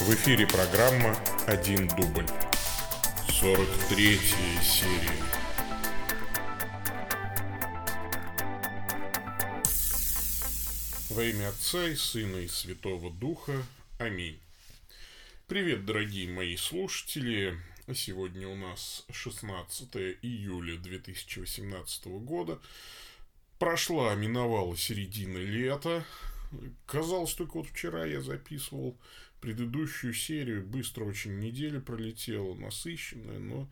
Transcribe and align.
В 0.00 0.14
эфире 0.14 0.46
программа 0.46 1.14
«Один 1.46 1.86
дубль». 1.86 2.26
43 3.28 4.18
серия. 4.62 5.22
Во 11.10 11.22
имя 11.22 11.50
Отца 11.50 11.86
и 11.86 11.94
Сына 11.94 12.38
и 12.38 12.48
Святого 12.48 13.10
Духа. 13.10 13.62
Аминь. 13.98 14.40
Привет, 15.46 15.84
дорогие 15.84 16.28
мои 16.28 16.56
слушатели. 16.56 17.56
Сегодня 17.94 18.48
у 18.48 18.56
нас 18.56 19.04
16 19.12 19.94
июля 20.22 20.78
2018 20.78 22.06
года. 22.06 22.58
Прошла, 23.58 24.14
миновала 24.14 24.76
середина 24.76 25.38
лета. 25.38 26.04
Казалось, 26.86 27.34
только 27.34 27.58
вот 27.58 27.68
вчера 27.68 28.04
я 28.04 28.20
записывал 28.20 28.96
предыдущую 29.42 30.14
серию. 30.14 30.64
Быстро 30.64 31.04
очень 31.04 31.38
неделя 31.38 31.80
пролетела, 31.80 32.54
насыщенная, 32.54 33.40
но 33.40 33.68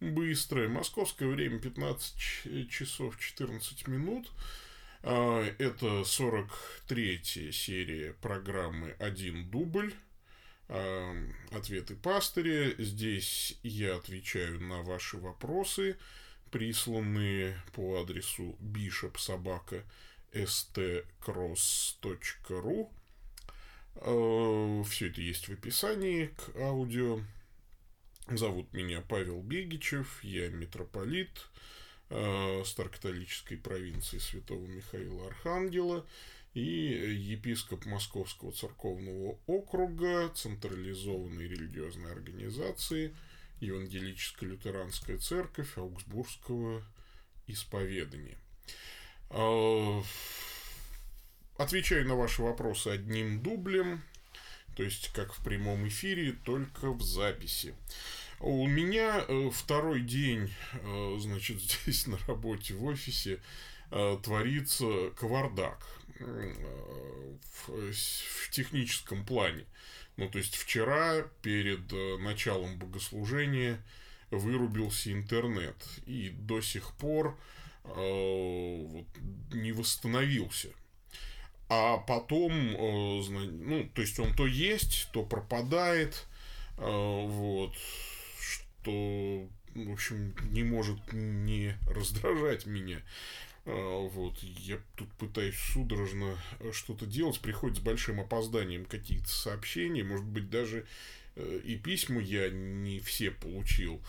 быстрая. 0.00 0.68
Московское 0.68 1.28
время 1.28 1.58
15 1.58 2.70
часов 2.70 3.18
14 3.18 3.88
минут. 3.88 4.30
А, 5.02 5.44
это 5.58 6.04
43 6.04 7.52
серия 7.52 8.14
программы 8.14 8.92
«Один 8.98 9.50
дубль». 9.50 9.92
А, 10.68 11.14
ответы 11.50 11.96
пастыря. 11.96 12.72
Здесь 12.78 13.58
я 13.64 13.96
отвечаю 13.96 14.60
на 14.60 14.82
ваши 14.82 15.16
вопросы, 15.18 15.98
присланные 16.52 17.60
по 17.74 18.00
адресу 18.00 18.56
bishopsobaka 18.60 19.82
stcross.ru. 20.32 21.18
А, 22.84 22.97
Все 24.00 25.08
это 25.08 25.20
есть 25.20 25.48
в 25.48 25.52
описании 25.52 26.26
к 26.26 26.56
аудио. 26.56 27.20
Зовут 28.28 28.72
меня 28.72 29.00
Павел 29.00 29.42
Бегичев, 29.42 30.22
я 30.22 30.48
митрополит 30.50 31.48
Старокатолической 32.08 33.56
провинции 33.56 34.18
Святого 34.18 34.66
Михаила 34.66 35.26
Архангела 35.26 36.06
и 36.54 36.60
епископ 36.60 37.86
Московского 37.86 38.52
церковного 38.52 39.38
округа 39.46 40.28
централизованной 40.34 41.48
религиозной 41.48 42.12
организации 42.12 43.16
Евангелическая 43.60 44.46
лютеранская 44.46 45.18
церковь 45.18 45.76
Аугсбургского 45.76 46.82
исповедания. 47.46 48.38
Отвечаю 51.58 52.06
на 52.06 52.14
ваши 52.14 52.40
вопросы 52.40 52.86
одним 52.86 53.42
дублем, 53.42 54.00
то 54.76 54.84
есть 54.84 55.12
как 55.12 55.34
в 55.34 55.42
прямом 55.42 55.88
эфире, 55.88 56.36
только 56.44 56.92
в 56.92 57.02
записи. 57.02 57.74
У 58.38 58.68
меня 58.68 59.26
второй 59.52 60.02
день, 60.02 60.54
значит, 61.18 61.60
здесь 61.82 62.06
на 62.06 62.16
работе 62.28 62.74
в 62.74 62.84
офисе 62.84 63.40
творится 64.22 65.10
кавардак 65.18 65.84
в, 66.20 67.92
в 67.92 68.50
техническом 68.52 69.26
плане. 69.26 69.64
Ну, 70.16 70.28
то 70.28 70.38
есть 70.38 70.54
вчера 70.54 71.22
перед 71.42 71.90
началом 72.20 72.78
богослужения 72.78 73.82
вырубился 74.30 75.12
интернет 75.12 75.74
и 76.06 76.28
до 76.28 76.60
сих 76.60 76.92
пор 76.92 77.36
вот, 77.82 79.06
не 79.52 79.72
восстановился. 79.72 80.68
А 81.70 81.98
потом, 81.98 82.72
ну, 82.72 83.88
то 83.94 84.00
есть 84.00 84.18
он 84.18 84.34
то 84.34 84.46
есть, 84.46 85.08
то 85.12 85.22
пропадает, 85.22 86.26
вот, 86.76 87.74
что, 88.40 89.46
в 89.74 89.92
общем, 89.92 90.34
не 90.50 90.62
может 90.62 91.12
не 91.12 91.76
раздражать 91.86 92.64
меня. 92.66 93.02
Вот, 93.64 94.38
я 94.38 94.78
тут 94.96 95.12
пытаюсь 95.18 95.58
судорожно 95.58 96.38
что-то 96.72 97.04
делать, 97.04 97.38
приходит 97.40 97.76
с 97.76 97.80
большим 97.80 98.18
опозданием 98.18 98.86
какие-то 98.86 99.28
сообщения, 99.28 100.02
может 100.02 100.24
быть, 100.24 100.48
даже 100.48 100.86
и 101.36 101.76
письма 101.76 102.20
я 102.22 102.48
не 102.48 102.98
все 103.00 103.30
получил. 103.30 104.00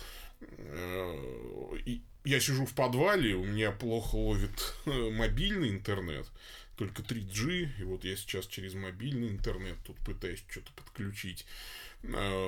И 1.86 2.02
я 2.24 2.40
сижу 2.40 2.66
в 2.66 2.74
подвале, 2.74 3.36
у 3.36 3.44
меня 3.44 3.72
плохо 3.72 4.16
ловит 4.16 4.76
мобильный 4.86 5.70
интернет, 5.72 6.26
только 6.79 7.01
3G, 7.01 7.81
и 7.81 7.84
вот 7.84 8.06
я 8.06 8.16
сейчас 8.16 8.47
через 8.47 8.73
мобильный 8.73 9.28
интернет 9.28 9.75
тут 9.84 9.97
пытаюсь 9.97 10.41
что-то 10.50 10.72
подключить. 10.72 11.45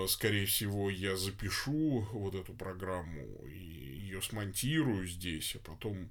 Скорее 0.07 0.45
всего, 0.45 0.89
я 0.89 1.17
запишу 1.17 2.07
вот 2.13 2.35
эту 2.35 2.53
программу 2.53 3.25
и 3.45 3.59
ее 3.59 4.21
смонтирую 4.21 5.05
здесь, 5.05 5.57
а 5.57 5.59
потом 5.59 6.09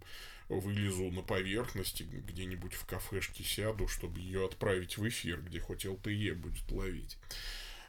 вылезу 0.51 1.11
на 1.11 1.23
поверхности, 1.23 2.03
где-нибудь 2.03 2.75
в 2.75 2.85
кафешке 2.85 3.43
сяду, 3.43 3.89
чтобы 3.89 4.21
ее 4.21 4.45
отправить 4.45 4.99
в 4.99 5.09
эфир, 5.09 5.41
где 5.41 5.59
хоть 5.59 5.87
LTE 5.87 6.35
будет 6.35 6.71
ловить. 6.71 7.17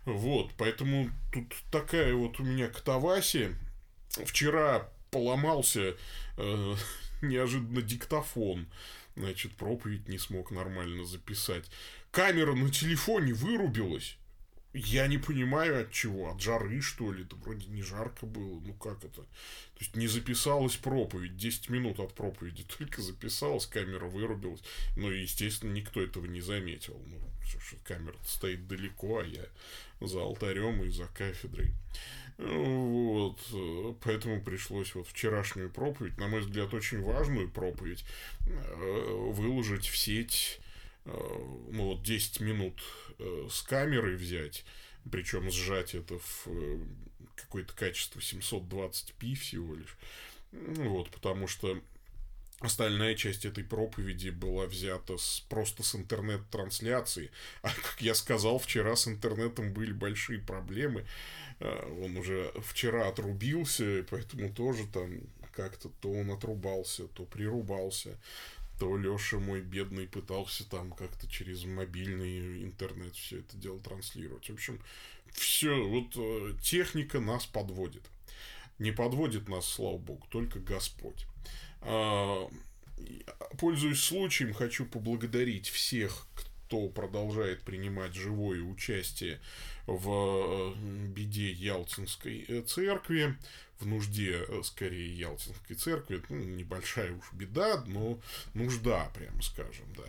Вот, 0.06 0.54
поэтому 0.58 1.10
тут 1.34 1.54
такая 1.72 2.14
вот 2.14 2.40
у 2.40 2.44
меня 2.44 2.70
катавасия. 2.70 3.54
Вчера 4.12 4.90
поломался 5.12 5.98
э, 6.38 6.76
неожиданно 7.22 7.82
диктофон. 7.82 8.68
Значит, 9.16 9.54
проповедь 9.54 10.08
не 10.08 10.18
смог 10.18 10.52
нормально 10.52 11.06
записать. 11.06 11.70
Камера 12.12 12.54
на 12.54 12.70
телефоне 12.70 13.34
вырубилась. 13.34 14.18
Я 14.74 15.08
не 15.08 15.18
понимаю 15.18 15.82
от 15.82 15.92
чего, 15.92 16.32
от 16.32 16.42
жары 16.42 16.80
что 16.80 17.12
ли, 17.12 17.24
это 17.24 17.36
вроде 17.36 17.68
не 17.68 17.82
жарко 17.82 18.26
было, 18.26 18.62
ну 18.62 18.74
как 18.76 19.04
это? 19.04 19.22
То 19.22 19.80
есть 19.80 19.98
не 19.98 20.08
записалась 20.08 20.78
проповедь, 20.78 21.36
10 21.36 21.70
минут 21.70 22.00
от 22.00 22.14
проповеди 22.14 22.64
только 22.78 23.02
записалась, 23.02 23.66
камера 23.66 24.06
вырубилась, 24.06 24.62
ну 24.96 25.12
и 25.12 25.24
естественно 25.24 25.74
никто 25.74 26.02
этого 26.02 26.26
не 26.26 26.40
заметил, 26.40 27.02
ну 27.08 27.18
что 27.44 27.76
камера 27.84 28.16
стоит 28.26 28.66
далеко, 28.68 29.20
а 29.20 29.26
я 29.26 29.46
за 30.00 30.22
алтарем 30.22 30.84
и 30.84 30.90
за 30.90 31.06
кафедрой. 31.08 31.74
Вот, 32.38 33.40
поэтому 34.04 34.42
пришлось 34.42 34.96
вот 34.96 35.08
вчерашнюю 35.08 35.70
проповедь, 35.70 36.18
на 36.18 36.28
мой 36.28 36.40
взгляд, 36.40 36.74
очень 36.74 37.02
важную 37.02 37.50
проповедь, 37.50 38.06
выложить 38.46 39.86
в 39.86 39.98
сеть 39.98 40.61
ну 41.06 41.84
вот 41.86 42.04
10 42.04 42.42
минут 42.42 42.82
с 43.50 43.62
камерой 43.62 44.16
взять, 44.16 44.66
причем 45.10 45.50
сжать 45.52 45.96
это 45.96 46.20
в 46.20 46.48
какое-то 47.36 47.74
качество 47.74 48.20
720p 48.20 49.36
всего 49.36 49.76
лишь. 49.76 49.98
Вот, 50.52 51.10
потому 51.10 51.48
что 51.48 51.82
Остальная 52.62 53.16
часть 53.16 53.44
этой 53.44 53.64
проповеди 53.64 54.30
была 54.30 54.68
взята 54.68 55.18
с, 55.18 55.44
просто 55.50 55.82
с 55.82 55.96
интернет-трансляции. 55.96 57.32
А, 57.64 57.70
как 57.70 58.00
я 58.00 58.14
сказал, 58.14 58.60
вчера 58.60 58.96
с 58.96 59.08
интернетом 59.08 59.74
были 59.74 59.92
большие 59.92 60.40
проблемы. 60.40 61.08
Он 61.60 62.18
уже 62.18 62.52
вчера 62.64 63.08
отрубился, 63.08 64.06
поэтому 64.12 64.54
тоже 64.54 64.86
там 64.86 65.22
как-то 65.56 65.90
то 66.02 66.12
он 66.12 66.30
отрубался, 66.30 67.08
то 67.08 67.24
прирубался 67.26 68.16
то 68.82 68.98
Леша 68.98 69.38
мой 69.38 69.62
бедный 69.62 70.08
пытался 70.08 70.68
там 70.68 70.92
как-то 70.92 71.30
через 71.30 71.66
мобильный 71.66 72.64
интернет 72.64 73.16
все 73.16 73.42
это 73.42 73.56
дело 73.56 73.80
транслировать. 73.80 74.50
В 74.50 74.54
общем, 74.54 74.82
все, 75.32 75.88
вот 75.88 76.18
техника 76.62 77.20
нас 77.20 77.46
подводит. 77.46 78.02
Не 78.80 78.92
подводит 78.92 79.48
нас, 79.48 79.68
слава 79.68 80.00
богу, 80.00 80.26
только 80.32 80.58
Господь. 80.58 81.28
Пользуясь 83.60 84.04
случаем, 84.04 84.52
хочу 84.52 84.88
поблагодарить 84.88 85.70
всех, 85.70 86.26
кто 86.34 86.90
продолжает 86.90 87.62
принимать 87.62 88.16
живое 88.16 88.64
участие 88.64 89.40
в 89.86 90.74
беде 91.10 91.52
Ялтинской 91.52 92.64
церкви 92.64 93.38
в 93.82 93.88
нужде, 93.88 94.46
э, 94.48 94.62
скорее, 94.64 95.14
Ялтинской 95.18 95.76
церкви. 95.76 96.22
Ну, 96.30 96.38
небольшая 96.38 97.14
уж 97.14 97.34
беда, 97.34 97.84
но 97.88 98.20
нужда, 98.54 99.10
прямо 99.14 99.42
скажем, 99.42 99.86
да. 99.96 100.04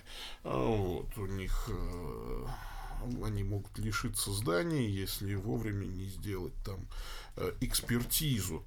А 0.45 0.57
вот, 0.57 1.17
у 1.19 1.27
них 1.27 1.69
э, 1.69 2.47
они 3.25 3.43
могут 3.43 3.79
лишиться 3.79 4.33
здания, 4.33 4.89
если 4.89 5.35
вовремя 5.35 5.87
не 5.87 6.07
сделать 6.07 6.55
там 6.65 6.87
э, 7.37 7.53
экспертизу 7.61 8.65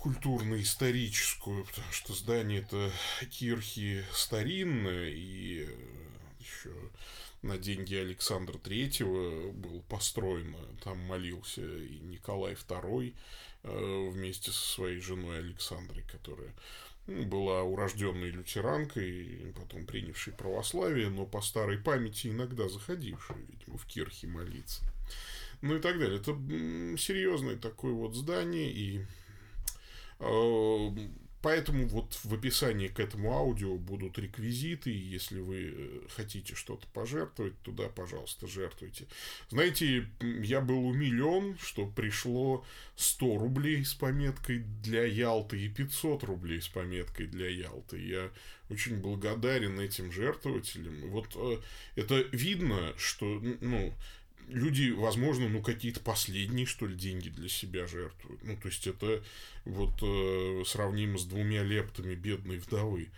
культурно-историческую, 0.00 1.64
потому 1.64 1.92
что 1.92 2.14
здание 2.14 2.60
это 2.60 2.90
кирхи 3.30 4.04
старинное 4.12 5.10
и 5.10 5.68
еще 6.40 6.72
на 7.46 7.58
деньги 7.58 7.94
Александра 7.94 8.58
Третьего 8.58 9.50
был 9.52 9.82
построено, 9.88 10.58
там 10.82 10.98
молился 10.98 11.62
и 11.62 11.98
Николай 12.00 12.54
II, 12.54 13.14
Э, 13.68 14.08
вместе 14.12 14.52
со 14.52 14.74
своей 14.74 15.00
женой 15.00 15.40
Александрой, 15.40 16.04
которая 16.04 16.54
ну, 17.08 17.24
была 17.24 17.64
урожденной 17.64 18.30
лютеранкой, 18.30 19.52
потом 19.56 19.86
принявшей 19.86 20.34
православие, 20.34 21.10
но 21.10 21.26
по 21.26 21.40
старой 21.40 21.76
памяти 21.76 22.28
иногда 22.28 22.68
заходившей, 22.68 23.36
видимо, 23.48 23.76
в 23.76 23.86
кирхе 23.86 24.28
молиться. 24.28 24.84
Ну 25.62 25.76
и 25.76 25.80
так 25.80 25.98
далее. 25.98 26.20
Это 26.20 26.30
серьезное 26.96 27.56
такое 27.56 27.92
вот 27.92 28.14
здание, 28.14 28.70
и 28.70 29.04
э, 30.20 30.90
Поэтому 31.46 31.86
вот 31.86 32.18
в 32.24 32.34
описании 32.34 32.88
к 32.88 32.98
этому 32.98 33.32
аудио 33.32 33.76
будут 33.76 34.18
реквизиты, 34.18 34.90
если 34.90 35.38
вы 35.38 35.74
э, 35.76 36.00
хотите 36.08 36.56
что-то 36.56 36.88
пожертвовать, 36.88 37.56
туда, 37.62 37.88
пожалуйста, 37.88 38.48
жертвуйте. 38.48 39.06
Знаете, 39.50 40.08
я 40.20 40.60
был 40.60 40.88
умилен, 40.88 41.56
что 41.62 41.86
пришло 41.86 42.66
100 42.96 43.38
рублей 43.38 43.84
с 43.84 43.94
пометкой 43.94 44.64
для 44.82 45.04
Ялты 45.04 45.60
и 45.60 45.68
500 45.68 46.24
рублей 46.24 46.60
с 46.60 46.66
пометкой 46.66 47.28
для 47.28 47.48
Ялты. 47.48 48.04
Я 48.04 48.32
очень 48.68 48.96
благодарен 48.96 49.78
этим 49.78 50.10
жертвователям. 50.10 51.10
Вот 51.10 51.28
э, 51.36 51.60
это 51.94 52.22
видно, 52.32 52.92
что, 52.96 53.40
ну, 53.60 53.94
люди, 54.48 54.90
возможно, 54.90 55.48
ну, 55.48 55.62
какие-то 55.62 56.00
последние, 56.00 56.66
что 56.66 56.86
ли, 56.86 56.94
деньги 56.94 57.28
для 57.28 57.48
себя 57.48 57.86
жертвуют. 57.86 58.42
Ну, 58.44 58.56
то 58.56 58.68
есть, 58.68 58.86
это 58.86 59.22
вот 59.64 59.94
э, 60.02 60.62
сравнимо 60.66 61.18
с 61.18 61.24
двумя 61.24 61.62
лептами 61.62 62.14
бедной 62.14 62.58
вдовы. 62.58 63.08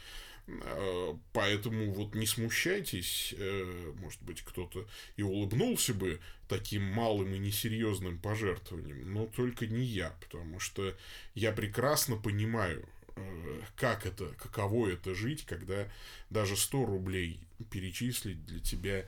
Э, 0.48 1.14
поэтому 1.32 1.92
вот 1.92 2.14
не 2.14 2.26
смущайтесь, 2.26 3.34
э, 3.36 3.92
может 4.00 4.22
быть, 4.22 4.42
кто-то 4.42 4.86
и 5.16 5.22
улыбнулся 5.22 5.92
бы 5.92 6.20
таким 6.48 6.82
малым 6.82 7.34
и 7.34 7.38
несерьезным 7.38 8.18
пожертвованием, 8.18 9.12
но 9.12 9.26
только 9.26 9.66
не 9.66 9.84
я, 9.84 10.10
потому 10.20 10.58
что 10.58 10.96
я 11.34 11.52
прекрасно 11.52 12.16
понимаю, 12.16 12.88
э, 13.16 13.60
как 13.76 14.06
это, 14.06 14.28
каково 14.38 14.88
это 14.88 15.14
жить, 15.14 15.44
когда 15.44 15.86
даже 16.30 16.56
100 16.56 16.86
рублей 16.86 17.40
перечислить 17.70 18.44
для 18.46 18.60
тебя 18.60 19.04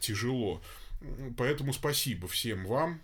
тяжело. 0.00 0.62
Поэтому 1.36 1.72
спасибо 1.72 2.28
всем 2.28 2.66
вам, 2.66 3.00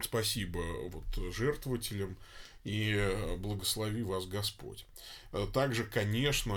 спасибо 0.00 0.58
вот 0.88 1.32
жертвователям, 1.32 2.16
и 2.64 2.94
э, 2.96 3.36
благослови 3.36 4.02
вас 4.02 4.26
Господь. 4.26 4.86
Э, 5.32 5.46
также, 5.52 5.84
конечно, 5.84 6.56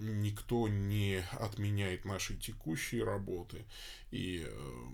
никто 0.00 0.68
не 0.68 1.24
отменяет 1.32 2.04
нашей 2.04 2.36
текущей 2.36 3.02
работы, 3.02 3.64
и 4.10 4.44
э, 4.46 4.86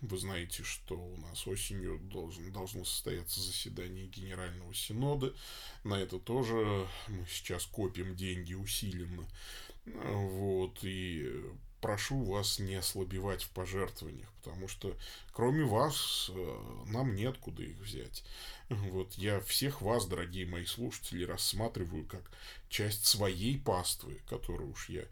вы 0.00 0.18
знаете, 0.18 0.62
что 0.62 0.96
у 0.96 1.16
нас 1.18 1.46
осенью 1.46 1.98
должен, 1.98 2.52
должно 2.52 2.84
состояться 2.84 3.40
заседание 3.40 4.06
Генерального 4.06 4.72
Синода. 4.74 5.34
На 5.82 5.94
это 5.94 6.18
тоже 6.18 6.86
мы 7.08 7.26
сейчас 7.28 7.64
копим 7.66 8.14
деньги 8.14 8.54
усиленно. 8.54 9.26
Вот, 9.86 10.78
и 10.82 11.42
прошу 11.80 12.22
вас 12.24 12.58
не 12.58 12.74
ослабевать 12.74 13.42
в 13.42 13.50
пожертвованиях, 13.50 14.30
потому 14.42 14.68
что 14.68 14.96
кроме 15.32 15.64
вас 15.64 16.30
э, 16.34 16.84
нам 16.86 17.14
неоткуда 17.14 17.62
их 17.62 17.76
взять. 17.78 18.24
Вот 18.68 19.14
я 19.14 19.40
всех 19.40 19.80
вас, 19.80 20.06
дорогие 20.06 20.46
мои 20.46 20.66
слушатели, 20.66 21.24
рассматриваю 21.24 22.04
как 22.04 22.30
часть 22.68 23.06
своей 23.06 23.58
паствы, 23.58 24.20
которую 24.28 24.72
уж 24.72 24.88
я 24.90 25.04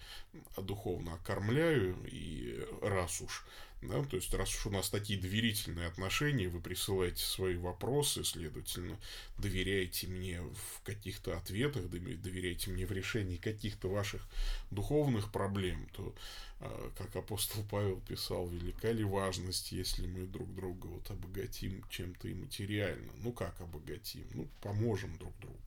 духовно 0.59 1.15
окормляю, 1.15 1.97
и 2.05 2.67
раз 2.83 3.21
уж 3.21 3.47
да, 3.89 4.03
то 4.05 4.17
есть, 4.17 4.33
раз 4.35 4.55
уж 4.55 4.67
у 4.67 4.71
нас 4.71 4.91
такие 4.91 5.19
доверительные 5.19 5.87
отношения, 5.87 6.49
вы 6.49 6.61
присылаете 6.61 7.25
свои 7.25 7.57
вопросы, 7.57 8.25
следовательно, 8.25 8.99
доверяете 9.39 10.07
мне 10.07 10.41
в 10.41 10.83
каких-то 10.83 11.37
ответах, 11.37 11.89
доверяете 11.89 12.71
мне 12.71 12.87
в 12.87 12.93
решении 12.93 13.37
каких-то 13.37 13.89
ваших 13.89 14.27
духовных 14.71 15.33
проблем, 15.33 15.89
то, 15.93 16.15
а, 16.61 16.93
как 16.97 17.15
апостол 17.17 17.65
Павел 17.71 18.01
писал, 18.01 18.49
велика 18.49 18.91
ли 18.93 19.05
важность, 19.05 19.73
если 19.73 20.07
мы 20.07 20.27
друг 20.27 20.55
друга 20.55 20.87
вот 20.87 21.11
обогатим 21.11 21.85
чем-то 21.91 22.29
и 22.29 22.35
материально. 22.35 23.13
Ну, 23.23 23.33
как 23.33 23.61
обогатим? 23.61 24.27
Ну, 24.35 24.49
поможем 24.61 25.17
друг 25.19 25.39
другу. 25.41 25.59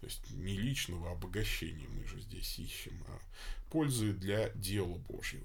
То 0.00 0.06
есть, 0.06 0.30
не 0.30 0.56
личного 0.56 1.12
обогащения 1.12 1.88
мы 1.88 2.06
же 2.06 2.20
здесь 2.20 2.58
ищем, 2.58 3.04
а 3.08 3.18
пользы 3.70 4.12
для 4.12 4.48
дела 4.50 4.96
Божьего. 5.08 5.44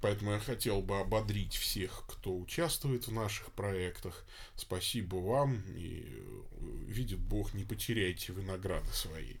Поэтому 0.00 0.32
я 0.32 0.38
хотел 0.38 0.82
бы 0.82 1.00
ободрить 1.00 1.54
всех, 1.54 2.04
кто 2.06 2.36
участвует 2.36 3.06
в 3.06 3.12
наших 3.12 3.50
проектах. 3.52 4.24
Спасибо 4.54 5.16
вам 5.16 5.62
и 5.74 6.04
э, 6.06 6.66
видит 6.86 7.18
Бог, 7.18 7.54
не 7.54 7.64
потеряйте 7.64 8.32
вы 8.32 8.42
награды 8.42 8.88
свои. 8.92 9.34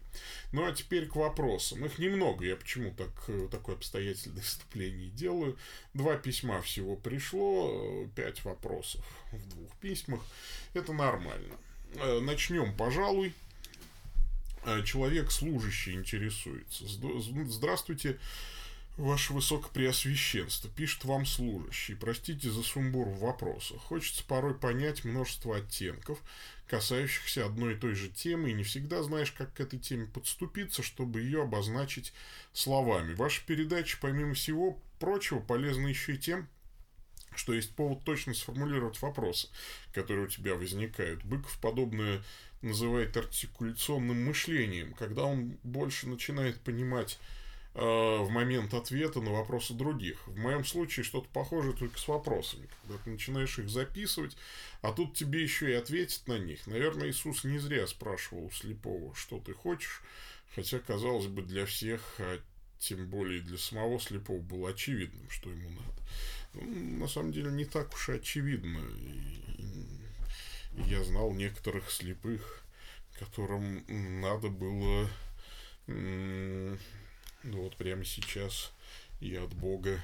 Ну 0.52 0.66
а 0.66 0.72
теперь 0.72 1.06
к 1.06 1.16
вопросам. 1.16 1.84
Их 1.84 1.98
немного, 1.98 2.46
я 2.46 2.56
почему 2.56 2.92
так, 2.92 3.10
э, 3.28 3.48
такое 3.50 3.76
обстоятельное 3.76 4.42
вступление 4.42 5.10
делаю. 5.10 5.58
Два 5.92 6.16
письма 6.16 6.62
всего 6.62 6.96
пришло, 6.96 7.70
э, 7.72 8.08
пять 8.16 8.42
вопросов 8.44 9.04
в 9.32 9.48
двух 9.50 9.76
письмах. 9.76 10.20
Это 10.72 10.92
нормально. 10.92 11.54
Начнем, 12.20 12.76
пожалуй. 12.76 13.32
Человек 14.84 15.30
служащий 15.30 15.92
интересуется. 15.92 16.84
Здравствуйте. 17.46 18.18
Ваше 18.96 19.34
Высокопреосвященство, 19.34 20.70
пишет 20.70 21.04
вам 21.04 21.26
служащий, 21.26 21.94
простите 21.94 22.50
за 22.50 22.62
сумбур 22.62 23.08
в 23.08 23.18
вопросах. 23.18 23.78
Хочется 23.82 24.24
порой 24.24 24.54
понять 24.54 25.04
множество 25.04 25.58
оттенков, 25.58 26.18
касающихся 26.66 27.44
одной 27.44 27.74
и 27.74 27.76
той 27.76 27.94
же 27.94 28.08
темы, 28.08 28.50
и 28.50 28.54
не 28.54 28.62
всегда 28.62 29.02
знаешь, 29.02 29.32
как 29.32 29.52
к 29.52 29.60
этой 29.60 29.78
теме 29.78 30.06
подступиться, 30.06 30.82
чтобы 30.82 31.20
ее 31.20 31.42
обозначить 31.42 32.14
словами. 32.54 33.12
Ваша 33.12 33.44
передача, 33.44 33.98
помимо 34.00 34.32
всего 34.32 34.80
прочего, 34.98 35.40
полезна 35.40 35.88
еще 35.88 36.14
и 36.14 36.18
тем, 36.18 36.48
что 37.34 37.52
есть 37.52 37.76
повод 37.76 38.02
точно 38.02 38.32
сформулировать 38.32 39.02
вопросы, 39.02 39.50
которые 39.92 40.24
у 40.24 40.30
тебя 40.30 40.54
возникают. 40.54 41.22
Быков 41.22 41.58
подобное 41.60 42.22
называет 42.62 43.14
артикуляционным 43.14 44.24
мышлением, 44.24 44.94
когда 44.94 45.24
он 45.24 45.58
больше 45.62 46.08
начинает 46.08 46.58
понимать 46.62 47.18
в 47.76 48.28
момент 48.30 48.72
ответа 48.72 49.20
на 49.20 49.32
вопросы 49.32 49.74
других. 49.74 50.26
В 50.26 50.36
моем 50.36 50.64
случае 50.64 51.04
что-то 51.04 51.28
похожее 51.28 51.74
только 51.74 51.98
с 51.98 52.08
вопросами, 52.08 52.68
когда 52.82 52.96
ты 53.02 53.10
начинаешь 53.10 53.58
их 53.58 53.68
записывать, 53.68 54.36
а 54.80 54.92
тут 54.92 55.14
тебе 55.14 55.42
еще 55.42 55.70
и 55.70 55.74
ответить 55.74 56.26
на 56.26 56.38
них. 56.38 56.66
Наверное, 56.66 57.10
Иисус 57.10 57.44
не 57.44 57.58
зря 57.58 57.86
спрашивал 57.86 58.46
у 58.46 58.50
слепого, 58.50 59.14
что 59.14 59.38
ты 59.40 59.52
хочешь, 59.52 60.00
хотя, 60.54 60.78
казалось 60.78 61.26
бы, 61.26 61.42
для 61.42 61.66
всех, 61.66 62.00
а 62.18 62.40
тем 62.78 63.06
более 63.08 63.40
для 63.40 63.58
самого 63.58 64.00
слепого, 64.00 64.40
было 64.40 64.70
очевидным, 64.70 65.28
что 65.28 65.50
ему 65.50 65.68
надо. 65.68 66.02
Ну, 66.54 67.00
на 67.00 67.08
самом 67.08 67.32
деле, 67.32 67.50
не 67.50 67.66
так 67.66 67.92
уж 67.92 68.08
и 68.08 68.12
очевидно. 68.12 68.80
И 69.58 70.82
я 70.88 71.04
знал 71.04 71.32
некоторых 71.32 71.90
слепых, 71.90 72.62
которым 73.18 73.84
надо 74.22 74.48
было 74.48 75.10
ну 77.46 77.62
вот 77.62 77.76
прямо 77.76 78.04
сейчас 78.04 78.72
и 79.20 79.34
от 79.36 79.54
Бога 79.54 80.00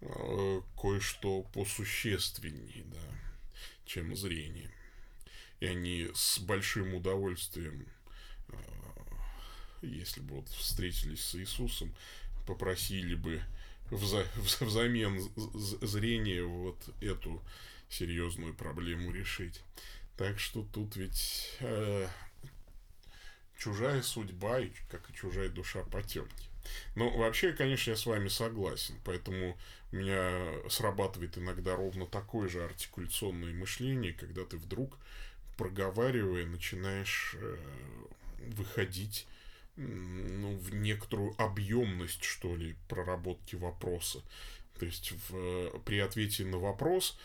э, 0.00 0.60
кое-что 0.80 1.42
посущественнее, 1.54 2.84
да, 2.86 3.08
чем 3.84 4.14
зрение. 4.16 4.70
И 5.60 5.66
они 5.66 6.10
с 6.14 6.38
большим 6.40 6.94
удовольствием, 6.94 7.86
э, 8.48 8.56
если 9.82 10.20
бы 10.20 10.36
вот 10.36 10.48
встретились 10.48 11.24
с 11.24 11.36
Иисусом, 11.36 11.94
попросили 12.46 13.14
бы 13.14 13.42
вза 13.90 14.24
взамен 14.60 15.20
зрения 15.80 16.42
вот 16.42 16.78
эту 17.00 17.42
серьезную 17.88 18.54
проблему 18.54 19.12
решить. 19.12 19.62
Так 20.16 20.40
что 20.40 20.64
тут 20.72 20.96
ведь 20.96 21.56
э, 21.60 22.08
чужая 23.58 24.02
судьба, 24.02 24.60
как 24.90 25.08
и 25.10 25.14
чужая 25.14 25.48
душа 25.48 25.82
потемки. 25.84 26.55
Ну, 26.94 27.16
вообще, 27.16 27.52
конечно, 27.52 27.90
я 27.90 27.96
с 27.96 28.06
вами 28.06 28.28
согласен. 28.28 28.94
Поэтому 29.04 29.56
у 29.92 29.96
меня 29.96 30.68
срабатывает 30.68 31.38
иногда 31.38 31.76
ровно 31.76 32.06
такое 32.06 32.48
же 32.48 32.64
артикуляционное 32.64 33.52
мышление, 33.52 34.12
когда 34.12 34.44
ты 34.44 34.56
вдруг, 34.56 34.98
проговаривая, 35.56 36.46
начинаешь 36.46 37.36
э, 37.38 37.56
выходить 38.38 39.26
ну, 39.76 40.56
в 40.56 40.74
некоторую 40.74 41.34
объемность, 41.40 42.24
что 42.24 42.56
ли, 42.56 42.76
проработки 42.88 43.56
вопроса. 43.56 44.22
То 44.78 44.86
есть 44.86 45.12
в, 45.28 45.80
при 45.80 45.98
ответе 45.98 46.44
на 46.44 46.58
вопрос 46.58 47.18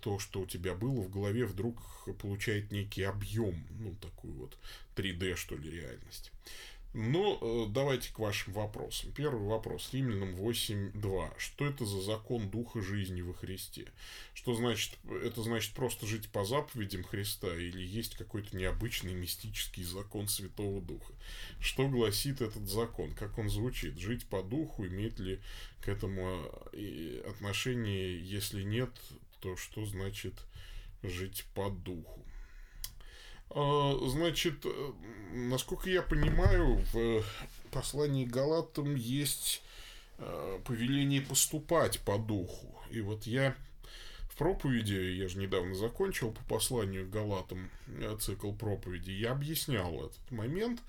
то, 0.00 0.18
что 0.18 0.40
у 0.40 0.46
тебя 0.46 0.74
было 0.74 1.00
в 1.00 1.10
голове, 1.10 1.46
вдруг 1.46 1.80
получает 2.20 2.72
некий 2.72 3.04
объем, 3.04 3.64
ну, 3.78 3.94
такую 3.94 4.34
вот 4.34 4.58
3D, 4.96 5.36
что 5.36 5.56
ли, 5.56 5.70
реальность. 5.70 6.32
Ну, 6.94 7.38
э, 7.40 7.72
давайте 7.72 8.12
к 8.12 8.18
вашим 8.18 8.52
вопросам. 8.52 9.12
Первый 9.12 9.46
вопрос. 9.46 9.88
Римлянам 9.94 10.34
8.2. 10.34 11.32
Что 11.38 11.64
это 11.64 11.86
за 11.86 12.02
закон 12.02 12.50
Духа 12.50 12.82
жизни 12.82 13.22
во 13.22 13.32
Христе? 13.32 13.86
Что 14.34 14.54
значит? 14.54 14.98
Это 15.24 15.42
значит 15.42 15.72
просто 15.72 16.06
жить 16.06 16.28
по 16.28 16.44
заповедям 16.44 17.02
Христа 17.02 17.48
или 17.54 17.82
есть 17.82 18.16
какой-то 18.16 18.54
необычный 18.54 19.14
мистический 19.14 19.84
закон 19.84 20.28
Святого 20.28 20.82
Духа? 20.82 21.14
Что 21.60 21.88
гласит 21.88 22.42
этот 22.42 22.68
закон? 22.68 23.14
Как 23.14 23.38
он 23.38 23.48
звучит? 23.48 23.96
Жить 23.96 24.26
по 24.26 24.42
Духу? 24.42 24.86
Имеет 24.86 25.18
ли 25.18 25.40
к 25.80 25.88
этому 25.88 26.44
э, 26.74 27.24
отношение? 27.26 28.20
Если 28.22 28.64
нет, 28.64 28.90
то 29.40 29.56
что 29.56 29.86
значит 29.86 30.34
жить 31.02 31.46
по 31.54 31.70
Духу? 31.70 32.21
А, 33.54 33.98
значит, 34.08 34.64
э, 34.64 34.92
насколько 35.32 35.90
я 35.90 36.02
понимаю, 36.02 36.82
в 36.92 37.22
послании 37.70 38.24
Галатам 38.24 38.94
есть 38.94 39.62
э, 40.18 40.58
повеление 40.64 41.20
поступать 41.20 42.00
по 42.00 42.16
духу. 42.16 42.74
И 42.90 43.02
вот 43.02 43.24
я 43.24 43.54
в 44.30 44.36
проповеди, 44.36 44.94
я 44.94 45.28
же 45.28 45.38
недавно 45.38 45.74
закончил 45.74 46.32
по 46.32 46.42
посланию 46.44 47.06
Галатам 47.08 47.68
э, 47.88 48.16
цикл 48.18 48.52
проповеди, 48.52 49.10
я 49.10 49.32
объяснял 49.32 50.06
этот 50.06 50.30
момент. 50.30 50.80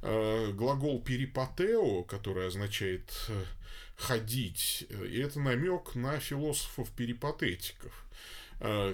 Глагол 0.00 1.02
перипатео, 1.02 2.04
который 2.04 2.46
означает 2.46 3.10
ходить, 3.96 4.86
и 4.90 5.18
это 5.18 5.40
намек 5.40 5.96
на 5.96 6.20
философов-перипатетиков, 6.20 8.06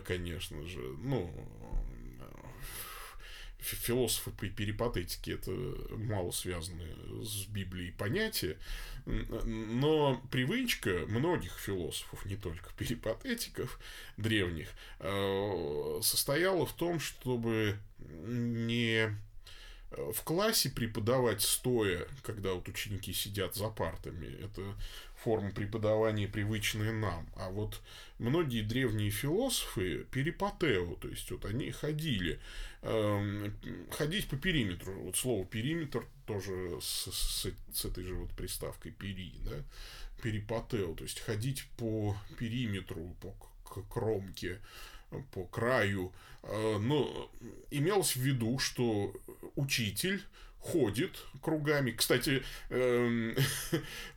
конечно 0.07 0.67
же. 0.67 0.81
Ну, 1.03 1.31
философы 3.65 4.31
по 4.31 4.47
перипатетике 4.49 5.35
это 5.35 5.51
мало 5.91 6.31
связаны 6.31 6.85
с 7.25 7.47
Библией 7.47 7.93
понятия, 7.93 8.59
но 9.07 10.23
привычка 10.31 11.05
многих 11.09 11.53
философов, 11.59 12.25
не 12.27 12.37
только 12.37 12.71
перипатетиков 12.77 13.79
древних, 14.17 14.69
э, 15.01 16.01
состояла 16.03 16.67
в 16.67 16.73
том, 16.73 17.01
чтобы 17.01 17.79
не 18.27 19.15
в 19.97 20.23
классе 20.23 20.71
преподавать 20.71 21.43
стоя, 21.43 22.07
когда 22.23 22.55
вот 22.55 22.69
ученики 22.69 23.13
сидят 23.13 23.55
за 23.55 23.69
партами. 23.69 24.27
Это 24.43 24.63
форма 25.23 25.51
преподавания, 25.53 26.29
привычная 26.29 26.93
нам. 26.93 27.29
А 27.37 27.51
вот 27.51 27.81
многие 28.19 28.63
древние 28.63 29.11
философы 29.11 30.07
перипатео, 30.11 30.95
то 30.97 31.09
есть 31.09 31.31
вот 31.31 31.45
они 31.45 31.71
ходили, 31.71 32.39
э, 32.83 33.51
ходить 33.91 34.29
по 34.29 34.37
периметру. 34.37 34.93
Вот 35.01 35.17
слово 35.17 35.45
периметр 35.45 36.07
тоже 36.27 36.79
с, 36.81 37.11
с, 37.13 37.47
с 37.73 37.85
этой 37.85 38.05
же 38.05 38.15
вот 38.15 38.31
приставкой 38.31 38.93
пери, 38.93 39.35
да, 39.45 39.63
перипатео, 40.23 40.95
то 40.95 41.05
есть 41.05 41.21
ходить 41.21 41.65
по 41.77 42.17
периметру, 42.39 43.15
по 43.21 43.35
кромке, 43.83 44.61
по 45.33 45.45
краю. 45.47 46.13
Э, 46.43 46.79
но 46.79 47.31
имелось 47.71 48.17
в 48.17 48.21
виду, 48.21 48.59
что 48.59 49.15
учитель 49.57 50.23
ходит 50.65 51.23
кругами. 51.43 51.91
Кстати, 51.91 52.43
эм, 52.71 53.37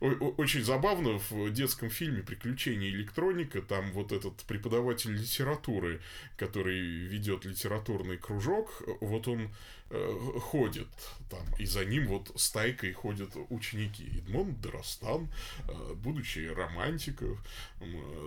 очень 0.00 0.64
забавно 0.64 1.20
в 1.28 1.50
детском 1.52 1.90
фильме 1.90 2.22
«Приключения 2.22 2.88
электроника» 2.88 3.60
там 3.60 3.92
вот 3.92 4.12
этот 4.12 4.34
преподаватель 4.44 5.12
литературы, 5.12 6.00
который 6.36 6.80
ведет 6.80 7.44
литературный 7.44 8.16
кружок, 8.16 8.82
вот 9.00 9.28
он 9.28 9.50
э, 9.90 10.18
ходит 10.40 10.88
там, 11.30 11.44
и 11.58 11.66
за 11.66 11.84
ним 11.84 12.06
вот 12.06 12.32
стайкой 12.36 12.92
ходят 12.92 13.30
ученики. 13.50 14.04
Эдмонд 14.18 14.58
Доростан, 14.62 15.28
э, 15.68 15.94
будучи 15.94 16.46
романтиков, 16.46 17.38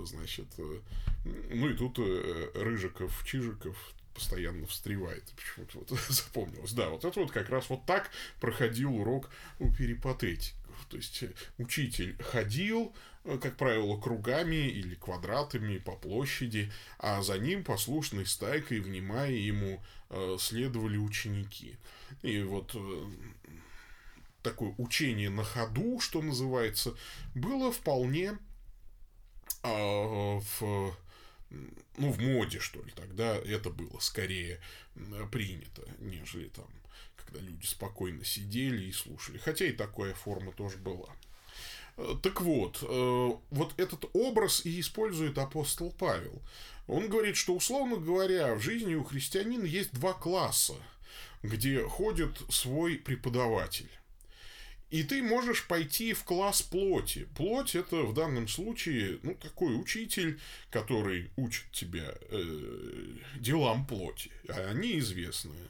значит, 0.06 0.48
ну 1.26 1.70
и 1.70 1.74
тут 1.74 1.98
Рыжиков, 2.56 3.24
Чижиков 3.26 3.94
постоянно 4.14 4.68
встревает. 4.68 5.24
Почему-то 5.36 5.80
вот 5.80 6.00
запомнилось. 6.10 6.74
Да, 6.74 6.90
вот 6.90 7.06
это 7.06 7.20
вот 7.20 7.32
как 7.32 7.50
раз 7.50 7.70
вот 7.70 7.86
так 7.86 8.12
проходил 8.40 8.96
урок 8.96 9.30
у 9.60 9.72
перипатетиков. 9.72 10.62
То 10.92 10.98
есть 10.98 11.24
э, 11.24 11.32
учитель 11.58 12.22
ходил, 12.22 12.94
э, 13.24 13.38
как 13.42 13.56
правило, 13.56 14.00
кругами 14.00 14.68
или 14.68 14.96
квадратами 14.96 15.78
по 15.78 15.96
площади, 15.96 16.72
а 17.00 17.22
за 17.22 17.38
ним 17.38 17.64
послушной 17.64 18.26
стайкой, 18.26 18.82
внимая 18.82 19.32
ему, 19.32 19.82
э, 20.10 20.38
следовали 20.40 20.98
ученики. 20.98 21.78
И 22.24 22.42
вот 22.42 22.76
такое 24.44 24.74
учение 24.78 25.30
на 25.30 25.44
ходу, 25.44 26.00
что 26.00 26.22
называется, 26.22 26.96
было 27.36 27.72
вполне 27.72 28.38
в 29.64 30.96
ну, 31.98 32.12
в 32.12 32.20
моде, 32.20 32.60
что 32.60 32.82
ли, 32.82 32.92
тогда 32.96 33.36
это 33.36 33.70
было 33.70 34.00
скорее 34.00 34.60
принято, 35.32 35.84
нежели 36.00 36.48
там, 36.50 36.68
когда 37.16 37.40
люди 37.40 37.66
спокойно 37.66 38.24
сидели 38.24 38.86
и 38.86 38.92
слушали. 38.92 39.38
Хотя 39.38 39.66
и 39.66 39.72
такая 39.72 40.14
форма 40.14 40.52
тоже 40.54 40.78
была. 40.78 41.10
Э, 41.98 42.16
так 42.22 42.42
вот, 42.42 42.80
э, 42.82 43.30
вот 43.50 43.74
этот 43.78 44.06
образ 44.14 44.66
и 44.66 44.80
использует 44.80 45.38
апостол 45.38 45.92
Павел. 45.92 46.42
Он 46.88 47.10
говорит, 47.10 47.38
что, 47.38 47.56
условно 47.56 47.98
говоря, 47.98 48.56
в 48.56 48.62
жизни 48.62 48.96
у 48.96 49.04
христианина 49.04 49.66
есть 49.66 49.94
два 49.94 50.14
класса, 50.14 50.76
где 51.44 51.84
ходит 51.84 52.42
свой 52.50 52.96
преподаватель. 52.96 53.90
И 54.92 55.04
ты 55.04 55.24
можешь 55.24 55.66
пойти 55.68 56.12
в 56.14 56.26
класс 56.26 56.62
плоти. 56.62 57.26
Плоть 57.38 57.76
это 57.76 58.04
в 58.04 58.14
данном 58.14 58.50
случае, 58.50 59.20
ну, 59.24 59.36
такой 59.36 59.80
учитель, 59.80 60.38
который 60.70 61.30
учит 61.38 61.64
тебя 61.72 62.14
э, 62.30 63.16
делам 63.40 63.88
плоти. 63.88 64.32
А 64.50 64.70
они 64.70 65.00
известные 65.00 65.70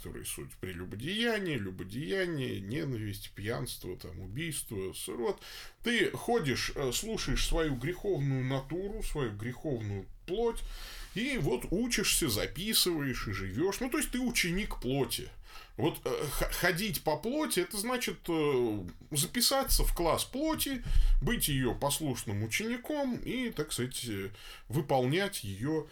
которые 0.00 0.24
суть 0.24 0.50
прелюбодеяние, 0.60 1.58
любодеяние, 1.58 2.60
ненависть, 2.60 3.32
пьянство, 3.32 3.94
там, 3.98 4.18
убийство, 4.20 4.94
вот. 5.08 5.38
Ты 5.82 6.10
ходишь, 6.12 6.72
э, 6.74 6.90
слушаешь 6.92 7.46
свою 7.46 7.74
греховную 7.76 8.42
натуру, 8.44 9.02
свою 9.02 9.32
греховную 9.32 10.06
плоть, 10.26 10.60
и 11.14 11.36
вот 11.36 11.66
учишься, 11.70 12.30
записываешь 12.30 13.28
и 13.28 13.32
живешь. 13.32 13.80
Ну, 13.80 13.90
то 13.90 13.98
есть 13.98 14.10
ты 14.10 14.20
ученик 14.20 14.80
плоти. 14.80 15.28
Вот 15.76 16.00
э, 16.04 16.24
ходить 16.30 17.02
по 17.02 17.18
плоти, 17.18 17.60
это 17.60 17.76
значит 17.76 18.20
э, 18.26 18.84
записаться 19.10 19.84
в 19.84 19.94
класс 19.94 20.24
плоти, 20.24 20.82
быть 21.20 21.48
ее 21.48 21.74
послушным 21.74 22.42
учеником 22.42 23.16
и, 23.16 23.50
так 23.50 23.72
сказать, 23.72 24.06
выполнять 24.68 25.44
ее 25.44 25.86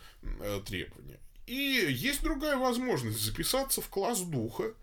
требования. 0.64 1.20
И 1.48 1.90
есть 1.90 2.22
другая 2.22 2.58
возможность 2.58 3.20
записаться 3.20 3.80
в 3.80 3.88
класс 3.88 4.20
духа, 4.20 4.74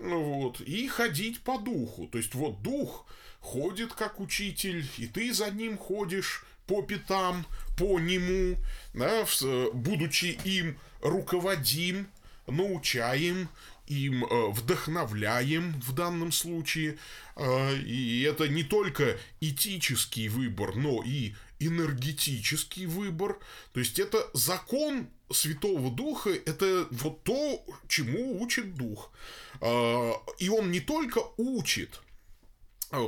вот, 0.00 0.60
и 0.60 0.88
ходить 0.88 1.40
по 1.40 1.58
духу. 1.58 2.08
То 2.08 2.18
есть, 2.18 2.34
вот 2.34 2.60
дух 2.60 3.06
ходит 3.40 3.92
как 3.92 4.18
учитель, 4.18 4.84
и 4.98 5.06
ты 5.06 5.32
за 5.32 5.50
ним 5.50 5.78
ходишь 5.78 6.44
по 6.66 6.82
пятам, 6.82 7.46
по 7.78 8.00
нему, 8.00 8.56
да, 8.94 9.24
будучи 9.72 10.38
им 10.44 10.76
руководим, 11.02 12.08
научаем, 12.48 13.48
им 13.86 14.24
э, 14.24 14.50
вдохновляем 14.50 15.80
в 15.80 15.92
данном 15.92 16.32
случае. 16.32 16.98
Э, 17.36 17.76
и 17.76 18.22
это 18.22 18.48
не 18.48 18.64
только 18.64 19.18
этический 19.40 20.28
выбор, 20.28 20.74
но 20.74 21.02
и 21.04 21.34
энергетический 21.66 22.86
выбор. 22.86 23.38
То 23.72 23.80
есть 23.80 23.98
это 23.98 24.28
закон 24.34 25.08
Святого 25.30 25.90
Духа, 25.90 26.30
это 26.30 26.86
вот 26.90 27.22
то, 27.24 27.64
чему 27.88 28.40
учит 28.40 28.74
Дух. 28.74 29.10
Э, 29.60 30.12
и 30.38 30.48
он 30.48 30.70
не 30.70 30.80
только 30.80 31.20
учит, 31.36 32.00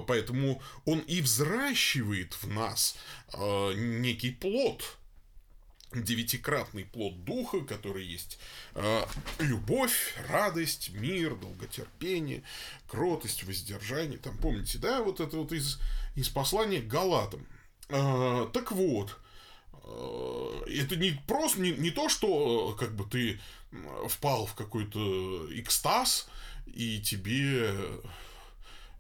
поэтому 0.07 0.63
он 0.85 1.01
и 1.01 1.21
взращивает 1.21 2.35
в 2.35 2.49
нас 2.49 2.97
некий 3.37 4.31
плод, 4.31 4.97
девятикратный 6.03 6.85
плод 6.85 7.25
духа, 7.25 7.61
который 7.61 8.05
есть 8.05 8.39
любовь, 9.39 10.15
радость, 10.29 10.91
мир, 10.91 11.37
долготерпение, 11.37 12.43
кротость, 12.89 13.45
воздержание. 13.45 14.19
Там, 14.19 14.37
помните, 14.39 14.79
да, 14.79 15.03
вот 15.03 15.21
это 15.21 15.37
вот 15.37 15.53
из, 15.53 15.79
из 16.17 16.29
послания 16.29 16.81
Галатам. 16.81 17.47
Э, 17.95 18.49
так 18.53 18.73
вот, 18.73 19.17
э, 19.73 20.63
это 20.81 20.97
не 20.97 21.13
просто, 21.29 21.61
не, 21.61 21.71
не 21.71 21.93
то, 21.93 22.09
что 22.09 22.77
как 22.79 22.97
бы 22.97 23.05
ты 23.05 23.41
впал 24.09 24.47
в 24.47 24.55
какой-то 24.55 25.47
экстаз, 25.61 26.29
и 26.67 27.01
тебе 27.01 27.73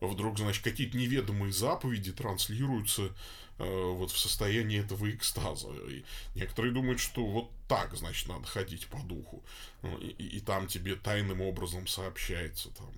вдруг, 0.06 0.38
значит, 0.38 0.62
какие-то 0.62 0.96
неведомые 0.96 1.52
заповеди 1.52 2.12
транслируются 2.12 3.14
э, 3.58 3.92
вот 3.92 4.10
в 4.10 4.18
состоянии 4.18 4.80
этого 4.80 5.10
экстаза. 5.10 5.68
И 5.88 6.04
некоторые 6.34 6.72
думают, 6.72 7.00
что 7.00 7.24
вот 7.24 7.50
так, 7.68 7.94
значит, 7.96 8.28
надо 8.28 8.46
ходить 8.46 8.86
по 8.88 8.98
духу. 9.02 9.42
Ну, 9.82 9.96
и, 9.98 10.08
и, 10.08 10.36
и 10.38 10.40
там 10.40 10.66
тебе 10.66 10.96
тайным 10.96 11.40
образом 11.40 11.86
сообщается, 11.86 12.70
там, 12.70 12.92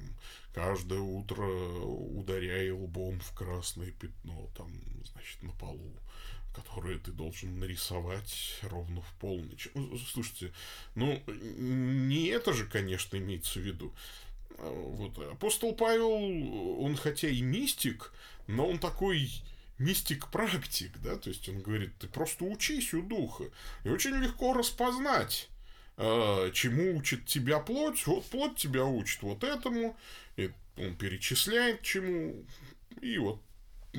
каждое 0.55 1.01
утро 1.01 1.45
ударяя 1.45 2.73
лбом 2.75 3.21
в 3.21 3.33
красное 3.33 3.91
пятно, 3.93 4.49
там, 4.57 4.71
значит, 5.05 5.43
на 5.43 5.53
полу 5.53 5.93
которое 6.57 6.99
ты 6.99 7.13
должен 7.13 7.59
нарисовать 7.59 8.59
ровно 8.63 9.03
в 9.03 9.13
полночь. 9.21 9.69
Слушайте, 10.11 10.53
ну, 10.95 11.23
не 11.27 12.29
это 12.29 12.55
же, 12.55 12.67
конечно, 12.67 13.17
имеется 13.17 13.59
в 13.59 13.63
виду. 13.63 13.95
Вот. 14.59 15.19
Апостол 15.19 15.75
Павел, 15.75 16.11
он 16.11 16.97
хотя 16.97 17.29
и 17.29 17.43
мистик, 17.43 18.13
но 18.47 18.69
он 18.69 18.79
такой 18.79 19.31
мистик-практик, 19.79 20.93
да, 21.03 21.17
то 21.17 21.29
есть 21.29 21.49
он 21.49 21.61
говорит, 21.61 21.93
ты 21.99 22.09
просто 22.09 22.45
учись 22.45 22.95
у 22.95 23.03
духа, 23.03 23.45
и 23.85 23.89
очень 23.89 24.17
легко 24.17 24.55
распознать, 24.55 25.49
э, 25.99 26.51
чему 26.55 26.97
учит 26.97 27.27
тебя 27.27 27.59
плоть, 27.59 28.07
вот 28.07 28.25
плоть 28.27 28.57
тебя 28.57 28.85
учит 28.85 29.23
вот 29.23 29.45
этому, 29.45 29.97
и 30.37 30.51
он 30.79 30.97
перечисляет 30.97 31.83
чему, 31.83 32.45
и 33.03 33.19
вот 33.19 33.41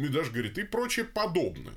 даже 0.08 0.32
говорит, 0.32 0.58
и 0.58 0.64
прочее 0.64 1.06
подобное. 1.06 1.74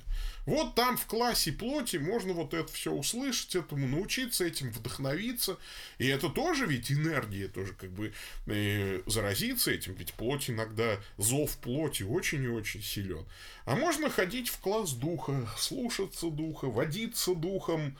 Вот 0.46 0.74
там 0.74 0.96
в 0.96 1.06
классе 1.06 1.52
плоти 1.52 1.96
можно 1.96 2.32
вот 2.32 2.54
это 2.54 2.72
все 2.72 2.92
услышать, 2.92 3.54
этому 3.54 3.86
научиться, 3.86 4.44
этим 4.44 4.70
вдохновиться. 4.70 5.58
И 5.98 6.06
это 6.06 6.28
тоже 6.28 6.66
ведь 6.66 6.90
энергия, 6.90 7.48
тоже 7.48 7.74
как 7.74 7.90
бы 7.90 8.12
э, 8.46 9.00
заразиться 9.06 9.70
этим, 9.70 9.94
ведь 9.94 10.14
плоть 10.14 10.50
иногда, 10.50 10.98
зов 11.18 11.56
плоти 11.58 12.02
очень 12.02 12.42
и 12.44 12.48
очень 12.48 12.82
силен. 12.82 13.24
А 13.64 13.76
можно 13.76 14.10
ходить 14.10 14.48
в 14.48 14.58
класс 14.58 14.92
духа, 14.92 15.48
слушаться 15.58 16.30
духа, 16.30 16.66
водиться 16.66 17.34
духом, 17.34 17.96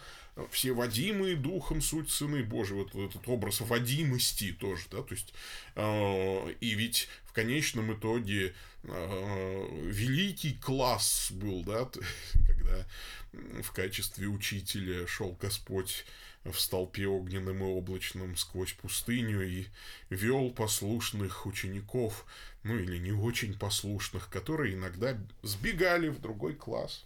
все 0.50 0.72
водимые 0.72 1.36
духом 1.36 1.80
суть 1.80 2.10
сыны 2.10 2.42
Божьи, 2.42 2.74
вот 2.74 2.94
этот 2.94 3.26
образ 3.28 3.60
водимости 3.60 4.52
тоже, 4.52 4.84
да, 4.90 5.02
то 5.02 5.14
есть, 5.14 5.32
э, 5.76 6.54
и 6.60 6.70
ведь 6.74 7.08
в 7.24 7.32
конечном 7.32 7.92
итоге 7.92 8.54
э, 8.84 9.68
великий 9.82 10.54
класс 10.54 11.28
был, 11.30 11.62
да, 11.64 11.88
когда 12.46 12.86
в 13.32 13.72
качестве 13.72 14.26
учителя 14.26 15.06
шел 15.06 15.36
Господь 15.40 16.04
в 16.44 16.58
столпе 16.58 17.06
огненным 17.06 17.58
и 17.58 17.66
облачным 17.66 18.36
сквозь 18.36 18.72
пустыню 18.72 19.46
и 19.46 19.66
вел 20.08 20.50
послушных 20.50 21.46
учеников, 21.46 22.24
ну 22.62 22.76
или 22.78 22.98
не 22.98 23.12
очень 23.12 23.58
послушных, 23.58 24.30
которые 24.30 24.74
иногда 24.74 25.18
сбегали 25.42 26.08
в 26.08 26.20
другой 26.20 26.54
класс, 26.54 27.04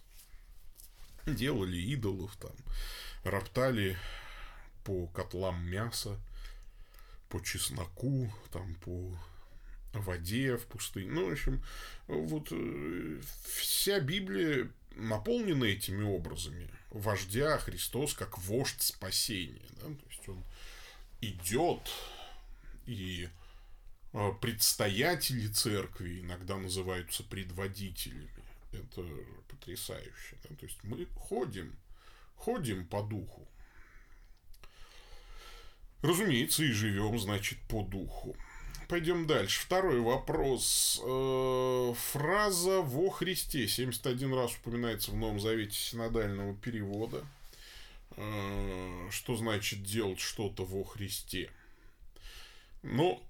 делали 1.25 1.77
идолов 1.77 2.35
там, 2.37 2.55
роптали 3.25 3.97
по 4.83 5.07
котлам 5.07 5.65
мяса, 5.67 6.19
по 7.29 7.41
чесноку, 7.41 8.31
там, 8.51 8.75
по 8.75 9.17
воде 9.93 10.57
в 10.57 10.65
пустыне. 10.67 11.11
Ну, 11.11 11.29
в 11.29 11.31
общем, 11.31 11.63
вот 12.07 12.49
э, 12.51 13.21
вся 13.55 13.99
Библия 13.99 14.69
наполнена 14.95 15.65
этими 15.65 16.03
образами. 16.03 16.69
Вождя 16.91 17.57
Христос 17.57 18.13
как 18.13 18.37
вождь 18.37 18.81
спасения. 18.81 19.67
Да? 19.81 19.87
То 19.87 20.05
есть 20.09 20.29
он 20.29 20.43
идет 21.21 21.89
и 22.85 23.29
э, 24.13 24.31
предстоятели 24.41 25.47
церкви 25.47 26.21
иногда 26.21 26.57
называются 26.57 27.23
предводителями. 27.23 28.29
Это 28.71 29.05
потрясающе. 29.47 30.35
Да? 30.43 30.55
То 30.55 30.65
есть 30.65 30.83
мы 30.83 31.05
ходим 31.15 31.75
ходим 32.35 32.85
по 32.87 33.01
духу. 33.01 33.47
Разумеется, 36.01 36.63
и 36.63 36.71
живем, 36.71 37.17
значит, 37.17 37.57
по 37.67 37.81
духу. 37.81 38.35
Пойдем 38.87 39.25
дальше. 39.25 39.61
Второй 39.61 39.99
вопрос. 39.99 41.01
Э, 41.03 41.93
фраза 42.11 42.81
«во 42.81 43.09
Христе» 43.09 43.67
71 43.67 44.33
раз 44.33 44.55
упоминается 44.55 45.09
в 45.11 45.15
Новом 45.15 45.39
Завете 45.39 45.75
синодального 45.75 46.55
перевода. 46.55 47.25
Э, 48.11 49.07
что 49.09 49.35
значит 49.35 49.81
делать 49.81 50.19
что-то 50.19 50.63
во 50.63 50.83
Христе? 50.83 51.49
Ну, 52.83 53.23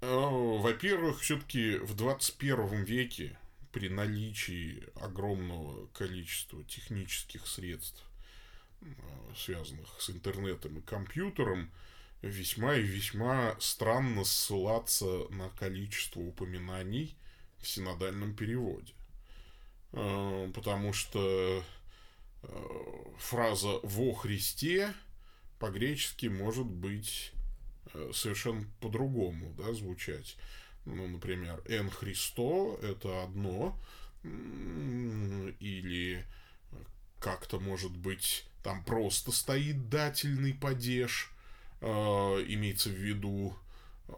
э, 0.00 0.06
во-первых, 0.06 1.20
все-таки 1.20 1.76
в 1.76 1.94
21 1.94 2.84
веке 2.84 3.38
при 3.72 3.90
наличии 3.90 4.82
огромного 4.94 5.86
количества 5.88 6.64
технических 6.64 7.46
средств 7.46 8.02
связанных 9.36 9.88
с 10.00 10.10
интернетом 10.10 10.78
и 10.78 10.82
компьютером, 10.82 11.70
весьма 12.22 12.76
и 12.76 12.82
весьма 12.82 13.56
странно 13.58 14.24
ссылаться 14.24 15.26
на 15.30 15.48
количество 15.50 16.20
упоминаний 16.20 17.16
в 17.58 17.68
синодальном 17.68 18.34
переводе. 18.34 18.94
Э, 19.92 20.50
потому 20.54 20.92
что 20.92 21.64
э, 22.42 23.04
фраза 23.18 23.80
«во 23.82 24.14
Христе» 24.14 24.94
по-гречески 25.58 26.26
может 26.26 26.66
быть 26.66 27.32
э, 27.92 28.10
совершенно 28.14 28.66
по-другому 28.80 29.52
да, 29.54 29.72
звучать. 29.72 30.36
Ну, 30.84 31.06
например, 31.06 31.62
«эн 31.66 31.90
Христо»— 31.90 32.78
это 32.82 33.24
одно, 33.24 33.78
или 34.24 36.24
как-то 37.18 37.58
может 37.58 37.96
быть 37.96 38.44
там 38.62 38.84
просто 38.84 39.32
стоит 39.32 39.88
дательный 39.88 40.54
падеж, 40.54 41.32
э, 41.80 41.86
имеется 41.86 42.88
в 42.88 42.94
виду, 42.94 43.56
э, 44.08 44.12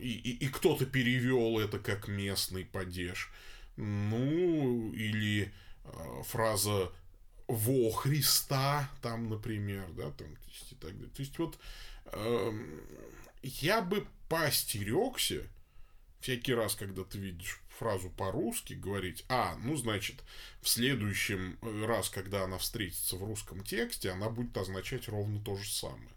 и, 0.00 0.12
и, 0.12 0.44
и 0.46 0.48
кто-то 0.48 0.86
перевел 0.86 1.58
это 1.58 1.78
как 1.78 2.08
местный 2.08 2.64
падеж. 2.64 3.30
Ну, 3.76 4.92
или 4.92 5.52
э, 5.84 6.22
фраза 6.24 6.92
во 7.46 7.90
Христа, 7.92 8.90
там, 9.00 9.28
например, 9.28 9.88
да, 9.92 10.10
там, 10.10 10.34
то 10.34 10.50
есть, 10.50 10.72
и 10.72 10.74
так 10.74 10.94
далее. 10.94 11.10
То 11.14 11.22
есть, 11.22 11.38
вот 11.38 11.58
э, 12.06 12.52
я 13.42 13.80
бы 13.80 14.06
поостерегся 14.28 15.46
всякий 16.20 16.54
раз, 16.54 16.74
когда 16.74 17.04
ты 17.04 17.18
видишь 17.18 17.60
фразу 17.78 18.10
по-русски, 18.10 18.74
говорить, 18.74 19.24
а, 19.28 19.56
ну, 19.62 19.76
значит, 19.76 20.16
в 20.60 20.68
следующем 20.68 21.58
э, 21.62 21.86
раз, 21.86 22.10
когда 22.10 22.44
она 22.44 22.58
встретится 22.58 23.16
в 23.16 23.24
русском 23.24 23.62
тексте, 23.62 24.10
она 24.10 24.28
будет 24.28 24.56
означать 24.56 25.08
ровно 25.08 25.40
то 25.40 25.56
же 25.56 25.68
самое. 25.68 26.10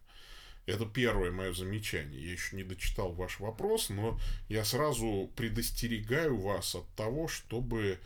Это 0.66 0.86
первое 0.86 1.32
мое 1.32 1.54
замечание. 1.54 2.24
Я 2.24 2.32
еще 2.32 2.56
не 2.56 2.64
дочитал 2.64 3.12
ваш 3.12 3.40
вопрос, 3.40 3.90
но 3.90 4.20
я 4.48 4.64
сразу 4.64 5.32
предостерегаю 5.36 6.38
вас 6.38 6.76
от 6.76 6.88
того, 6.96 7.28
чтобы 7.28 8.00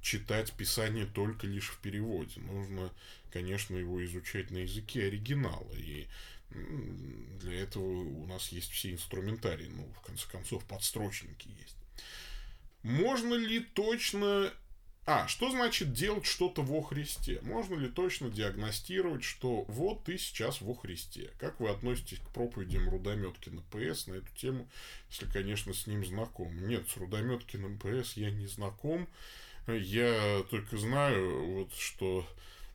читать 0.00 0.52
Писание 0.52 1.06
только 1.06 1.46
лишь 1.46 1.70
в 1.70 1.78
переводе. 1.78 2.40
Нужно, 2.40 2.90
конечно, 3.32 3.76
его 3.76 4.04
изучать 4.04 4.50
на 4.50 4.58
языке 4.58 5.06
оригинала. 5.06 5.72
И 5.76 6.08
для 6.50 7.62
этого 7.62 7.84
у 7.84 8.26
нас 8.26 8.48
есть 8.50 8.70
все 8.70 8.92
инструментарии. 8.92 9.68
Ну, 9.68 9.88
в 9.96 10.00
конце 10.00 10.28
концов, 10.28 10.64
подстрочники 10.64 11.48
есть. 11.48 11.76
Можно 12.82 13.34
ли 13.34 13.60
точно... 13.60 14.52
А, 15.06 15.26
что 15.26 15.50
значит 15.50 15.92
делать 15.92 16.26
что-то 16.26 16.62
во 16.62 16.82
Христе? 16.82 17.40
Можно 17.42 17.74
ли 17.74 17.88
точно 17.88 18.30
диагностировать, 18.30 19.24
что 19.24 19.62
вот 19.62 20.04
ты 20.04 20.18
сейчас 20.18 20.60
во 20.60 20.74
Христе? 20.74 21.30
Как 21.38 21.58
вы 21.58 21.70
относитесь 21.70 22.18
к 22.18 22.28
проповедям 22.28 22.88
Рудометкина 22.88 23.62
ПС 23.70 24.06
на 24.06 24.14
эту 24.14 24.32
тему, 24.36 24.68
если, 25.08 25.26
конечно, 25.26 25.72
с 25.72 25.86
ним 25.86 26.04
знаком? 26.04 26.66
Нет, 26.68 26.88
с 26.88 26.96
Рудометкиным 26.96 27.78
ПС 27.78 28.12
я 28.14 28.30
не 28.30 28.46
знаком. 28.46 29.08
Я 29.66 30.44
только 30.50 30.76
знаю, 30.76 31.54
вот, 31.54 31.74
что 31.74 32.26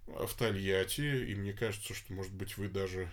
в 0.08 0.34
Тольятти, 0.36 1.26
и 1.32 1.36
мне 1.36 1.54
кажется, 1.54 1.94
что, 1.94 2.14
может 2.14 2.34
быть, 2.34 2.58
вы 2.58 2.68
даже 2.68 3.10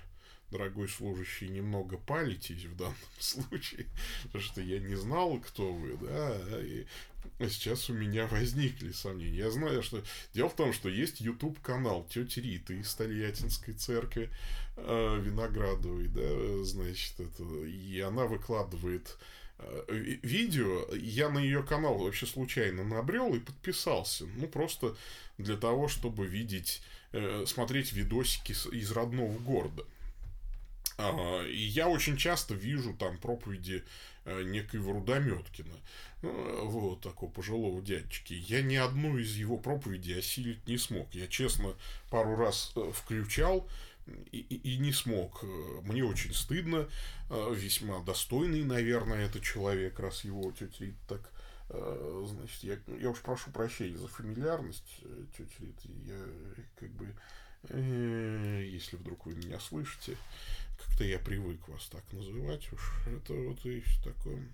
дорогой 0.53 0.89
служащий, 0.89 1.49
немного 1.49 1.97
палитесь 1.97 2.65
в 2.65 2.77
данном 2.77 2.95
случае, 3.19 3.87
потому 4.25 4.45
что 4.45 4.61
я 4.61 4.79
не 4.79 4.95
знал, 4.95 5.41
кто 5.41 5.73
вы, 5.73 5.97
да, 5.97 6.39
и 6.63 6.87
сейчас 7.49 7.91
у 7.91 7.95
меня 7.95 8.27
возникли 8.27 8.93
сомнения. 8.93 9.39
Я 9.39 9.51
знаю, 9.51 9.83
что... 9.83 10.03
Дело 10.35 10.49
в 10.49 10.57
том, 10.57 10.73
что 10.73 10.89
есть 10.89 11.21
YouTube-канал 11.21 12.07
тети 12.09 12.41
Риты 12.41 12.79
из 12.79 12.95
Тольяттинской 12.95 13.75
церкви 13.75 14.31
э, 14.77 15.21
Виноградовой, 15.21 16.09
да, 16.09 16.65
значит, 16.65 17.19
это, 17.19 17.43
и 17.65 18.01
она 18.01 18.27
выкладывает 18.27 19.17
э, 19.59 19.85
видео, 20.23 20.87
я 20.95 21.31
на 21.31 21.39
ее 21.39 21.63
канал 21.63 21.99
вообще 21.99 22.27
случайно 22.27 22.85
набрел 22.85 23.35
и 23.35 23.41
подписался. 23.41 24.27
Ну, 24.37 24.47
просто 24.47 24.97
для 25.39 25.57
того, 25.57 25.89
чтобы 25.89 26.27
видеть, 26.27 26.83
э, 27.13 27.45
смотреть 27.47 27.93
видосики 27.93 28.53
из 28.75 28.93
родного 28.93 29.39
города. 29.39 29.85
А, 30.99 31.45
и 31.47 31.57
я 31.57 31.89
очень 31.89 32.17
часто 32.17 32.55
вижу 32.55 32.95
там 32.95 33.19
проповеди 33.19 33.85
э, 34.25 34.43
некоего 34.43 34.93
Рудометкина, 34.93 35.75
ну, 36.23 36.69
вот 36.69 37.01
такого 37.01 37.31
пожилого 37.31 37.81
дядечки. 37.83 38.35
Я 38.35 38.63
ни 38.63 38.77
одну 38.77 39.19
из 39.19 39.35
его 39.37 39.57
проповедей 39.57 40.19
осилить 40.19 40.67
не 40.67 40.79
смог. 40.79 41.13
Я, 41.15 41.27
честно, 41.27 41.75
пару 42.11 42.37
раз 42.37 42.73
э, 42.77 42.93
включал 42.95 43.69
и, 44.33 44.39
и, 44.39 44.75
и 44.75 44.79
не 44.79 44.93
смог. 44.93 45.43
Мне 45.83 46.05
очень 46.05 46.35
стыдно. 46.35 46.89
Э, 47.31 47.55
весьма 47.55 48.01
достойный, 48.01 48.65
наверное, 48.65 49.27
это 49.27 49.41
человек, 49.41 49.99
раз 49.99 50.25
его 50.25 50.53
тетя 50.53 50.85
Рита 50.85 50.99
так 51.09 51.33
значит, 52.27 52.63
я, 52.65 52.77
я 52.99 53.09
уж 53.09 53.21
прошу 53.21 53.51
прощения 53.51 53.97
за 53.97 54.07
фамильярность, 54.07 55.01
тетя 55.35 55.55
Рита, 55.59 55.89
я 56.05 56.65
как 56.77 56.91
бы, 56.91 57.15
э, 57.71 58.69
если 58.71 58.97
вдруг 58.97 59.25
вы 59.25 59.35
меня 59.35 59.59
слышите, 59.59 60.19
как-то 60.87 61.05
я 61.05 61.19
привык 61.19 61.69
вас 61.69 61.87
так 61.87 62.05
называть 62.13 62.73
уж. 62.73 62.93
Это 63.07 63.35
вот 63.35 63.65
и 63.65 63.83
такое. 64.05 64.49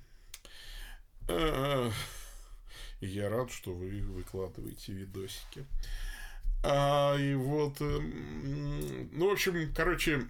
А, 1.29 1.91
я 3.01 3.29
рад, 3.29 3.51
что 3.51 3.73
вы 3.75 4.01
выкладываете 4.03 4.93
видосики. 4.93 5.65
А, 6.65 7.17
и 7.17 7.35
вот, 7.35 7.81
эм, 7.81 9.11
ну, 9.13 9.29
в 9.29 9.33
общем, 9.33 9.73
короче, 9.75 10.27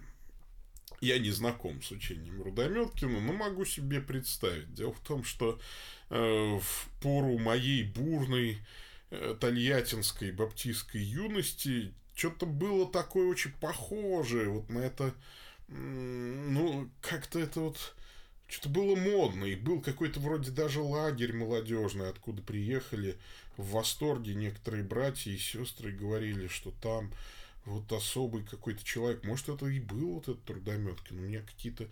я 1.01 1.17
не 1.17 1.31
знаком 1.31 1.81
с 1.81 1.91
учением 1.91 2.41
Рудометкина, 2.41 3.19
но 3.19 3.33
могу 3.33 3.65
себе 3.65 4.01
представить. 4.01 4.73
Дело 4.73 4.93
в 4.93 4.99
том, 4.99 5.23
что 5.23 5.59
э, 6.09 6.59
в 6.61 6.89
пору 7.01 7.37
моей 7.39 7.83
бурной 7.83 8.59
э, 9.09 9.35
тольяттинской 9.39 10.31
баптистской 10.31 11.01
юности 11.01 11.93
что-то 12.15 12.45
было 12.45 12.91
такое 12.91 13.27
очень 13.27 13.53
похожее 13.53 14.49
вот 14.49 14.69
на 14.69 14.79
это 14.79 15.13
ну, 15.69 16.89
как-то 17.01 17.39
это 17.39 17.59
вот 17.59 17.95
что-то 18.47 18.69
было 18.69 18.95
модно, 18.95 19.45
и 19.45 19.55
был 19.55 19.81
какой-то 19.81 20.19
вроде 20.19 20.51
даже 20.51 20.81
лагерь 20.81 21.33
молодежный, 21.33 22.09
откуда 22.09 22.41
приехали 22.41 23.17
в 23.57 23.71
восторге 23.71 24.33
некоторые 24.33 24.83
братья 24.83 25.31
и 25.31 25.37
сестры 25.37 25.91
говорили, 25.91 26.47
что 26.47 26.71
там 26.81 27.11
вот 27.65 27.91
особый 27.91 28.43
какой-то 28.43 28.83
человек, 28.83 29.23
может, 29.23 29.49
это 29.49 29.67
и 29.67 29.79
был 29.79 30.15
вот 30.15 30.23
этот 30.23 30.43
Трудометкин, 30.45 31.19
у 31.19 31.21
меня 31.21 31.41
какие-то 31.41 31.87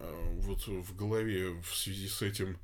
э, 0.00 0.30
вот 0.40 0.66
в 0.66 0.96
голове 0.96 1.50
в 1.50 1.76
связи 1.76 2.08
с 2.08 2.22
этим 2.22 2.58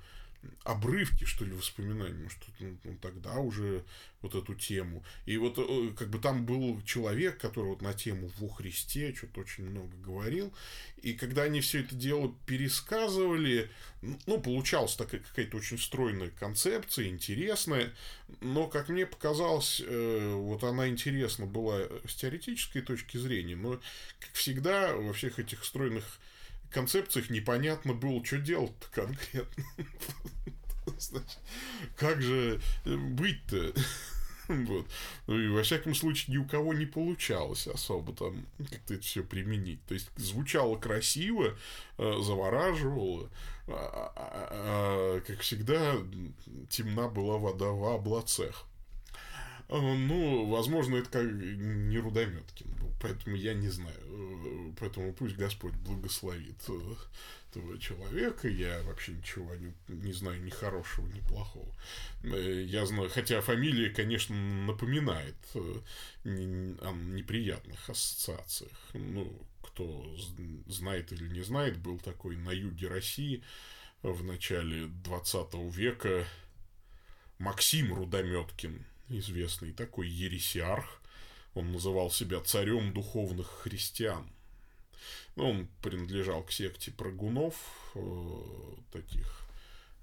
обрывки, 0.64 1.24
что 1.24 1.44
ли, 1.44 1.52
воспоминаний, 1.52 2.28
ну, 2.60 2.78
ну, 2.84 2.96
тогда 3.00 3.34
уже 3.36 3.84
вот 4.20 4.34
эту 4.34 4.54
тему. 4.54 5.02
И 5.26 5.36
вот 5.36 5.58
э, 5.58 5.92
как 5.96 6.08
бы 6.08 6.18
там 6.18 6.46
был 6.46 6.80
человек, 6.82 7.38
который 7.38 7.66
вот 7.66 7.82
на 7.82 7.92
тему 7.92 8.30
«Во 8.38 8.48
Христе» 8.48 9.14
что-то 9.14 9.40
очень 9.40 9.64
много 9.64 9.96
говорил, 9.96 10.52
и 11.02 11.14
когда 11.14 11.42
они 11.42 11.60
все 11.60 11.80
это 11.80 11.94
дело 11.94 12.34
пересказывали, 12.46 13.70
ну, 14.26 14.40
получалась 14.40 14.94
такая 14.94 15.20
какая-то 15.20 15.56
очень 15.56 15.78
стройная 15.78 16.30
концепция, 16.30 17.08
интересная, 17.08 17.92
но, 18.40 18.68
как 18.68 18.88
мне 18.88 19.06
показалось, 19.06 19.82
э, 19.84 20.34
вот 20.34 20.62
она 20.64 20.88
интересна 20.88 21.46
была 21.46 21.80
с 22.06 22.14
теоретической 22.14 22.82
точки 22.82 23.16
зрения, 23.16 23.56
но, 23.56 23.80
как 24.20 24.32
всегда, 24.32 24.94
во 24.94 25.12
всех 25.12 25.38
этих 25.38 25.64
стройных 25.64 26.20
концепциях 26.72 27.30
непонятно 27.30 27.94
было, 27.94 28.24
что 28.24 28.38
делать-то 28.38 28.86
конкретно. 28.90 29.64
Как 31.96 32.20
же 32.22 32.60
быть-то? 32.84 33.72
Вот. 34.48 34.86
Ну 35.28 35.38
и 35.38 35.48
во 35.48 35.62
всяком 35.62 35.94
случае 35.94 36.34
ни 36.34 36.38
у 36.38 36.44
кого 36.44 36.74
не 36.74 36.84
получалось 36.84 37.68
особо 37.68 38.12
там 38.12 38.44
как-то 38.58 38.94
это 38.94 39.02
все 39.02 39.22
применить. 39.22 39.82
То 39.86 39.94
есть 39.94 40.10
звучало 40.16 40.76
красиво, 40.76 41.56
э, 41.96 42.20
завораживало, 42.20 43.30
а, 43.68 43.72
а, 43.72 44.12
а, 44.16 44.48
а, 44.50 45.20
как 45.20 45.40
всегда 45.40 45.96
темна 46.68 47.08
была 47.08 47.38
вода 47.38 47.66
в 47.70 47.84
облацах. 47.84 48.66
А, 49.72 49.80
ну, 49.80 50.50
возможно, 50.50 50.96
это 50.96 51.08
как 51.08 51.24
не 51.24 51.96
Рудометкин 51.96 52.70
был, 52.72 52.92
поэтому 53.00 53.36
я 53.36 53.54
не 53.54 53.70
знаю. 53.70 53.96
Э, 54.02 54.72
поэтому 54.78 55.14
пусть 55.14 55.34
Господь 55.36 55.72
благословит 55.72 56.62
э, 56.68 56.94
этого 57.48 57.78
человека. 57.78 58.48
Я 58.48 58.82
вообще 58.82 59.12
ничего 59.12 59.54
не, 59.54 59.72
не 59.88 60.12
знаю 60.12 60.42
ни 60.42 60.50
хорошего, 60.50 61.06
ни 61.06 61.20
плохого. 61.20 61.74
Э, 62.22 62.64
я 62.68 62.84
знаю, 62.84 63.08
хотя 63.08 63.40
фамилия, 63.40 63.88
конечно, 63.88 64.36
напоминает 64.36 65.36
о 65.54 65.82
неприятных 66.24 67.88
ассоциациях. 67.88 68.76
Ну, 68.92 69.32
кто 69.62 70.04
знает 70.66 71.12
или 71.12 71.28
не 71.28 71.40
знает, 71.40 71.78
был 71.78 71.98
такой 71.98 72.36
на 72.36 72.50
юге 72.50 72.88
России 72.88 73.42
в 74.02 74.22
начале 74.22 74.88
20 75.02 75.54
века 75.74 76.26
Максим 77.38 77.94
Рудометкин 77.94 78.84
известный 79.18 79.72
такой 79.72 80.08
ересиарх. 80.08 81.00
Он 81.54 81.72
называл 81.72 82.10
себя 82.10 82.40
царем 82.40 82.92
духовных 82.92 83.46
христиан. 83.46 84.26
Ну, 85.36 85.50
он 85.50 85.68
принадлежал 85.82 86.42
к 86.42 86.52
секте 86.52 86.90
прыгунов, 86.90 87.54
э, 87.94 88.74
таких 88.92 89.46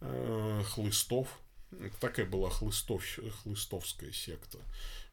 э, 0.01 0.63
хлыстов. 0.65 1.39
Такая 1.99 2.25
была 2.25 2.49
хлыстов, 2.49 3.03
хлыстовская 3.43 4.11
секта. 4.11 4.57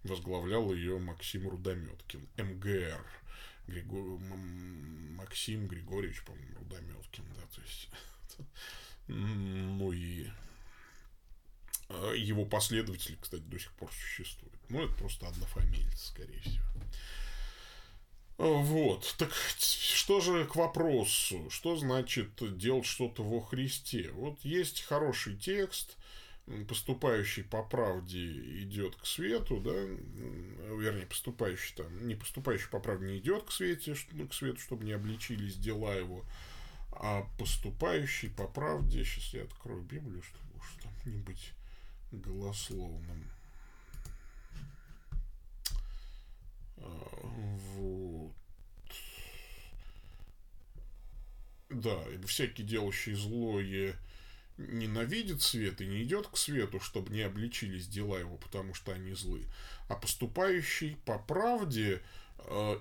Возглавлял 0.04 0.72
ее 0.72 0.98
Максим 0.98 1.48
Рудометкин, 1.48 2.26
МГР. 2.36 3.04
Григор... 3.66 4.18
Максим 5.16 5.66
Григорьевич, 5.66 6.22
по-моему, 6.24 6.58
Рудометкин, 6.60 7.24
да, 7.34 7.42
то 7.54 7.60
есть... 7.62 7.88
Ну 9.08 9.92
и 9.92 10.26
его 12.16 12.44
последователи, 12.44 13.16
кстати, 13.20 13.42
до 13.42 13.58
сих 13.58 13.72
пор 13.72 13.90
существуют. 13.92 14.54
Ну, 14.68 14.84
это 14.84 14.94
просто 14.94 15.28
однофамильцы, 15.28 16.06
скорее 16.06 16.40
всего. 16.40 16.64
А, 18.38 18.44
вот. 18.44 19.14
Так 19.18 19.32
что 19.32 20.20
же 20.20 20.44
к 20.44 20.56
вопросу? 20.56 21.48
Что 21.50 21.76
значит 21.76 22.30
делать 22.58 22.86
что-то 22.86 23.22
во 23.22 23.40
Христе? 23.40 24.10
Вот 24.12 24.40
есть 24.44 24.82
хороший 24.82 25.36
текст, 25.36 25.96
поступающий 26.68 27.42
по 27.42 27.62
правде 27.62 28.30
идет 28.62 28.94
к 28.96 29.06
свету, 29.06 29.58
да, 29.58 29.72
вернее, 29.72 31.06
поступающий 31.06 31.74
там, 31.74 32.06
не 32.06 32.14
поступающий 32.14 32.68
по 32.68 32.78
правде 32.78 33.06
не 33.06 33.18
идет 33.18 33.44
к 33.44 33.50
свету, 33.50 33.94
к 34.28 34.34
свету, 34.34 34.60
чтобы 34.60 34.84
не 34.84 34.92
обличились 34.92 35.56
дела 35.56 35.94
его, 35.94 36.24
а 36.92 37.26
поступающий 37.38 38.30
по 38.30 38.46
правде, 38.46 39.04
сейчас 39.04 39.34
я 39.34 39.42
открою 39.42 39.82
Библию, 39.82 40.22
чтобы 40.22 40.58
уж 40.58 40.76
там 40.82 40.92
не 41.04 41.18
быть 41.18 41.52
голословным. 42.16 43.24
А, 46.78 47.08
вот. 47.76 48.34
Да, 51.68 52.04
всякий 52.26 52.62
делающий 52.62 53.14
злое 53.14 53.96
ненавидит 54.56 55.42
свет 55.42 55.80
и 55.80 55.86
не 55.86 56.02
идет 56.02 56.28
к 56.28 56.36
свету, 56.36 56.80
чтобы 56.80 57.12
не 57.12 57.22
обличились 57.22 57.88
дела 57.88 58.18
его, 58.18 58.36
потому 58.36 58.74
что 58.74 58.92
они 58.92 59.12
злы, 59.12 59.44
а 59.88 59.96
поступающий 59.96 60.96
по 61.04 61.18
правде 61.18 62.02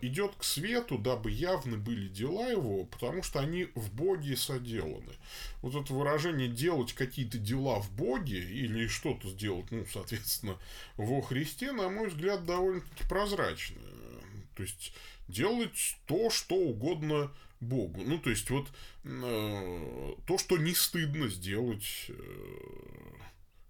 идет 0.02 0.36
к 0.36 0.44
свету, 0.44 0.98
дабы 0.98 1.32
явны 1.32 1.78
были 1.78 2.08
дела 2.08 2.48
его, 2.48 2.86
потому 2.86 3.24
что 3.24 3.40
они 3.40 3.70
в 3.74 3.92
Боге 3.94 4.38
соделаны. 4.38 5.14
Вот 5.62 5.74
это 5.74 5.92
выражение 5.94 6.48
делать 6.48 6.94
какие-то 6.94 7.40
дела 7.40 7.80
в 7.80 7.92
Боге 7.92 8.38
или 8.38 8.88
что-то 8.88 9.30
сделать, 9.30 9.72
ну, 9.72 9.86
соответственно, 9.92 10.60
во 10.98 11.22
Христе, 11.22 11.72
на 11.72 11.90
мой 11.90 12.10
взгляд, 12.10 12.46
довольно-таки 12.46 13.08
прозрачно. 13.10 13.82
То 14.56 14.64
есть 14.64 14.94
делать 15.28 15.98
то, 16.06 16.30
что 16.30 16.56
угодно 16.56 17.32
Богу. 17.60 18.02
Ну, 18.06 18.20
то 18.20 18.30
есть 18.30 18.50
вот 18.50 18.68
э, 19.04 20.14
то, 20.28 20.38
что 20.38 20.58
не 20.58 20.76
стыдно 20.76 21.28
сделать, 21.28 22.06
э, 22.10 22.14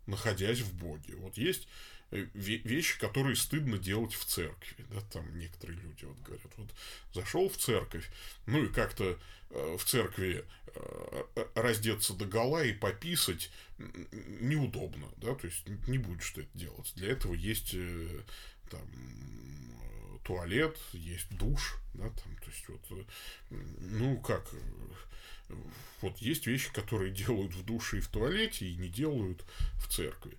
находясь 0.08 0.60
в 0.60 0.74
Боге. 0.78 1.16
Вот 1.16 1.38
есть 1.38 1.68
Э, 1.68 1.95
вещи, 2.34 3.00
которые 3.00 3.36
стыдно 3.36 3.78
делать 3.78 4.14
в 4.14 4.26
церкви. 4.26 4.86
Да, 4.90 5.02
там 5.12 5.38
некоторые 5.38 5.80
люди 5.80 6.06
вот 6.06 6.20
говорят, 6.20 6.52
вот 6.58 6.70
зашел 7.14 7.50
в 7.50 7.58
церковь, 7.58 8.10
ну 8.46 8.64
и 8.64 8.68
как-то 8.68 9.18
э, 9.52 9.78
в 9.78 9.84
церкви 9.86 10.46
э, 10.68 11.24
раздеться 11.56 12.14
до 12.14 12.26
гола 12.26 12.64
и 12.64 12.74
пописать 12.74 13.52
неудобно, 13.78 15.08
да, 15.18 15.36
то 15.36 15.48
есть 15.48 15.68
не 15.88 15.98
будешь 15.98 16.24
что 16.24 16.42
это 16.42 16.58
делать. 16.58 16.94
Для 16.96 17.12
этого 17.12 17.34
есть 17.34 17.76
там 18.70 18.88
туалет, 20.24 20.78
есть 20.94 21.30
душ, 21.38 21.78
да, 21.94 22.10
там, 22.10 22.36
то 22.38 22.50
есть 22.50 22.68
вот, 22.68 23.08
ну 23.50 24.20
как, 24.20 24.44
вот 26.02 26.18
есть 26.18 26.48
вещи, 26.48 26.74
которые 26.74 27.12
делают 27.26 27.54
в 27.54 27.64
душе 27.64 27.98
и 27.98 28.02
в 28.02 28.08
туалете, 28.08 28.68
и 28.68 28.76
не 28.76 28.90
делают 28.90 29.44
в 29.78 29.88
церкви. 29.88 30.38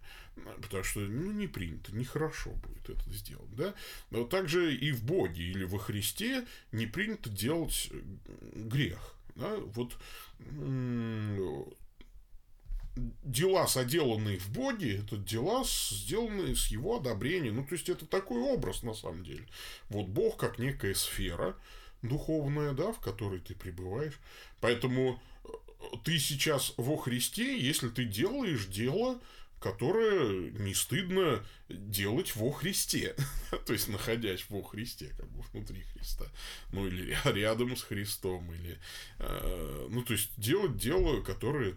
Потому 0.60 0.84
что 0.84 1.00
ну, 1.00 1.32
не 1.32 1.46
принято, 1.46 1.94
нехорошо 1.96 2.50
будет 2.50 2.90
это 2.90 3.10
сделать. 3.10 3.54
Да? 3.56 3.74
Но 4.10 4.24
также 4.24 4.74
и 4.74 4.92
в 4.92 5.02
Боге 5.02 5.44
или 5.44 5.64
во 5.64 5.78
Христе 5.78 6.46
не 6.72 6.86
принято 6.86 7.30
делать 7.30 7.90
грех. 8.52 9.14
Да? 9.34 9.56
Вот 9.56 9.96
дела, 12.96 13.66
соделанные 13.66 14.38
в 14.38 14.50
Боге, 14.50 14.98
это 14.98 15.16
дела, 15.16 15.64
сделанные 15.64 16.56
с 16.56 16.68
его 16.68 16.96
одобрения. 16.96 17.52
Ну, 17.52 17.64
то 17.64 17.74
есть, 17.74 17.88
это 17.88 18.06
такой 18.06 18.40
образ, 18.40 18.82
на 18.82 18.94
самом 18.94 19.24
деле. 19.24 19.46
Вот 19.88 20.06
Бог 20.06 20.38
как 20.38 20.58
некая 20.58 20.94
сфера 20.94 21.56
духовная, 22.02 22.72
да, 22.72 22.92
в 22.92 23.00
которой 23.00 23.40
ты 23.40 23.54
пребываешь. 23.54 24.18
Поэтому 24.60 25.20
э, 25.44 25.48
ты 26.04 26.18
сейчас 26.18 26.72
во 26.76 26.96
Христе, 26.96 27.58
если 27.58 27.88
ты 27.88 28.04
делаешь 28.04 28.66
дело, 28.66 29.20
которое 29.60 30.50
не 30.50 30.74
стыдно 30.74 31.44
делать 31.68 32.36
во 32.36 32.50
Христе. 32.52 33.16
То 33.66 33.72
есть, 33.72 33.88
находясь 33.88 34.46
во 34.48 34.62
Христе, 34.62 35.12
как 35.16 35.28
бы 35.30 35.42
внутри 35.52 35.82
Христа. 35.82 36.26
Ну, 36.72 36.86
или 36.86 37.16
рядом 37.24 37.76
с 37.76 37.82
Христом. 37.82 38.52
Или, 38.54 38.78
э, 39.18 39.88
ну, 39.90 40.02
то 40.02 40.12
есть, 40.12 40.30
делать 40.38 40.76
дело, 40.76 41.20
которое 41.22 41.76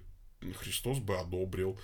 Христос 0.56 1.00
бы 1.00 1.18
одобрил. 1.18 1.80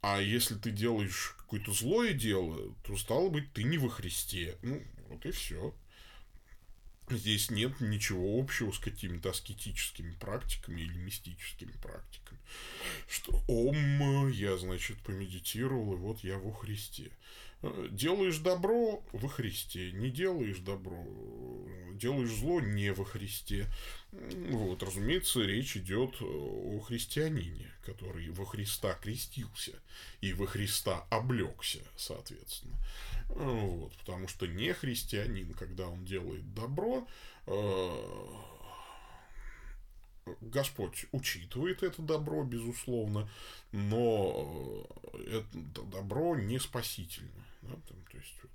А 0.00 0.20
если 0.20 0.54
ты 0.54 0.70
делаешь 0.70 1.34
какое-то 1.38 1.72
злое 1.72 2.12
дело, 2.12 2.74
то, 2.84 2.96
стало 2.96 3.28
быть, 3.28 3.52
ты 3.52 3.62
не 3.64 3.78
во 3.78 3.88
Христе. 3.88 4.58
Ну, 4.62 4.82
вот 5.08 5.24
и 5.26 5.30
все. 5.30 5.74
Здесь 7.08 7.50
нет 7.50 7.80
ничего 7.80 8.40
общего 8.40 8.72
с 8.72 8.80
какими-то 8.80 9.30
аскетическими 9.30 10.12
практиками 10.14 10.80
или 10.80 10.98
мистическими 10.98 11.70
практиками. 11.72 12.40
Что 13.08 13.44
ом, 13.46 14.28
я, 14.28 14.56
значит, 14.56 14.98
помедитировал, 15.02 15.94
и 15.94 15.96
вот 15.96 16.24
я 16.24 16.38
во 16.38 16.52
Христе. 16.52 17.12
Делаешь 17.62 18.38
добро 18.38 19.02
во 19.12 19.28
Христе, 19.28 19.90
не 19.92 20.10
делаешь 20.10 20.58
добро, 20.58 21.04
делаешь 21.94 22.30
зло 22.30 22.60
не 22.60 22.92
во 22.92 23.04
Христе. 23.04 23.66
Вот, 24.12 24.82
разумеется, 24.82 25.40
речь 25.40 25.76
идет 25.76 26.20
о 26.20 26.80
христианине, 26.80 27.72
который 27.84 28.30
во 28.30 28.44
Христа 28.44 28.94
крестился 28.94 29.72
и 30.20 30.32
во 30.32 30.46
Христа 30.46 31.06
облегся, 31.10 31.80
соответственно. 31.96 32.76
Вот, 33.28 33.96
потому 33.96 34.28
что 34.28 34.46
не 34.46 34.72
христианин, 34.72 35.52
когда 35.54 35.88
он 35.88 36.04
делает 36.04 36.54
добро, 36.54 37.06
э, 37.46 38.26
Господь 40.40 41.06
учитывает 41.12 41.82
это 41.82 42.02
добро, 42.02 42.42
безусловно, 42.44 43.30
но 43.72 44.86
это 45.26 45.46
добро 45.84 46.36
не 46.36 46.58
спасительно. 46.58 47.44
Да? 47.62 47.74
Там, 47.88 48.04
то 48.10 48.18
есть, 48.18 48.34
вот, 48.42 48.50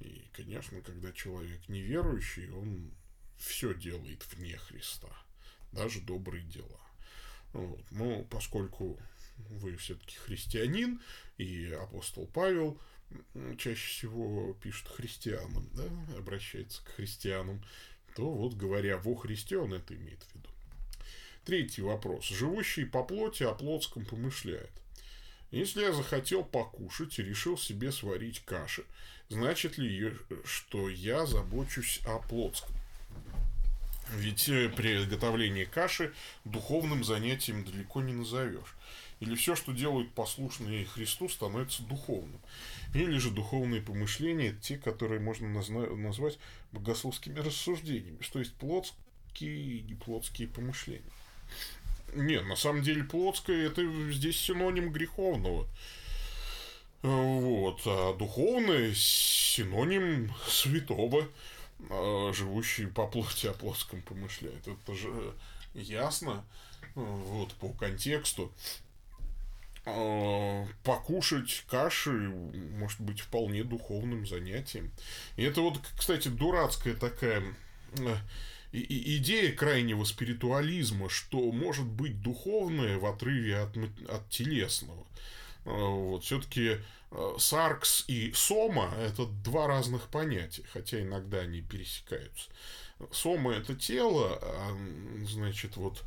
и, 0.00 0.24
конечно, 0.32 0.80
когда 0.80 1.12
человек 1.12 1.68
неверующий, 1.68 2.50
он 2.50 2.90
все 3.38 3.74
делает 3.74 4.26
вне 4.32 4.56
Христа, 4.56 5.08
даже 5.72 6.00
добрые 6.00 6.42
дела. 6.44 6.80
Вот. 7.52 7.84
Но 7.90 8.24
поскольку 8.24 8.98
вы 9.36 9.76
все-таки 9.76 10.16
христианин, 10.16 11.00
и 11.38 11.70
апостол 11.70 12.26
Павел 12.26 12.80
чаще 13.58 13.88
всего 13.88 14.54
пишет 14.54 14.88
христианам, 14.88 15.68
да, 15.72 15.84
обращается 16.18 16.84
к 16.84 16.88
христианам, 16.88 17.62
то 18.16 18.28
вот 18.30 18.54
говоря 18.54 18.98
во 18.98 19.14
Христе, 19.14 19.58
он 19.58 19.74
это 19.74 19.94
имеет 19.94 20.22
в 20.22 20.34
виду. 20.34 20.48
Третий 21.46 21.80
вопрос. 21.80 22.26
Живущий 22.26 22.84
по 22.84 23.04
плоти 23.04 23.44
о 23.44 23.54
плотском 23.54 24.04
помышляет. 24.04 24.72
Если 25.52 25.80
я 25.80 25.92
захотел 25.92 26.42
покушать 26.42 27.20
и 27.20 27.22
решил 27.22 27.56
себе 27.56 27.92
сварить 27.92 28.40
каши, 28.40 28.84
значит 29.28 29.78
ли, 29.78 30.12
что 30.44 30.88
я 30.88 31.24
забочусь 31.24 32.00
о 32.04 32.18
плотском? 32.18 32.74
Ведь 34.16 34.48
э, 34.48 34.68
приготовление 34.70 35.66
каши 35.66 36.12
духовным 36.44 37.04
занятием 37.04 37.64
далеко 37.64 38.02
не 38.02 38.12
назовешь. 38.12 38.74
Или 39.20 39.36
все, 39.36 39.54
что 39.54 39.70
делают 39.70 40.12
послушные 40.14 40.84
Христу, 40.84 41.28
становится 41.28 41.84
духовным. 41.84 42.40
Или 42.92 43.18
же 43.18 43.30
духовные 43.30 43.82
помышления, 43.82 44.52
те, 44.52 44.78
которые 44.78 45.20
можно 45.20 45.48
назвать 45.48 46.38
богословскими 46.72 47.38
рассуждениями, 47.38 48.20
что 48.20 48.40
есть 48.40 48.54
плотские 48.54 49.78
и 49.78 49.82
неплотские 49.82 50.48
помышления. 50.48 51.12
Нет, 52.14 52.46
на 52.46 52.56
самом 52.56 52.82
деле 52.82 53.04
плотское 53.04 53.66
это 53.66 53.82
здесь 54.12 54.38
синоним 54.38 54.92
греховного. 54.92 55.66
Вот, 57.02 57.82
а 57.86 58.14
духовное 58.16 58.92
синоним 58.94 60.32
святого, 60.48 61.28
а, 61.90 62.32
живущий 62.32 62.86
по 62.86 63.06
плоти 63.06 63.46
о 63.46 63.52
плоском 63.52 64.02
помышляет. 64.02 64.66
Это 64.66 64.94
же 64.94 65.34
ясно, 65.74 66.44
вот, 66.94 67.52
по 67.54 67.68
контексту. 67.68 68.52
А, 69.84 70.66
покушать 70.82 71.64
каши 71.70 72.10
может 72.10 73.00
быть 73.00 73.20
вполне 73.20 73.62
духовным 73.62 74.26
занятием. 74.26 74.90
И 75.36 75.44
это 75.44 75.60
вот, 75.60 75.78
кстати, 75.96 76.26
дурацкая 76.26 76.94
такая 76.94 77.42
и, 78.76 79.14
и 79.14 79.16
идея 79.16 79.52
крайнего 79.52 80.04
спиритуализма, 80.04 81.08
что 81.08 81.50
может 81.50 81.86
быть 81.86 82.20
духовное 82.20 82.98
в 82.98 83.06
отрыве 83.06 83.58
от, 83.58 83.76
от 84.08 84.28
телесного. 84.28 85.06
А, 85.64 85.70
вот, 85.70 86.24
все-таки 86.24 86.78
а, 87.10 87.36
саркс 87.38 88.04
и 88.06 88.32
сома– 88.34 88.94
это 88.98 89.26
два 89.26 89.66
разных 89.66 90.08
понятия, 90.08 90.64
хотя 90.72 91.00
иногда 91.00 91.40
они 91.40 91.62
пересекаются. 91.62 92.50
Сома– 93.10 93.52
это 93.54 93.74
тело, 93.74 94.38
а, 94.42 94.76
значит, 95.26 95.76
вот 95.76 96.04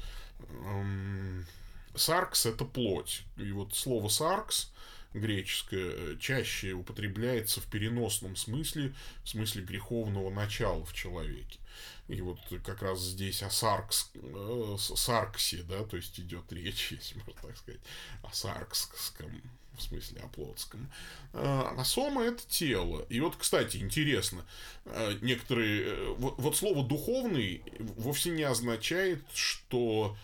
саркс– 1.96 2.46
это 2.48 2.66
плоть. 2.66 3.24
И 3.38 3.52
вот 3.52 3.74
слово 3.74 4.10
саркс 4.10 4.72
греческое 5.14 6.18
чаще 6.18 6.74
употребляется 6.74 7.62
в 7.62 7.66
переносном 7.66 8.36
смысле, 8.36 8.94
в 9.24 9.30
смысле 9.30 9.64
греховного 9.64 10.30
начала 10.30 10.86
в 10.86 10.94
человеке. 10.94 11.58
И 12.10 12.22
вот 12.22 12.40
как 12.66 12.82
раз 12.82 13.00
здесь 13.00 13.44
о 13.44 13.52
Саркс, 13.52 14.10
э, 14.16 14.76
Сарксе, 14.80 15.62
да, 15.62 15.84
то 15.84 15.96
есть 15.96 16.20
идет 16.20 16.52
речь, 16.52 16.92
если 16.92 17.20
можно 17.20 17.34
так 17.42 17.56
сказать, 17.58 17.82
о 18.24 18.34
Саркском, 18.34 19.42
в 19.78 19.82
смысле 19.82 20.22
о 20.22 20.28
Плотском. 20.28 20.92
А, 21.34 21.76
а 21.78 21.86
сома 21.86 22.24
это 22.24 22.42
тело. 22.48 23.06
И 23.10 23.20
вот, 23.20 23.36
кстати, 23.36 23.78
интересно, 23.78 24.44
э, 24.86 25.20
некоторые, 25.22 25.84
э, 25.84 26.16
вот, 26.18 26.40
вот 26.40 26.58
слово 26.58 26.84
духовный 26.84 27.62
вовсе 27.78 28.32
не 28.32 28.44
означает, 28.44 29.24
что 29.32 30.18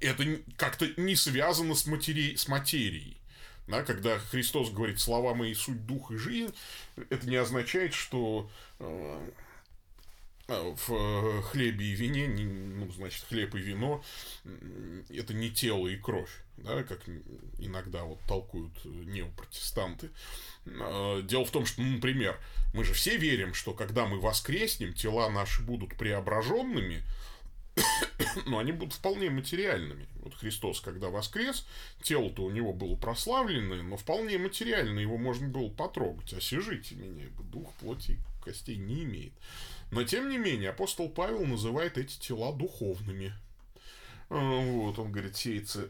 это 0.00 0.24
как-то 0.56 0.88
не 0.96 1.16
связано 1.16 1.74
с, 1.74 1.86
матери... 1.86 2.36
с 2.36 2.46
материей. 2.46 3.16
Да, 3.66 3.82
когда 3.82 4.18
Христос 4.18 4.70
говорит 4.70 5.00
«слова 5.00 5.34
мои 5.34 5.52
суть 5.54 5.86
дух 5.86 6.12
и 6.12 6.16
жизнь», 6.16 6.54
это 7.10 7.28
не 7.28 7.36
означает, 7.36 7.94
что 7.94 8.48
э, 8.78 9.30
э, 10.46 10.74
в 10.86 11.42
хлебе 11.42 11.86
и 11.86 11.94
вине, 11.94 12.28
ну, 12.28 12.90
значит, 12.92 13.24
хлеб 13.24 13.56
и 13.56 13.58
вино– 13.58 14.04
это 15.10 15.34
не 15.34 15.50
тело 15.50 15.88
и 15.88 15.96
кровь, 15.96 16.30
да, 16.58 16.84
как 16.84 17.00
иногда 17.58 18.04
вот 18.04 18.20
толкуют 18.28 18.84
неопротестанты. 18.84 20.10
Э, 20.66 21.22
дело 21.24 21.44
в 21.44 21.50
том, 21.50 21.66
что, 21.66 21.82
ну, 21.82 21.94
например, 21.94 22.38
мы 22.72 22.84
же 22.84 22.94
все 22.94 23.16
верим, 23.16 23.52
что 23.52 23.74
когда 23.74 24.06
мы 24.06 24.20
воскреснем, 24.20 24.92
тела 24.92 25.28
наши 25.28 25.62
будут 25.62 25.96
преображенными– 25.96 27.02
но 28.46 28.58
они 28.58 28.72
будут 28.72 28.94
вполне 28.94 29.30
материальными. 29.30 30.06
Вот 30.16 30.34
Христос, 30.34 30.80
когда 30.80 31.08
воскрес, 31.08 31.66
тело-то 32.02 32.44
у 32.44 32.50
него 32.50 32.72
было 32.72 32.96
прославленное, 32.96 33.82
но 33.82 33.96
вполне 33.96 34.38
материально 34.38 34.98
его 34.98 35.16
можно 35.16 35.48
было 35.48 35.68
потрогать. 35.68 36.32
Освежите 36.32 36.94
меня, 36.94 37.26
дух 37.52 37.72
плоти 37.74 38.18
костей 38.42 38.76
не 38.76 39.04
имеет. 39.04 39.32
Но, 39.90 40.04
тем 40.04 40.28
не 40.28 40.38
менее, 40.38 40.70
апостол 40.70 41.08
Павел 41.08 41.44
называет 41.44 41.98
эти 41.98 42.18
тела 42.18 42.52
духовными. 42.52 43.32
А, 44.28 44.60
вот, 44.60 44.98
он 44.98 45.12
говорит, 45.12 45.36
сеется 45.36 45.88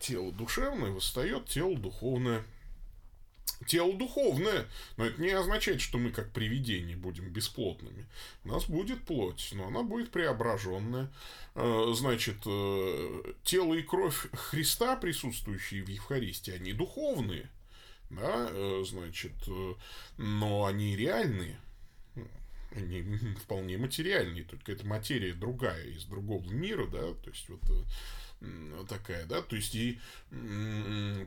тело 0.00 0.32
душевное, 0.32 0.90
восстает 0.90 1.46
тело 1.46 1.76
духовное. 1.76 2.44
Тело 3.66 3.94
духовное, 3.94 4.66
но 4.96 5.06
это 5.06 5.20
не 5.20 5.30
означает, 5.30 5.80
что 5.80 5.98
мы 5.98 6.10
как 6.10 6.32
привидения 6.32 6.96
будем 6.96 7.28
бесплотными. 7.30 8.06
У 8.44 8.48
нас 8.48 8.66
будет 8.66 9.04
плоть, 9.04 9.50
но 9.52 9.66
она 9.68 9.82
будет 9.82 10.10
преображенная. 10.10 11.10
Э, 11.54 11.92
значит, 11.94 12.36
э, 12.46 13.32
тело 13.44 13.74
и 13.74 13.82
кровь 13.82 14.26
Христа, 14.32 14.96
присутствующие 14.96 15.84
в 15.84 15.88
Евхаристии, 15.88 16.52
они 16.52 16.72
духовные. 16.72 17.48
Да, 18.10 18.48
э, 18.50 18.84
значит, 18.86 19.32
но 20.18 20.66
они 20.66 20.96
реальные. 20.96 21.58
Они 22.72 23.02
вполне 23.44 23.78
материальные, 23.78 24.44
только 24.44 24.72
эта 24.72 24.84
материя 24.84 25.32
другая, 25.32 25.84
из 25.84 26.04
другого 26.04 26.44
мира, 26.50 26.86
да, 26.88 27.14
то 27.14 27.30
есть 27.30 27.48
вот 27.48 27.60
такая, 28.88 29.26
да, 29.26 29.42
то 29.42 29.54
есть 29.54 29.76
и 29.76 30.00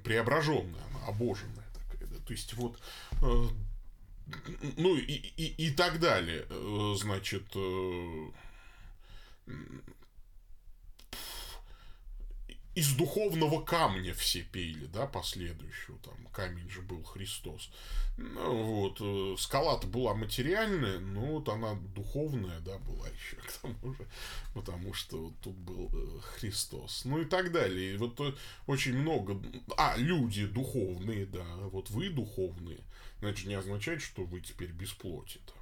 преображенная, 0.03 0.81
она 0.91 1.05
обоженная. 1.07 1.66
То 2.27 2.33
есть 2.33 2.53
вот 2.53 2.77
э, 3.21 3.47
ну 4.75 4.95
и, 4.97 5.13
и, 5.13 5.67
и 5.67 5.71
так 5.71 5.99
далее. 5.99 6.45
Э, 6.49 6.93
значит, 6.97 7.45
э, 7.55 8.31
из 12.77 12.93
духовного 12.93 13.63
камня 13.63 14.13
все 14.13 14.43
пели, 14.43 14.85
да, 14.85 15.07
последующего, 15.07 15.97
там, 15.97 16.13
камень 16.31 16.69
же 16.69 16.83
был 16.83 17.01
Христос. 17.01 17.71
Ну, 18.17 18.93
вот, 18.99 19.39
скала-то 19.39 19.87
была 19.87 20.13
материальная, 20.13 20.99
но 20.99 21.21
вот 21.21 21.49
она 21.49 21.73
духовная, 21.95 22.59
да, 22.59 22.77
была 22.77 23.07
еще 23.09 23.37
к 23.37 23.51
тому 23.63 23.95
же, 23.95 24.07
потому 24.53 24.93
что 24.93 25.17
вот 25.17 25.33
тут 25.41 25.55
был 25.55 26.21
Христос. 26.35 27.01
Ну 27.05 27.19
и 27.19 27.25
так 27.25 27.51
далее. 27.51 27.95
И 27.95 27.97
вот 27.97 28.21
очень 28.67 28.95
много... 28.95 29.41
А, 29.75 29.95
люди 29.97 30.45
духовные, 30.45 31.25
да, 31.25 31.47
вот 31.71 31.89
вы 31.89 32.09
духовные, 32.11 32.81
значит, 33.21 33.47
не 33.47 33.55
означает, 33.55 34.03
что 34.03 34.23
вы 34.23 34.39
теперь 34.41 34.71
без 34.71 34.91
плоти. 34.91 35.39
-то. 35.47 35.53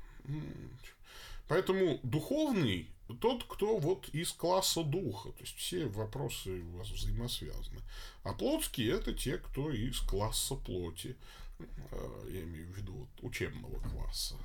Поэтому 1.48 2.02
духовный 2.04 2.90
тот, 3.14 3.44
кто 3.44 3.78
вот 3.78 4.10
из 4.10 4.32
класса 4.32 4.84
духа. 4.84 5.32
То 5.32 5.42
есть 5.42 5.56
все 5.58 5.86
вопросы 5.86 6.62
у 6.62 6.78
вас 6.78 6.90
взаимосвязаны. 6.90 7.82
А 8.24 8.34
плотские 8.34 8.94
это 8.94 9.14
те, 9.14 9.38
кто 9.38 9.72
из 9.72 10.00
класса 10.00 10.56
плоти. 10.56 11.16
Э, 11.60 12.28
я 12.32 12.44
имею 12.44 12.68
в 12.74 12.78
виду 12.78 12.94
вот, 12.94 13.10
учебного 13.22 13.80
класса. 13.90 14.36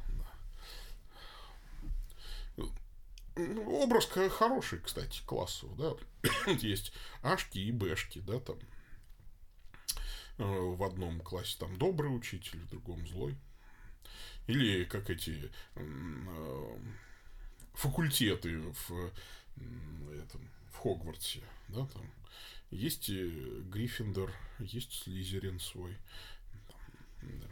Да. 2.57 2.65
Образ 3.67 4.07
хороший, 4.07 4.81
кстати, 4.81 5.23
классов, 5.25 5.75
да. 5.77 5.95
Есть 6.61 6.93
ашки 7.23 7.59
и 7.59 7.73
бэшки, 7.73 8.19
да, 8.21 8.41
там. 8.41 8.59
Э, 10.39 10.45
в 10.45 10.83
одном 10.83 11.21
классе 11.21 11.57
там 11.59 11.77
добрый 11.79 12.15
учитель, 12.15 12.59
в 12.61 12.69
другом 12.69 13.07
злой. 13.07 13.37
Или 14.47 14.85
как 14.85 15.09
эти 15.11 15.51
э, 15.77 16.79
факультеты 17.81 18.59
в, 18.59 19.11
этом, 20.13 20.47
в 20.71 20.77
Хогвартсе, 20.77 21.41
да, 21.69 21.87
там 21.87 22.11
есть 22.71 23.09
Гриффиндор, 23.09 24.33
есть 24.59 25.03
Слизерин 25.03 25.59
свой. 25.59 25.97
да. 27.23 27.47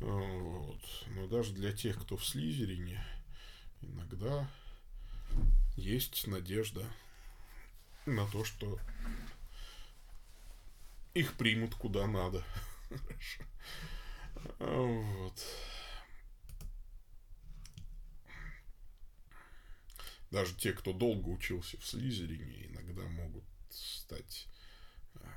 Вот. 0.00 0.80
Но 1.14 1.28
даже 1.28 1.52
для 1.52 1.72
тех, 1.72 2.02
кто 2.02 2.16
в 2.16 2.26
Слизерине, 2.26 3.00
иногда 3.82 4.50
есть 5.76 6.26
надежда 6.26 6.84
на 8.04 8.26
то, 8.26 8.44
что 8.44 8.80
их 11.14 11.34
примут 11.34 11.74
куда 11.76 12.06
надо. 12.06 12.44
Вот. 14.58 15.40
Даже 20.32 20.54
те, 20.54 20.72
кто 20.72 20.92
долго 20.94 21.28
учился 21.28 21.78
в 21.78 21.86
Слизерине, 21.86 22.66
иногда 22.66 23.02
могут 23.02 23.44
стать 23.68 24.48
а, 25.16 25.28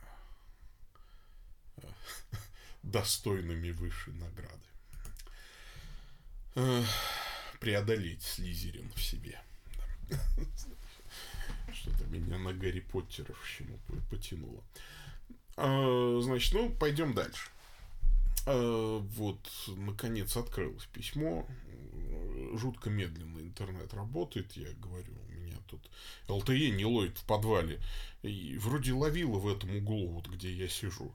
а, 1.77 1.88
достойными 2.84 3.71
высшей 3.71 4.13
награды. 4.13 4.63
Преодолеть 7.60 8.23
Слизерин 8.23 8.89
в 8.93 9.01
себе. 9.01 9.38
Что-то 11.73 12.05
меня 12.05 12.38
на 12.38 12.53
Гарри 12.53 12.79
Поттеровщину 12.79 13.77
потянуло. 14.10 14.63
А, 15.58 16.21
значит, 16.21 16.53
ну, 16.53 16.69
пойдем 16.69 17.13
дальше. 17.13 17.49
Вот, 18.45 19.39
наконец, 19.67 20.38
открылось 20.38 20.86
письмо 20.86 21.47
жутко 22.58 22.89
медленно 22.89 23.39
интернет 23.39 23.93
работает, 23.93 24.53
я 24.53 24.71
говорю, 24.73 25.13
у 25.29 25.34
меня 25.34 25.58
тут 25.67 25.89
LTE 26.27 26.69
не 26.71 26.86
ловит 26.86 27.17
в 27.17 27.25
подвале. 27.25 27.79
И 28.23 28.58
вроде 28.58 28.93
ловила 28.93 29.39
в 29.39 29.47
этом 29.47 29.75
углу, 29.75 30.10
вот 30.10 30.27
где 30.27 30.51
я 30.51 30.67
сижу. 30.67 31.13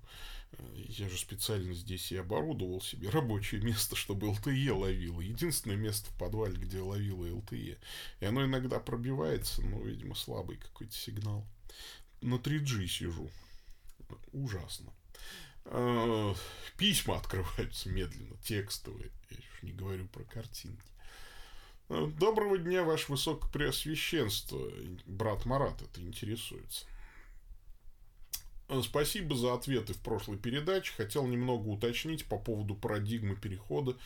Я 0.74 1.08
же 1.08 1.16
специально 1.16 1.74
здесь 1.74 2.10
и 2.12 2.16
оборудовал 2.16 2.80
себе 2.80 3.08
рабочее 3.08 3.60
место, 3.60 3.94
чтобы 3.94 4.28
LTE 4.28 4.72
ловило. 4.72 5.20
Единственное 5.20 5.76
место 5.76 6.10
в 6.10 6.18
подвале, 6.18 6.56
где 6.56 6.80
ловило 6.80 7.26
LTE. 7.26 7.78
И 8.20 8.24
оно 8.24 8.44
иногда 8.44 8.80
пробивается, 8.80 9.62
но, 9.62 9.80
видимо, 9.80 10.14
слабый 10.14 10.56
какой-то 10.56 10.92
сигнал. 10.92 11.46
На 12.20 12.34
3G 12.34 12.86
сижу. 12.86 13.30
Ужасно. 14.32 14.92
А, 15.66 16.34
письма 16.76 17.16
открываются 17.16 17.88
медленно, 17.88 18.36
текстовые. 18.44 19.10
Я 19.30 19.36
еще 19.36 19.66
не 19.66 19.72
говорю 19.72 20.06
про 20.08 20.24
картинки. 20.24 20.82
Доброго 21.88 22.56
дня, 22.56 22.84
ваше 22.84 23.10
высокопреосвященство. 23.10 24.70
Брат 25.06 25.44
Марат 25.44 25.82
это 25.82 26.00
интересуется. 26.00 26.86
Спасибо 28.82 29.34
за 29.36 29.54
ответы 29.54 29.94
в 29.94 29.98
прошлой 29.98 30.38
передаче. 30.38 30.92
Хотел 30.96 31.26
немного 31.26 31.68
уточнить 31.68 32.24
по 32.26 32.38
поводу 32.38 32.74
парадигмы 32.74 33.36
перехода 33.36 33.96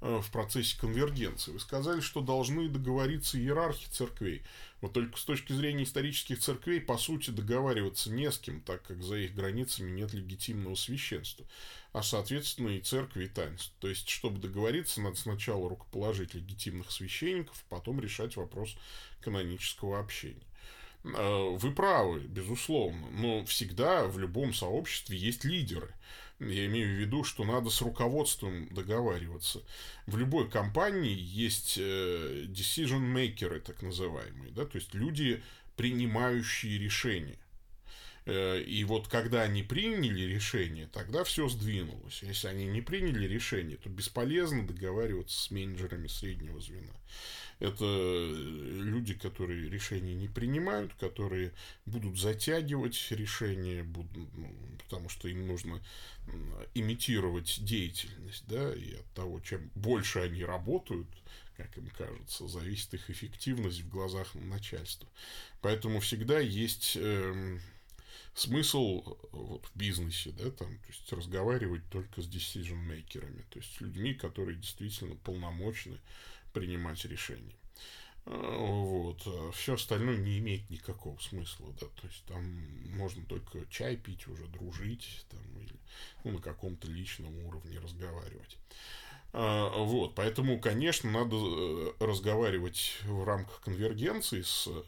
Э, 0.00 0.20
в 0.22 0.30
процессе 0.30 0.78
конвергенции. 0.78 1.50
Вы 1.50 1.58
сказали, 1.58 2.00
что 2.00 2.20
должны 2.20 2.68
договориться 2.68 3.36
иерархи 3.36 3.88
церквей. 3.90 4.42
Вот 4.80 4.92
только 4.92 5.18
с 5.18 5.24
точки 5.24 5.52
зрения 5.52 5.82
исторических 5.82 6.38
церквей, 6.38 6.80
по 6.80 6.96
сути, 6.96 7.30
договариваться 7.30 8.12
не 8.12 8.30
с 8.30 8.38
кем, 8.38 8.60
так 8.60 8.84
как 8.84 9.02
за 9.02 9.16
их 9.16 9.34
границами 9.34 9.90
нет 9.90 10.12
легитимного 10.12 10.76
священства, 10.76 11.44
а, 11.92 12.04
соответственно, 12.04 12.68
и 12.68 12.80
церкви, 12.80 13.24
и 13.24 13.28
таинств. 13.28 13.72
То 13.80 13.88
есть, 13.88 14.08
чтобы 14.08 14.38
договориться, 14.38 15.00
надо 15.00 15.16
сначала 15.16 15.68
рукоположить 15.68 16.32
легитимных 16.32 16.92
священников, 16.92 17.64
потом 17.68 17.98
решать 17.98 18.36
вопрос 18.36 18.76
канонического 19.20 19.98
общения. 19.98 20.47
Э, 21.16 21.56
вы 21.56 21.70
правы, 21.72 22.20
безусловно, 22.20 23.08
но 23.10 23.44
всегда 23.44 24.06
в 24.06 24.18
любом 24.18 24.52
сообществе 24.52 25.16
есть 25.16 25.44
лидеры. 25.44 25.94
Я 26.40 26.66
имею 26.66 26.96
в 26.96 27.00
виду, 27.00 27.24
что 27.24 27.44
надо 27.44 27.68
с 27.68 27.82
руководством 27.82 28.68
договариваться. 28.72 29.62
В 30.06 30.16
любой 30.16 30.48
компании 30.48 31.16
есть 31.18 31.76
э, 31.78 32.44
decision 32.46 33.12
makers, 33.12 33.60
так 33.60 33.82
называемые, 33.82 34.52
да, 34.52 34.64
то 34.64 34.78
есть 34.78 34.94
люди, 34.94 35.42
принимающие 35.76 36.78
решения. 36.78 37.38
Э, 38.28 38.60
и 38.60 38.84
вот 38.84 39.08
когда 39.08 39.42
они 39.42 39.62
приняли 39.62 40.22
решение, 40.22 40.86
тогда 40.92 41.24
все 41.24 41.48
сдвинулось. 41.48 42.22
Если 42.22 42.46
они 42.46 42.66
не 42.66 42.82
приняли 42.82 43.26
решение, 43.26 43.76
то 43.76 43.88
бесполезно 43.88 44.66
договариваться 44.66 45.40
с 45.40 45.50
менеджерами 45.50 46.06
среднего 46.06 46.60
звена. 46.60 46.92
Это 47.58 47.84
э, 47.84 48.32
люди, 48.82 49.14
которые 49.14 49.68
решения 49.68 50.14
не 50.14 50.28
принимают, 50.28 50.94
которые 50.94 51.52
будут 51.86 52.18
затягивать 52.18 53.08
решения, 53.10 53.82
будут, 53.82 54.36
ну, 54.36 54.54
потому 54.84 55.08
что 55.08 55.28
им 55.28 55.46
нужно 55.46 55.82
имитировать 56.74 57.64
деятельность, 57.64 58.44
да, 58.46 58.74
и 58.74 58.94
от 58.94 59.06
того, 59.14 59.40
чем 59.40 59.70
больше 59.74 60.20
они 60.20 60.44
работают, 60.44 61.08
как 61.56 61.76
им 61.76 61.88
кажется, 61.88 62.46
зависит 62.46 62.94
их 62.94 63.10
эффективность 63.10 63.80
в 63.80 63.88
глазах 63.88 64.34
начальства. 64.34 65.08
Поэтому 65.60 65.98
всегда 66.00 66.38
есть 66.38 66.96
э, 66.96 67.58
смысл 68.34 69.02
вот, 69.32 69.66
в 69.66 69.76
бизнесе, 69.76 70.30
да, 70.30 70.50
там, 70.50 70.78
то 70.78 70.88
есть 70.88 71.12
разговаривать 71.12 71.82
только 71.90 72.22
с 72.22 72.28
decision-мейкерами, 72.28 73.44
то 73.50 73.58
есть 73.58 73.80
людьми, 73.80 74.14
которые 74.14 74.56
действительно 74.56 75.16
полномочны 75.16 75.98
принимать 76.52 77.04
решения. 77.04 77.54
А, 78.26 78.56
вот. 78.56 79.22
А 79.26 79.50
Все 79.52 79.74
остальное 79.74 80.18
не 80.18 80.38
имеет 80.38 80.68
никакого 80.70 81.18
смысла, 81.18 81.72
да, 81.80 81.86
то 81.86 82.06
есть 82.06 82.24
там 82.26 82.44
можно 82.96 83.24
только 83.24 83.64
чай 83.70 83.96
пить, 83.96 84.26
уже 84.28 84.46
дружить, 84.46 85.24
там, 85.30 85.40
или 85.60 85.74
ну, 86.24 86.32
на 86.32 86.40
каком-то 86.40 86.88
личном 86.88 87.36
уровне 87.46 87.78
разговаривать. 87.78 88.58
А, 89.34 89.68
вот, 89.84 90.14
поэтому, 90.14 90.58
конечно, 90.58 91.10
надо 91.10 91.36
э, 91.36 91.92
разговаривать 92.00 92.96
в 93.04 93.24
рамках 93.24 93.60
конвергенции 93.60 94.40
с 94.40 94.66
э, 94.68 94.82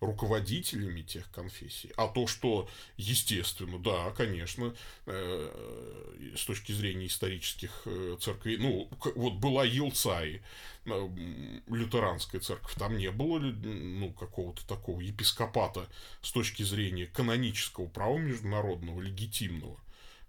руководителями 0.00 1.02
тех 1.02 1.30
конфессий. 1.30 1.92
А 1.96 2.08
то, 2.08 2.26
что, 2.26 2.68
естественно, 2.96 3.78
да, 3.78 4.10
конечно, 4.10 4.74
э, 5.06 6.32
с 6.36 6.44
точки 6.44 6.72
зрения 6.72 7.06
исторических 7.06 7.86
церквей, 8.20 8.56
ну, 8.56 8.90
вот 9.14 9.34
была 9.34 9.64
Елцай, 9.64 10.42
лютеранская 10.84 12.40
церковь, 12.40 12.74
там 12.74 12.96
не 12.96 13.12
было 13.12 13.38
ну, 13.38 14.12
какого-то 14.12 14.66
такого 14.66 15.00
епископата 15.00 15.86
с 16.22 16.32
точки 16.32 16.64
зрения 16.64 17.06
канонического 17.06 17.86
права 17.86 18.18
международного, 18.18 19.00
легитимного 19.00 19.78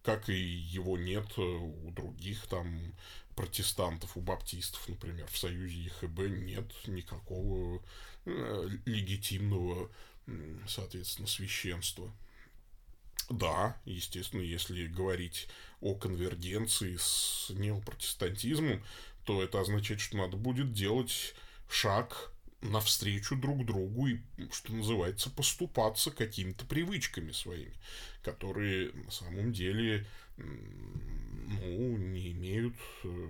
как 0.04 0.30
и 0.30 0.34
его 0.34 0.98
нет 0.98 1.38
у 1.38 1.92
других 1.92 2.48
там 2.48 2.94
протестантов, 3.40 4.18
у 4.18 4.20
баптистов, 4.20 4.86
например, 4.90 5.26
в 5.32 5.38
союзе 5.38 5.78
ЕХБ 5.84 6.20
нет 6.28 6.74
никакого 6.88 7.82
э, 8.26 8.70
легитимного, 8.84 9.90
соответственно, 10.68 11.26
священства. 11.26 12.12
Да, 13.30 13.82
естественно, 13.86 14.42
если 14.42 14.88
говорить 14.88 15.48
о 15.80 15.96
конвергенции 15.96 16.98
с 16.98 17.50
неопротестантизмом, 17.52 18.84
то 19.24 19.42
это 19.42 19.62
означает, 19.62 20.02
что 20.02 20.18
надо 20.18 20.36
будет 20.36 20.74
делать 20.74 21.34
шаг 21.70 22.34
навстречу 22.60 23.38
друг 23.38 23.66
другу 23.66 24.08
и, 24.08 24.20
что 24.52 24.74
называется, 24.74 25.30
поступаться 25.30 26.12
какими-то 26.12 26.66
привычками 26.66 27.32
своими, 27.32 27.74
которые 28.22 28.92
на 28.92 29.12
самом 29.12 29.54
деле 29.54 30.06
ну, 30.40 31.98
не 31.98 32.32
имеют 32.32 32.76
э, 33.04 33.28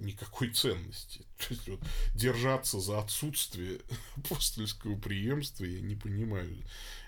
никакой 0.00 0.50
ценности. 0.50 1.20
То 1.38 1.46
есть, 1.50 1.68
вот, 1.68 1.80
держаться 2.14 2.80
за 2.80 3.00
отсутствие 3.00 3.80
апостольского 4.16 4.98
преемства 4.98 5.64
я 5.64 5.80
не 5.80 5.96
понимаю. 5.96 6.56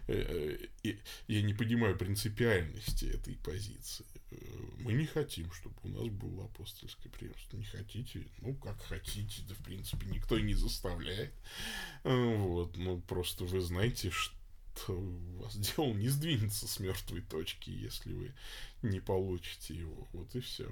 Э, 0.07 0.59
э, 0.85 0.97
я 1.27 1.43
не 1.43 1.55
понимаю 1.55 1.97
принципиальности 1.97 3.07
этой 3.07 3.35
позиции. 3.37 4.05
Мы 4.81 4.93
не 4.93 5.07
хотим, 5.07 5.51
чтобы 5.53 5.75
у 5.85 5.89
нас 5.89 6.09
было 6.09 6.45
апостольское 6.45 7.11
преемство. 7.11 7.57
Не 7.57 7.65
хотите? 7.65 8.27
Ну, 8.41 8.55
как 8.55 8.81
хотите. 8.83 9.43
Да, 9.49 9.55
в 9.55 9.65
принципе, 9.65 10.07
никто 10.07 10.39
не 10.39 10.55
заставляет. 10.55 11.33
Вот. 12.05 12.77
Ну, 12.77 13.01
просто 13.01 13.45
вы 13.45 13.61
знаете, 13.61 14.11
что 14.11 14.38
у 14.89 15.43
вас 15.43 15.57
дело 15.77 15.93
не 15.93 16.09
сдвинется 16.09 16.69
с 16.69 16.81
мертвой 16.81 17.23
точки, 17.23 17.71
если 17.71 18.13
вы 18.13 18.35
не 18.83 19.01
получите 19.01 19.75
его. 19.75 20.07
Вот 20.13 20.35
и 20.35 20.41
все. 20.41 20.71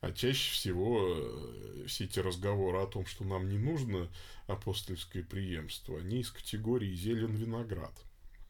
А 0.00 0.12
чаще 0.12 0.52
всего 0.52 1.16
э, 1.16 1.84
все 1.86 2.04
эти 2.04 2.20
разговоры 2.20 2.78
о 2.78 2.86
том, 2.86 3.06
что 3.06 3.24
нам 3.24 3.48
не 3.48 3.58
нужно 3.58 4.08
апостольское 4.46 5.22
преемство, 5.22 5.98
они 5.98 6.20
из 6.20 6.30
категории 6.30 6.94
зелен 6.94 7.34
виноград. 7.34 7.94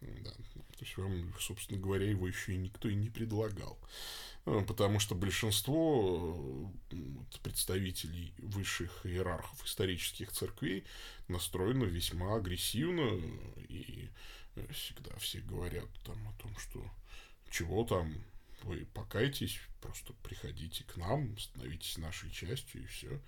Да. 0.00 0.30
То 0.30 0.84
есть 0.84 0.96
вам, 0.96 1.34
собственно 1.40 1.80
говоря, 1.80 2.08
его 2.08 2.28
еще 2.28 2.54
и 2.54 2.58
никто 2.58 2.88
и 2.88 2.94
не 2.94 3.10
предлагал. 3.10 3.78
Э, 4.46 4.64
потому 4.66 4.98
что 5.00 5.14
большинство 5.14 6.72
э, 6.90 6.96
представителей 7.42 8.32
высших 8.38 9.04
иерархов 9.04 9.64
исторических 9.64 10.32
церквей 10.32 10.84
настроено 11.28 11.84
весьма 11.84 12.36
агрессивно 12.36 13.20
и 13.68 14.08
всегда 14.72 15.16
все 15.18 15.40
говорят 15.40 15.88
там 16.04 16.16
о 16.28 16.32
том, 16.42 16.56
что 16.58 16.84
чего 17.50 17.84
там, 17.84 18.14
вы 18.62 18.86
покайтесь, 18.94 19.58
просто 19.80 20.12
приходите 20.22 20.84
к 20.84 20.96
нам, 20.96 21.38
становитесь 21.38 21.98
нашей 21.98 22.30
частью 22.30 22.82
и 22.82 22.86
все. 22.86 23.20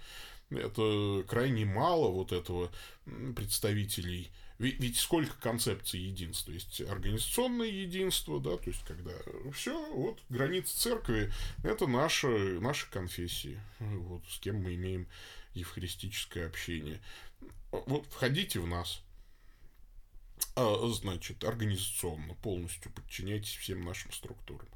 Это 0.50 1.24
крайне 1.28 1.64
мало 1.64 2.10
вот 2.10 2.32
этого 2.32 2.72
представителей. 3.36 4.30
Ведь, 4.58 4.98
сколько 4.98 5.34
концепций 5.40 6.00
единства? 6.00 6.52
Есть 6.52 6.82
организационное 6.82 7.68
единство, 7.68 8.40
да, 8.40 8.58
то 8.58 8.68
есть 8.68 8.84
когда 8.84 9.12
все, 9.54 9.94
вот 9.94 10.20
границы 10.28 10.76
церкви 10.76 11.32
это 11.64 11.86
наша, 11.86 12.28
наши 12.28 12.90
конфессии, 12.90 13.58
вот 13.78 14.22
с 14.28 14.38
кем 14.38 14.56
мы 14.56 14.74
имеем 14.74 15.06
евхаристическое 15.54 16.46
общение. 16.46 17.00
Вот 17.70 18.06
входите 18.10 18.60
в 18.60 18.66
нас, 18.66 19.02
а, 20.56 20.88
значит, 20.88 21.44
организационно 21.44 22.34
полностью 22.34 22.92
подчиняйтесь 22.92 23.56
всем 23.56 23.84
нашим 23.84 24.12
структурам. 24.12 24.68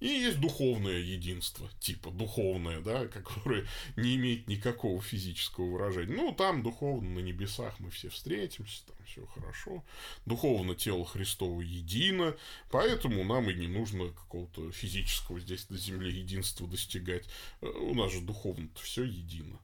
И 0.00 0.06
есть 0.06 0.38
духовное 0.38 0.98
единство, 0.98 1.68
типа 1.80 2.10
духовное, 2.10 2.80
да, 2.80 3.06
которое 3.08 3.66
не 3.96 4.16
имеет 4.16 4.46
никакого 4.46 5.02
физического 5.02 5.72
выражения. 5.72 6.14
Ну, 6.14 6.32
там 6.32 6.62
духовно 6.62 7.10
на 7.10 7.18
небесах 7.18 7.78
мы 7.80 7.90
все 7.90 8.08
встретимся, 8.08 8.84
там 8.86 8.96
все 9.06 9.26
хорошо. 9.26 9.84
Духовно 10.24 10.74
тело 10.74 11.04
Христово 11.04 11.60
едино, 11.60 12.36
поэтому 12.70 13.24
нам 13.24 13.50
и 13.50 13.54
не 13.54 13.66
нужно 13.66 14.08
какого-то 14.08 14.70
физического 14.70 15.40
здесь 15.40 15.68
на 15.68 15.76
земле 15.76 16.10
единства 16.10 16.68
достигать. 16.68 17.26
Э, 17.60 17.66
у 17.66 17.94
нас 17.94 18.12
же 18.12 18.20
духовно-то 18.20 18.80
все 18.80 19.02
едино. 19.02 19.58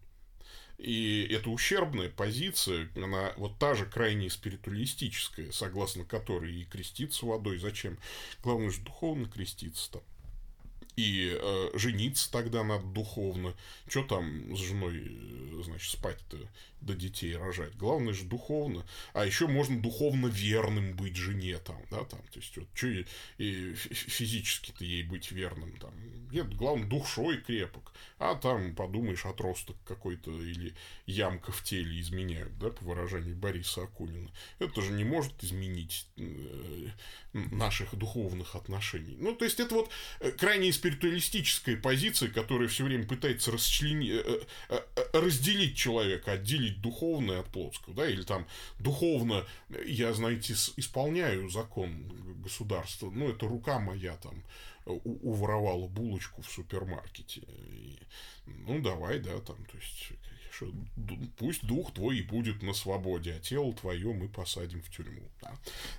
И 0.78 1.26
эта 1.30 1.50
ущербная 1.50 2.10
позиция, 2.10 2.88
она 2.96 3.32
вот 3.36 3.58
та 3.58 3.74
же 3.74 3.86
крайне 3.86 4.28
спиритуалистическая, 4.28 5.52
согласно 5.52 6.04
которой 6.04 6.52
и 6.54 6.64
креститься 6.64 7.26
водой. 7.26 7.58
Зачем? 7.58 7.96
Главное 8.42 8.70
же 8.70 8.80
духовно 8.80 9.28
креститься 9.28 9.92
там 9.92 10.02
и 10.96 11.36
э, 11.40 11.70
жениться 11.74 12.30
тогда 12.30 12.62
надо 12.62 12.86
духовно. 12.86 13.54
Что 13.88 14.04
там 14.04 14.56
с 14.56 14.60
женой, 14.60 15.02
э, 15.04 15.62
значит, 15.64 15.90
спать-то, 15.90 16.38
до 16.84 16.94
детей 16.94 17.36
рожать? 17.36 17.74
Главное 17.76 18.14
же 18.14 18.24
духовно. 18.24 18.84
А 19.12 19.24
еще 19.24 19.46
можно 19.46 19.80
духовно 19.80 20.26
верным 20.26 20.94
быть 20.94 21.16
жене 21.16 21.58
там, 21.58 21.80
да, 21.90 22.04
там, 22.04 22.20
то 22.32 22.38
есть, 22.38 22.56
вот, 22.56 22.68
что 22.74 22.88
и, 22.88 23.04
и 23.38 23.74
физически-то 23.74 24.84
ей 24.84 25.02
быть 25.02 25.30
верным 25.30 25.76
там. 25.78 25.94
Нет, 26.30 26.54
главное, 26.54 26.88
душой 26.88 27.38
крепок. 27.38 27.92
А 28.18 28.34
там, 28.34 28.74
подумаешь, 28.74 29.24
отросток 29.26 29.76
какой-то 29.86 30.30
или 30.30 30.74
ямка 31.06 31.52
в 31.52 31.62
теле 31.62 32.00
изменяют, 32.00 32.58
да, 32.58 32.70
по 32.70 32.84
выражению 32.84 33.36
Бориса 33.36 33.82
Акунина. 33.82 34.30
Это 34.58 34.82
же 34.82 34.92
не 34.92 35.04
может 35.04 35.42
изменить 35.42 36.06
э, 36.16 36.88
наших 37.32 37.94
духовных 37.94 38.54
отношений. 38.56 39.16
Ну, 39.18 39.34
то 39.34 39.44
есть, 39.44 39.60
это 39.60 39.74
вот 39.74 39.90
э, 40.20 40.30
крайне 40.32 40.72
спиритуалистическая 40.72 41.76
позиция, 41.76 42.30
которая 42.30 42.68
все 42.68 42.84
время 42.84 43.06
пытается 43.06 43.52
расчленить, 43.52 44.10
э, 44.10 44.40
э, 44.68 44.80
разделить 45.12 45.76
человека, 45.76 46.32
отделить 46.32 46.73
духовное 46.80 47.40
от 47.40 47.48
плотского, 47.48 47.94
да, 47.94 48.08
или 48.08 48.22
там 48.22 48.46
духовно, 48.78 49.44
я, 49.86 50.12
знаете, 50.12 50.54
исполняю 50.76 51.48
закон 51.50 52.06
государства, 52.42 53.10
ну, 53.10 53.28
это 53.28 53.46
рука 53.46 53.78
моя 53.78 54.16
там 54.16 54.42
уворовала 54.86 55.88
булочку 55.88 56.42
в 56.42 56.50
супермаркете. 56.50 57.40
И, 57.40 57.98
ну, 58.46 58.80
давай, 58.80 59.18
да, 59.18 59.40
там, 59.40 59.56
то 59.64 59.78
есть, 59.78 60.12
что 60.54 60.70
пусть 61.38 61.66
дух 61.66 61.94
твой 61.94 62.18
и 62.18 62.22
будет 62.22 62.62
на 62.62 62.74
свободе, 62.74 63.34
а 63.34 63.40
тело 63.40 63.74
твое 63.74 64.12
мы 64.12 64.28
посадим 64.28 64.80
в 64.82 64.90
тюрьму. 64.90 65.28
Да? 65.42 65.52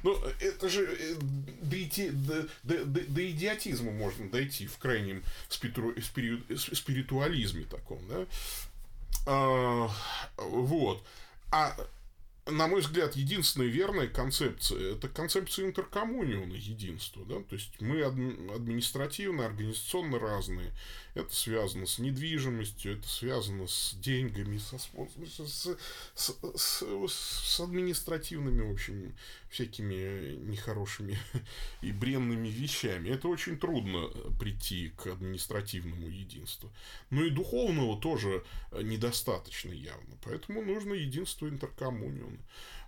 Ну, 0.04 0.18
это 0.40 0.70
же 0.70 0.86
э, 0.86 1.16
до, 1.62 1.84
идти, 1.84 2.10
до, 2.10 2.48
до, 2.64 2.86
до, 2.86 3.02
до 3.02 3.32
идиотизма 3.32 3.92
можно 3.92 4.30
дойти 4.30 4.68
в 4.68 4.78
крайнем 4.78 5.24
спиритуализме 5.50 7.66
таком, 7.66 8.08
да? 8.08 8.26
А, 9.26 9.90
вот. 10.38 11.04
А 11.52 11.76
на 12.48 12.68
мой 12.68 12.82
взгляд, 12.82 13.16
единственная 13.16 13.68
верная 13.68 14.08
концепция– 14.08 14.94
это 14.96 15.10
концепция 15.10 15.66
интеркоммуниона 15.66 16.54
единства. 16.54 17.26
Да? 17.26 17.36
То 17.42 17.56
есть, 17.56 17.82
мы 17.82 18.04
административно, 18.04 19.46
организационно 19.48 20.20
разные. 20.20 20.72
Это 21.16 21.34
связано 21.34 21.86
с 21.86 21.98
недвижимостью, 21.98 22.98
это 22.98 23.08
связано 23.08 23.68
с 23.68 23.96
деньгами, 24.02 24.58
со, 24.58 24.78
с, 24.78 25.78
с, 26.14 26.36
с, 26.58 26.84
с 27.08 27.60
административными, 27.62 28.62
в 28.68 28.74
общем, 28.74 29.16
всякими 29.50 30.36
нехорошими 30.36 31.18
и 31.82 31.94
бренными 31.94 32.50
вещами. 32.50 33.10
Это 33.10 33.30
очень 33.30 33.58
трудно 33.58 34.10
прийти 34.38 34.90
к 34.90 35.08
административному 35.08 36.06
единству. 36.10 36.70
Но 37.10 37.24
и 37.24 37.30
духовного 37.30 37.98
тоже 37.98 38.44
недостаточно 38.74 39.72
явно. 39.72 40.18
Поэтому 40.22 40.64
нужно 40.64 40.96
единство 40.96 41.48
интеркоммуниона. 41.48 42.40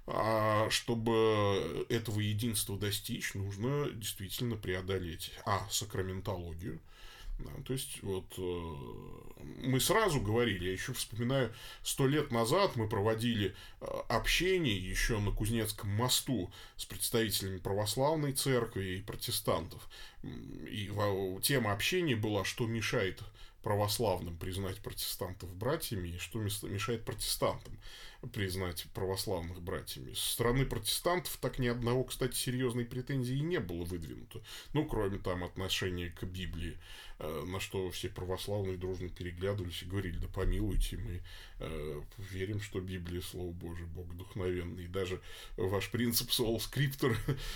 А 0.06 0.70
чтобы 0.70 1.86
этого 1.88 2.20
единства 2.20 2.78
достичь, 2.78 3.36
нужно 3.36 3.90
действительно 3.92 4.58
преодолеть 4.58 5.32
а. 5.46 5.66
сакраментологию– 5.70 6.82
да, 7.40 7.52
то 7.66 7.74
есть, 7.74 8.02
вот 8.02 8.26
э, 8.38 8.76
мы 9.64 9.80
сразу 9.80 10.20
говорили, 10.20 10.66
я 10.66 10.72
еще 10.72 10.94
вспоминаю, 10.94 11.54
сто 11.84 12.08
лет 12.08 12.32
назад 12.32 12.76
мы 12.76 12.90
проводили 12.90 13.56
э, 13.80 13.86
общение 14.10 14.78
еще 14.78 15.20
на 15.20 15.32
Кузнецком 15.32 15.90
мосту 15.90 16.52
с 16.76 16.86
представителями 16.86 17.58
православной 17.58 18.34
церкви 18.34 18.98
и 18.98 19.02
протестантов. 19.02 19.88
И 20.24 20.92
тема 21.44 21.74
общения 21.74 22.16
была, 22.16 22.44
что 22.44 22.66
мешает 22.66 23.22
православным 23.68 24.38
признать 24.38 24.80
протестантов 24.80 25.54
братьями, 25.54 26.10
и 26.10 26.18
что 26.18 26.40
мешает 26.40 27.04
протестантам 27.04 27.78
признать 28.32 28.86
православных 28.94 29.62
братьями. 29.62 30.14
Со 30.14 30.34
стороны 30.34 30.66
протестантов 30.66 31.38
так 31.42 31.60
ни 31.60 31.68
одного, 31.68 32.06
кстати, 32.06 32.36
серьезной 32.36 32.86
претензии 32.86 33.36
не 33.36 33.60
было 33.60 33.84
выдвинуто. 33.84 34.42
Ну, 34.74 34.86
кроме 34.86 35.18
там 35.18 35.44
отношения 35.44 36.10
к 36.10 36.24
Библии, 36.24 36.78
на 37.20 37.60
что 37.60 37.90
все 37.90 38.10
православные 38.10 38.78
дружно 38.78 39.10
переглядывались 39.10 39.82
и 39.82 39.88
говорили, 39.88 40.18
да 40.18 40.28
помилуйте, 40.28 40.98
мы 40.98 41.22
э, 41.60 42.02
верим, 42.32 42.62
что 42.62 42.80
Библия 42.80 43.22
Слово 43.22 43.52
Божие, 43.52 43.88
Бог 43.88 44.06
вдохновенный. 44.08 44.86
И 44.86 44.88
даже 44.88 45.20
ваш 45.56 45.90
принцип 45.90 46.30
Soul 46.30 46.58
Scriptor, 46.58 47.16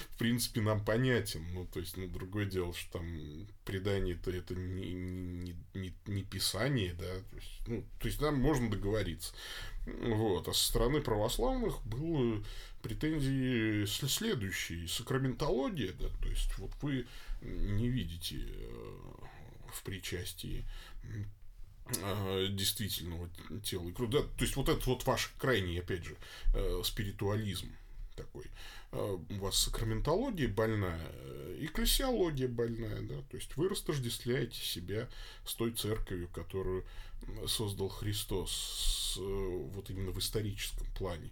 в 0.10 0.18
принципе, 0.18 0.62
нам 0.62 0.84
понятен. 0.84 1.46
Ну, 1.54 1.68
то 1.68 1.80
есть, 1.80 1.96
ну, 1.96 2.08
другое 2.08 2.46
дело, 2.46 2.74
что 2.74 3.00
там 3.00 3.48
предание-то 3.66 4.32
это 4.32 4.56
не, 4.56 4.94
не, 4.94 5.56
не, 5.76 5.94
не 6.08 6.24
писание, 6.24 6.94
да, 6.94 7.20
то 7.30 7.36
есть, 7.36 7.62
ну, 7.68 7.86
то 8.00 8.08
есть 8.08 8.20
нам 8.20 8.36
можно 8.40 8.70
договориться. 8.70 9.34
Вот. 9.86 10.48
А 10.48 10.54
со 10.54 10.68
стороны 10.70 11.02
православных 11.02 11.84
было 11.86 12.44
претензии 12.82 13.86
следующие. 13.86 14.88
Сакраментология, 14.88 15.94
да, 15.94 16.08
то 16.22 16.30
есть 16.30 16.58
вот 16.58 16.72
вы 16.82 17.06
не 17.42 17.90
видите 17.90 18.38
э, 18.40 19.06
в 19.72 19.84
причастии 19.84 20.66
э, 22.04 22.48
действительного 22.50 23.30
тела 23.64 23.90
и 23.90 23.94
крови. 23.94 24.12
Да, 24.12 24.22
то 24.22 24.44
есть 24.44 24.56
вот 24.56 24.70
этот 24.70 24.86
вот 24.88 25.06
ваш 25.06 25.34
крайний, 25.38 25.80
опять 25.80 26.04
же, 26.04 26.16
э, 26.54 26.82
спиритуализм 26.84 27.72
такой. 28.16 28.46
У 28.92 29.36
вас 29.36 29.58
сакраментология 29.58 30.50
больная, 30.50 31.00
экклесиология 31.60 32.50
больная, 32.50 33.02
да, 33.04 33.22
то 33.30 33.38
есть 33.38 33.56
вы 33.56 33.70
растождествляете 33.70 34.60
себя 34.60 35.08
с 35.46 35.54
той 35.54 35.72
церковью, 35.72 36.28
которую 36.28 36.86
создал 37.48 37.88
Христос 37.88 39.18
вот 39.18 39.90
именно 39.90 40.12
в 40.12 40.20
историческом 40.20 40.86
плане. 40.88 41.32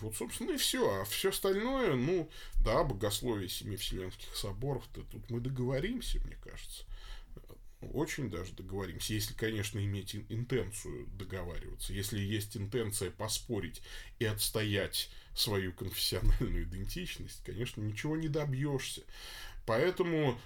Вот, 0.00 0.14
собственно, 0.14 0.52
и 0.52 0.56
все. 0.56 0.88
А 1.00 1.04
все 1.04 1.30
остальное, 1.30 1.94
ну, 1.94 2.30
да, 2.64 2.84
богословие 2.84 3.48
семи 3.48 3.76
вселенских 3.76 4.34
соборов, 4.36 4.86
то 4.94 5.02
тут 5.02 5.28
мы 5.30 5.40
договоримся, 5.40 6.20
мне 6.20 6.36
кажется. 6.36 6.84
Очень 7.92 8.30
даже 8.30 8.52
договоримся, 8.52 9.14
если, 9.14 9.34
конечно, 9.34 9.78
иметь 9.78 10.14
интенцию 10.14 11.06
договариваться. 11.18 11.92
Если 11.92 12.20
есть 12.20 12.56
интенция 12.56 13.10
поспорить 13.10 13.82
и 14.18 14.24
отстоять 14.24 15.10
свою 15.34 15.72
конфессиональную 15.72 16.64
идентичность, 16.64 17.42
конечно, 17.44 17.80
ничего 17.80 18.16
не 18.16 18.28
добьешься. 18.28 19.02
Поэтому 19.66 20.38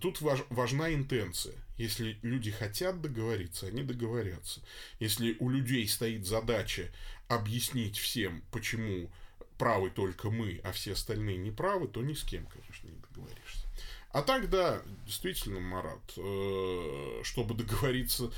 тут 0.00 0.20
важ, 0.20 0.44
важна 0.48 0.92
интенция. 0.92 1.54
Если 1.76 2.18
люди 2.22 2.50
хотят 2.50 3.00
договориться, 3.00 3.66
они 3.66 3.82
договорятся. 3.82 4.60
Если 4.98 5.36
у 5.40 5.50
людей 5.50 5.86
стоит 5.88 6.26
задача 6.26 6.90
объяснить 7.28 7.98
всем, 7.98 8.42
почему 8.50 9.10
правы 9.58 9.90
только 9.90 10.30
мы, 10.30 10.60
а 10.64 10.72
все 10.72 10.92
остальные 10.92 11.38
не 11.38 11.50
правы, 11.50 11.88
то 11.88 12.02
ни 12.02 12.14
с 12.14 12.22
кем, 12.22 12.46
конечно, 12.46 12.88
не 12.88 12.96
договоришься. 12.96 13.65
А 14.16 14.22
так, 14.22 14.48
да, 14.48 14.82
действительно, 15.04 15.60
Марат, 15.60 16.14
э, 16.16 17.20
чтобы 17.22 17.54
договориться, 17.54 18.32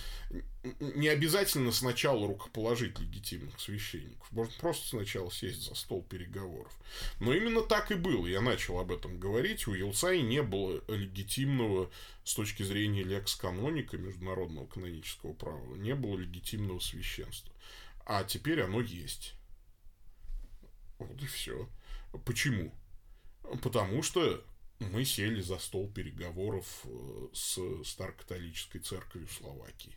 не 0.81 1.07
обязательно 1.07 1.71
сначала 1.71 2.27
рукоположить 2.27 2.99
легитимных 2.99 3.61
священников. 3.61 4.27
Можно 4.33 4.55
просто 4.59 4.89
сначала 4.89 5.31
сесть 5.31 5.63
за 5.69 5.77
стол 5.77 6.03
переговоров. 6.03 6.77
Но 7.21 7.33
именно 7.33 7.63
так 7.63 7.93
и 7.93 7.95
было. 7.95 8.27
Я 8.27 8.41
начал 8.41 8.81
об 8.81 8.91
этом 8.91 9.21
говорить. 9.21 9.69
У 9.69 9.73
Елцай 9.73 10.21
не 10.21 10.43
было 10.43 10.83
легитимного 10.89 11.93
с 12.25 12.35
точки 12.35 12.65
зрения 12.65 13.05
лекс-каноника 13.05 13.99
международного 13.99 14.67
канонического 14.67 15.33
права. 15.33 15.77
Не 15.77 15.95
было 15.95 16.19
легитимного 16.19 16.81
священства. 16.81 17.55
А 18.05 18.25
теперь 18.25 18.63
оно 18.63 18.81
есть. 18.81 19.35
Вот 20.99 21.23
и 21.23 21.27
все. 21.27 21.69
Почему? 22.25 22.75
Потому 23.63 24.03
что 24.03 24.45
мы 24.79 25.05
сели 25.05 25.41
за 25.41 25.59
стол 25.59 25.89
переговоров 25.89 26.67
э, 26.85 27.29
с 27.33 27.59
старокатолической 27.85 28.81
церковью 28.81 29.29
Словакии. 29.29 29.97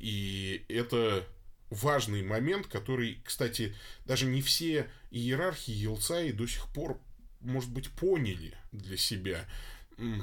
И 0.00 0.64
это 0.68 1.24
важный 1.70 2.22
момент, 2.22 2.66
который, 2.66 3.20
кстати, 3.24 3.74
даже 4.04 4.26
не 4.26 4.42
все 4.42 4.90
иерархи 5.10 5.70
Елцаи 5.70 6.32
до 6.32 6.46
сих 6.46 6.66
пор, 6.72 7.00
может 7.40 7.70
быть, 7.70 7.90
поняли 7.90 8.56
для 8.72 8.96
себя, 8.96 9.46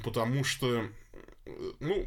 потому 0.03 0.43
что, 0.43 0.89
э, 1.45 1.71
ну, 1.79 2.05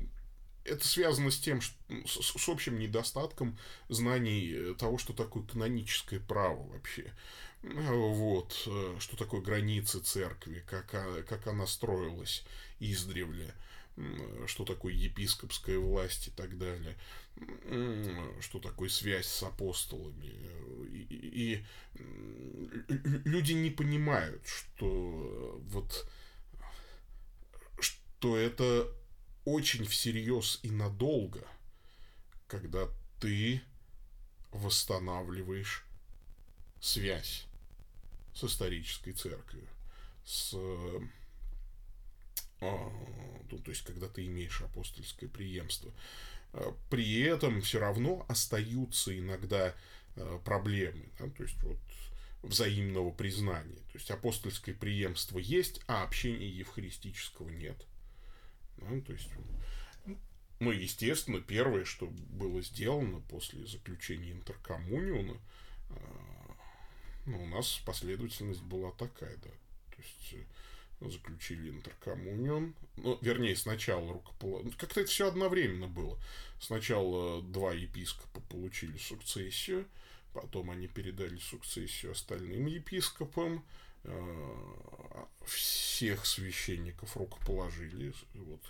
это 0.64 0.86
связано 0.86 1.30
с 1.30 1.38
тем, 1.38 1.60
что, 1.60 1.76
с, 2.06 2.38
с 2.38 2.48
общим 2.48 2.78
недостатком 2.78 3.58
знаний 3.88 4.52
э, 4.52 4.74
того, 4.78 4.98
что 4.98 5.12
такое 5.12 5.44
каноническое 5.44 6.20
право 6.20 6.66
вообще. 6.68 7.12
Вот, 7.74 8.62
э, 8.66 8.96
что 9.00 9.16
такое 9.16 9.40
границы 9.40 9.98
церкви, 10.00 10.64
как, 10.68 10.90
как 11.26 11.46
она 11.46 11.66
строилась 11.66 12.44
издревле, 12.78 13.54
что 14.46 14.64
такое 14.64 14.92
епископская 14.92 15.78
власть 15.78 16.28
и 16.28 16.30
так 16.30 16.58
далее, 16.58 16.96
что 18.40 18.60
такое 18.60 18.88
связь 18.88 19.26
с 19.26 19.42
апостолами. 19.42 20.32
И, 20.90 21.06
и 21.10 21.64
люди 23.24 23.52
не 23.52 23.70
понимают, 23.70 24.46
что 24.46 25.60
вот 25.64 26.08
что 27.80 28.36
это 28.36 28.88
очень 29.44 29.86
всерьез 29.86 30.60
и 30.62 30.70
надолго, 30.70 31.46
когда 32.46 32.88
ты 33.20 33.60
восстанавливаешь 34.52 35.84
связь 36.80 37.45
с 38.36 38.44
исторической 38.44 39.12
церковью, 39.12 39.68
с 40.24 40.54
а, 42.60 42.90
ну, 43.50 43.58
то 43.58 43.70
есть, 43.70 43.82
когда 43.82 44.08
ты 44.08 44.26
имеешь 44.26 44.60
апостольское 44.62 45.28
преемство. 45.28 45.92
А, 46.52 46.74
при 46.90 47.20
этом 47.20 47.60
все 47.60 47.78
равно 47.78 48.24
остаются 48.28 49.16
иногда 49.16 49.74
а, 50.16 50.38
проблемы, 50.38 51.08
да, 51.18 51.28
то 51.28 51.42
есть, 51.42 51.62
вот 51.62 51.78
взаимного 52.42 53.10
признания. 53.10 53.76
То 53.92 53.98
есть, 53.98 54.10
апостольское 54.10 54.74
преемство 54.74 55.38
есть, 55.38 55.80
а 55.86 56.02
общения 56.02 56.48
евхаристического 56.48 57.48
нет. 57.50 57.76
Да, 58.78 59.00
то 59.00 59.12
есть, 59.12 59.28
ну, 60.60 60.70
естественно, 60.70 61.40
первое, 61.40 61.84
что 61.84 62.06
было 62.06 62.62
сделано 62.62 63.20
после 63.20 63.66
заключения 63.66 64.32
интеркоммуниуна, 64.32 65.38
ну, 67.26 67.42
у 67.42 67.46
нас 67.46 67.80
последовательность 67.84 68.62
была 68.62 68.92
такая, 68.92 69.36
да. 69.36 69.50
То 69.50 70.02
есть 70.02 70.34
э, 71.00 71.08
заключили 71.08 71.70
интеркоммунион. 71.70 72.74
Ну, 72.96 73.18
вернее, 73.20 73.56
сначала 73.56 74.12
рукоположение. 74.12 74.72
Ну, 74.72 74.78
как-то 74.78 75.00
это 75.00 75.10
все 75.10 75.28
одновременно 75.28 75.88
было. 75.88 76.18
Сначала 76.60 77.42
два 77.42 77.72
епископа 77.72 78.40
получили 78.48 78.96
сукцессию, 78.96 79.86
потом 80.32 80.70
они 80.70 80.86
передали 80.86 81.38
сукцессию 81.38 82.12
остальным 82.12 82.66
епископам. 82.66 83.64
Э, 84.04 85.24
всех 85.44 86.26
священников 86.26 87.16
рукоположили. 87.16 88.14
Вот. 88.34 88.60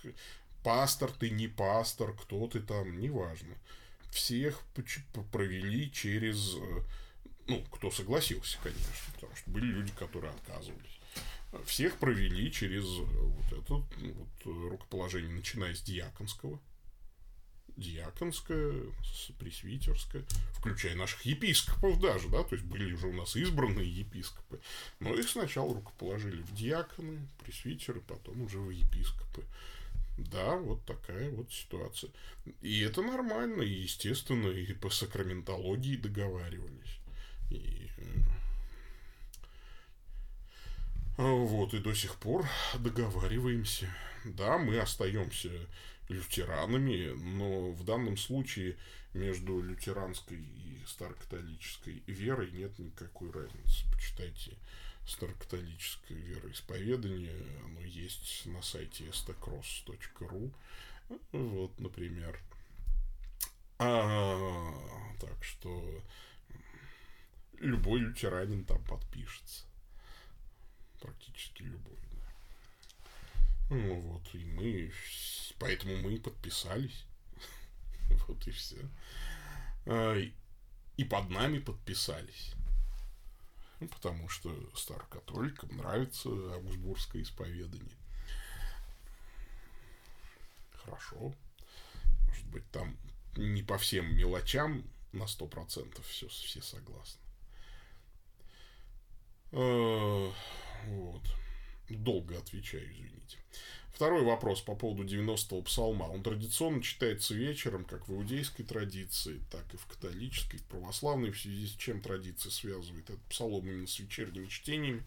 Пастор 0.64 1.12
ты, 1.12 1.30
не 1.30 1.46
пастор, 1.46 2.14
кто 2.14 2.46
ты 2.48 2.60
там, 2.60 2.98
неважно. 2.98 3.54
Всех 4.10 4.62
провели 5.30 5.92
через 5.92 6.54
э, 6.54 6.82
ну, 7.46 7.62
кто 7.70 7.90
согласился, 7.90 8.58
конечно, 8.62 9.12
потому 9.14 9.36
что 9.36 9.50
были 9.50 9.66
люди, 9.66 9.92
которые 9.92 10.32
отказывались. 10.32 11.00
Всех 11.64 11.96
провели 11.98 12.52
через 12.52 12.84
вот 12.84 13.52
это 13.52 13.74
вот 13.74 14.44
рукоположение, 14.44 15.30
начиная 15.30 15.74
с 15.74 15.80
диаконского, 15.80 16.60
диаконское, 17.76 18.84
пресвитерское, 19.38 20.24
включая 20.54 20.96
наших 20.96 21.22
епископов 21.22 22.00
даже, 22.00 22.28
да, 22.28 22.42
то 22.42 22.54
есть 22.54 22.66
были 22.66 22.92
уже 22.92 23.06
у 23.06 23.12
нас 23.12 23.36
избранные 23.36 23.88
епископы, 23.88 24.60
но 24.98 25.14
их 25.14 25.28
сначала 25.28 25.74
рукоположили 25.74 26.42
в 26.42 26.54
диаконы, 26.54 27.26
пресвитеры, 27.44 28.00
потом 28.00 28.42
уже 28.42 28.58
в 28.58 28.70
епископы. 28.70 29.44
Да, 30.18 30.56
вот 30.56 30.82
такая 30.86 31.30
вот 31.30 31.52
ситуация. 31.52 32.10
И 32.62 32.80
это 32.80 33.02
нормально, 33.02 33.60
и 33.60 33.82
естественно, 33.82 34.48
и 34.48 34.72
по 34.72 34.88
сакраментологии 34.88 35.96
договаривались. 35.96 36.95
Э, 41.18 41.22
вот, 41.22 41.72
и 41.74 41.78
до 41.78 41.94
сих 41.94 42.16
пор 42.16 42.46
договариваемся. 42.78 43.88
Да, 44.24 44.58
мы 44.58 44.78
остаемся 44.78 45.50
лютеранами, 46.08 47.12
но 47.14 47.70
в 47.70 47.84
данном 47.84 48.16
случае 48.16 48.76
между 49.14 49.60
лютеранской 49.60 50.36
и 50.36 50.82
старокатолической 50.86 52.02
верой 52.06 52.50
нет 52.50 52.78
никакой 52.78 53.30
разницы. 53.30 53.84
Почитайте 53.92 54.52
старокатолическое 55.06 56.18
вероисповедание. 56.18 57.34
Оно 57.64 57.80
есть 57.80 58.44
на 58.46 58.60
сайте 58.62 59.04
stcross.ru. 59.04 60.50
Вот, 61.32 61.80
например. 61.80 62.38
А, 63.78 64.72
так 65.20 65.42
что 65.42 66.02
любой 67.60 68.00
лютеранин 68.00 68.64
там 68.64 68.82
подпишется. 68.84 69.64
Практически 71.00 71.62
любой. 71.62 71.96
Ну 73.68 74.00
вот, 74.00 74.34
и 74.34 74.44
мы, 74.44 74.92
поэтому 75.58 75.96
мы 75.96 76.14
и 76.14 76.20
подписались. 76.20 77.04
Вот 78.28 78.46
и 78.46 78.50
все. 78.52 78.78
А, 79.86 80.16
и 80.96 81.04
под 81.04 81.30
нами 81.30 81.58
подписались. 81.58 82.54
Ну, 83.80 83.88
потому 83.88 84.28
что 84.28 84.54
старокатоликам 84.74 85.76
нравится 85.76 86.28
Аугсбургское 86.28 87.22
исповедание. 87.22 87.96
Хорошо. 90.72 91.34
Может 92.28 92.46
быть, 92.46 92.70
там 92.70 92.96
не 93.36 93.62
по 93.62 93.76
всем 93.76 94.16
мелочам 94.16 94.84
на 95.12 95.26
сто 95.26 95.46
процентов 95.46 96.06
все, 96.06 96.28
все 96.28 96.62
согласны. 96.62 97.25
А, 99.52 100.32
вот. 100.88 101.22
Долго 101.88 102.38
отвечаю, 102.38 102.90
извините. 102.90 103.38
Второй 103.96 104.24
вопрос 104.24 104.60
по 104.60 104.74
поводу 104.74 105.04
90-го 105.04 105.62
псалма. 105.62 106.04
Он 106.04 106.22
традиционно 106.22 106.82
читается 106.82 107.34
вечером, 107.34 107.86
как 107.86 108.06
в 108.08 108.12
иудейской 108.12 108.62
традиции, 108.62 109.40
так 109.50 109.64
и 109.72 109.78
в 109.78 109.86
католической, 109.86 110.58
в 110.58 110.64
православной, 110.64 111.30
в 111.30 111.40
связи 111.40 111.66
с 111.66 111.70
чем 111.76 112.02
традиция 112.02 112.50
связывает 112.50 113.08
этот 113.08 113.22
псалом 113.22 113.66
именно 113.66 113.86
с 113.86 113.98
вечерними 113.98 114.48
чтениями, 114.48 115.02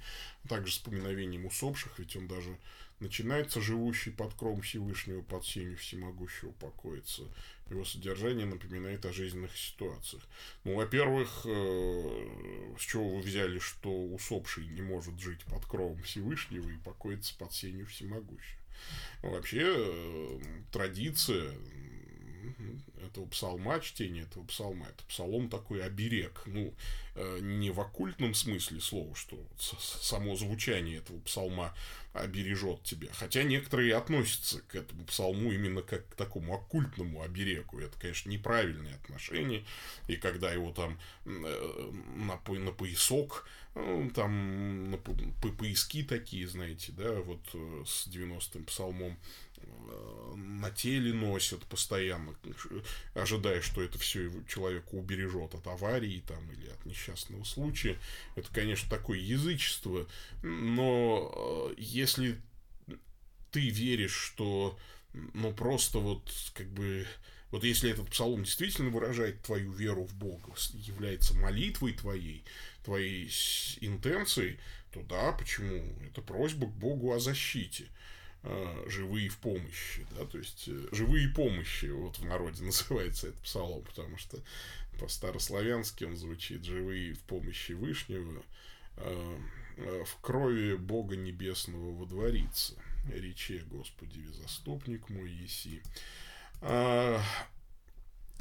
также 0.48 0.74
с 0.74 0.80
поминовением 0.80 1.46
усопших, 1.46 2.00
ведь 2.00 2.16
он 2.16 2.28
даже 2.28 2.58
начинается 3.00 3.62
живущий 3.62 4.12
под 4.12 4.34
кром 4.34 4.62
Всевышнего 4.62 5.22
под 5.22 5.46
сенью 5.46 5.78
всемогущего 5.78 6.52
покоится. 6.52 7.24
Его 7.70 7.86
содержание 7.86 8.46
напоминает 8.46 9.06
о 9.06 9.14
жизненных 9.14 9.56
ситуациях. 9.56 10.24
Ну, 10.64 10.76
во-первых, 10.76 11.46
э, 11.46 12.76
с 12.80 12.82
чего 12.82 13.10
вы 13.10 13.22
взяли, 13.22 13.60
что 13.60 13.92
усопший 13.92 14.68
не 14.68 14.82
может 14.82 15.20
жить 15.20 15.44
под 15.46 15.66
кровом 15.66 16.02
Всевышнего 16.04 16.68
и 16.70 16.78
покоится 16.78 17.36
под 17.38 17.54
сенью 17.54 17.86
всемогущего? 17.86 18.60
Вообще 19.22 19.64
э, 19.66 20.40
традиция 20.72 21.54
этого 23.06 23.26
псалма, 23.26 23.80
чтение 23.80 24.24
этого 24.24 24.44
псалма, 24.46 24.88
это 24.88 25.04
псалом 25.06 25.50
такой 25.50 25.84
оберег. 25.84 26.44
Ну, 26.46 26.74
э, 27.16 27.40
не 27.42 27.72
в 27.72 27.80
оккультном 27.80 28.34
смысле 28.34 28.80
слова, 28.82 29.16
что 29.16 29.38
само 29.58 30.36
звучание 30.36 30.98
этого 30.98 31.20
псалма 31.22 31.74
обережет 32.14 32.84
тебя. 32.84 33.10
Хотя 33.14 33.44
некоторые 33.44 33.96
относятся 33.96 34.62
к 34.62 34.76
этому 34.76 35.06
псалму 35.06 35.52
именно 35.52 35.82
как 35.82 36.08
к 36.10 36.16
такому 36.16 36.56
оккультному 36.56 37.22
оберегу. 37.22 37.80
Это, 37.80 37.98
конечно, 38.00 38.30
неправильное 38.30 38.96
отношение. 38.96 39.64
И 40.08 40.16
когда 40.16 40.52
его 40.52 40.72
там 40.72 41.00
э, 41.26 41.92
на, 42.16 42.40
на 42.48 42.72
поясок, 42.72 43.48
ну, 43.76 44.10
там 44.10 44.92
на 44.92 44.98
пояски 44.98 46.04
такие, 46.04 46.48
знаете, 46.48 46.92
да, 46.92 47.14
вот 47.22 47.42
с 47.88 48.08
90-м 48.08 48.66
псалмом 48.66 49.18
на 50.36 50.72
теле 50.72 51.14
носят 51.14 51.66
постоянно, 51.66 52.36
ожидая, 53.14 53.62
что 53.62 53.82
это 53.82 53.98
все 53.98 54.32
человека 54.48 54.90
убережет 54.92 55.56
от 55.56 55.68
аварии 55.68 56.24
там, 56.28 56.52
или 56.52 56.68
от 56.68 56.86
несчастного 56.86 57.44
случая. 57.44 57.98
Это, 58.36 58.52
конечно, 58.54 58.90
такое 58.90 59.20
язычество, 59.20 60.08
но 60.42 61.72
э, 61.72 61.76
если 61.78 62.40
ты 63.52 63.70
веришь, 63.70 64.14
что 64.14 64.78
ну 65.14 65.54
просто 65.54 66.00
вот 66.00 66.32
как 66.54 66.68
бы 66.68 67.08
вот 67.52 67.64
если 67.64 67.90
этот 67.90 68.10
псалом 68.10 68.44
действительно 68.44 68.90
выражает 68.90 69.42
твою 69.42 69.72
веру 69.72 70.06
в 70.06 70.14
Бога, 70.14 70.54
является 70.74 71.36
молитвой 71.36 71.94
твоей, 71.94 72.44
твоей 72.84 73.32
интенцией, 73.82 74.60
то 74.92 75.02
да, 75.04 75.32
почему? 75.32 75.84
Это 76.08 76.22
просьба 76.22 76.68
к 76.68 76.74
Богу 76.74 77.12
о 77.14 77.20
защите. 77.20 77.88
Э, 78.42 78.86
живые 78.88 79.28
в 79.28 79.38
помощи, 79.38 80.08
да, 80.18 80.26
то 80.26 80.38
есть 80.38 80.70
э, 80.70 80.88
живые 80.94 81.28
помощи, 81.28 81.88
вот 81.88 82.20
в 82.20 82.26
народе 82.26 82.64
называется 82.64 83.28
это 83.28 83.42
псалом, 83.42 83.84
потому 83.84 84.18
что 84.18 84.40
по-старославянски 84.98 86.06
он 86.06 86.16
звучит 86.16 86.64
живые 86.64 87.16
в 87.16 87.20
помощи 87.20 87.74
Вышнего, 87.74 88.42
э, 88.96 89.40
в 89.78 90.22
крови 90.22 90.76
Бога 90.76 91.18
Небесного 91.18 91.92
водворится, 91.92 92.76
рече 93.14 93.64
Господи, 93.70 94.26
заступник 94.42 95.10
мой 95.10 95.32
еси. 95.32 95.82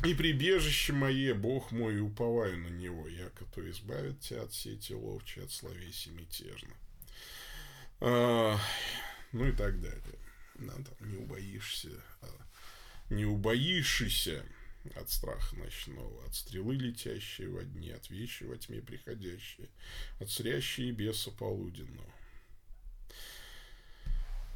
И 0.05 0.15
прибежище 0.15 0.93
мое, 0.93 1.35
Бог 1.35 1.71
мой, 1.71 2.01
уповаю 2.01 2.59
на 2.59 2.69
Него, 2.69 3.07
яко 3.07 3.45
то 3.55 3.69
избавит 3.71 4.19
тебя 4.21 4.43
от 4.43 4.53
сети 4.53 4.95
ловчей, 4.95 5.45
от 5.45 5.53
словеси 5.53 6.11
мятежно 6.11 6.75
ну 9.33 9.47
и 9.47 9.53
так 9.53 9.81
далее. 9.81 10.19
Да, 10.55 10.75
там, 10.75 11.11
не 11.11 11.17
убоишься, 11.17 12.03
а 12.23 12.29
не 13.11 13.25
убоишься 13.25 14.45
от 14.97 15.11
страха 15.11 15.57
ночного, 15.57 16.25
от 16.27 16.35
стрелы 16.35 16.75
летящей 16.75 17.47
во 17.47 17.63
дне, 17.63 17.95
от 17.95 18.11
вещи 18.11 18.45
во 18.45 18.57
тьме 18.57 18.81
приходящей, 18.81 19.71
от 20.19 20.31
срящей 20.31 20.91
беса 20.91 21.31
полуденного. 21.31 22.13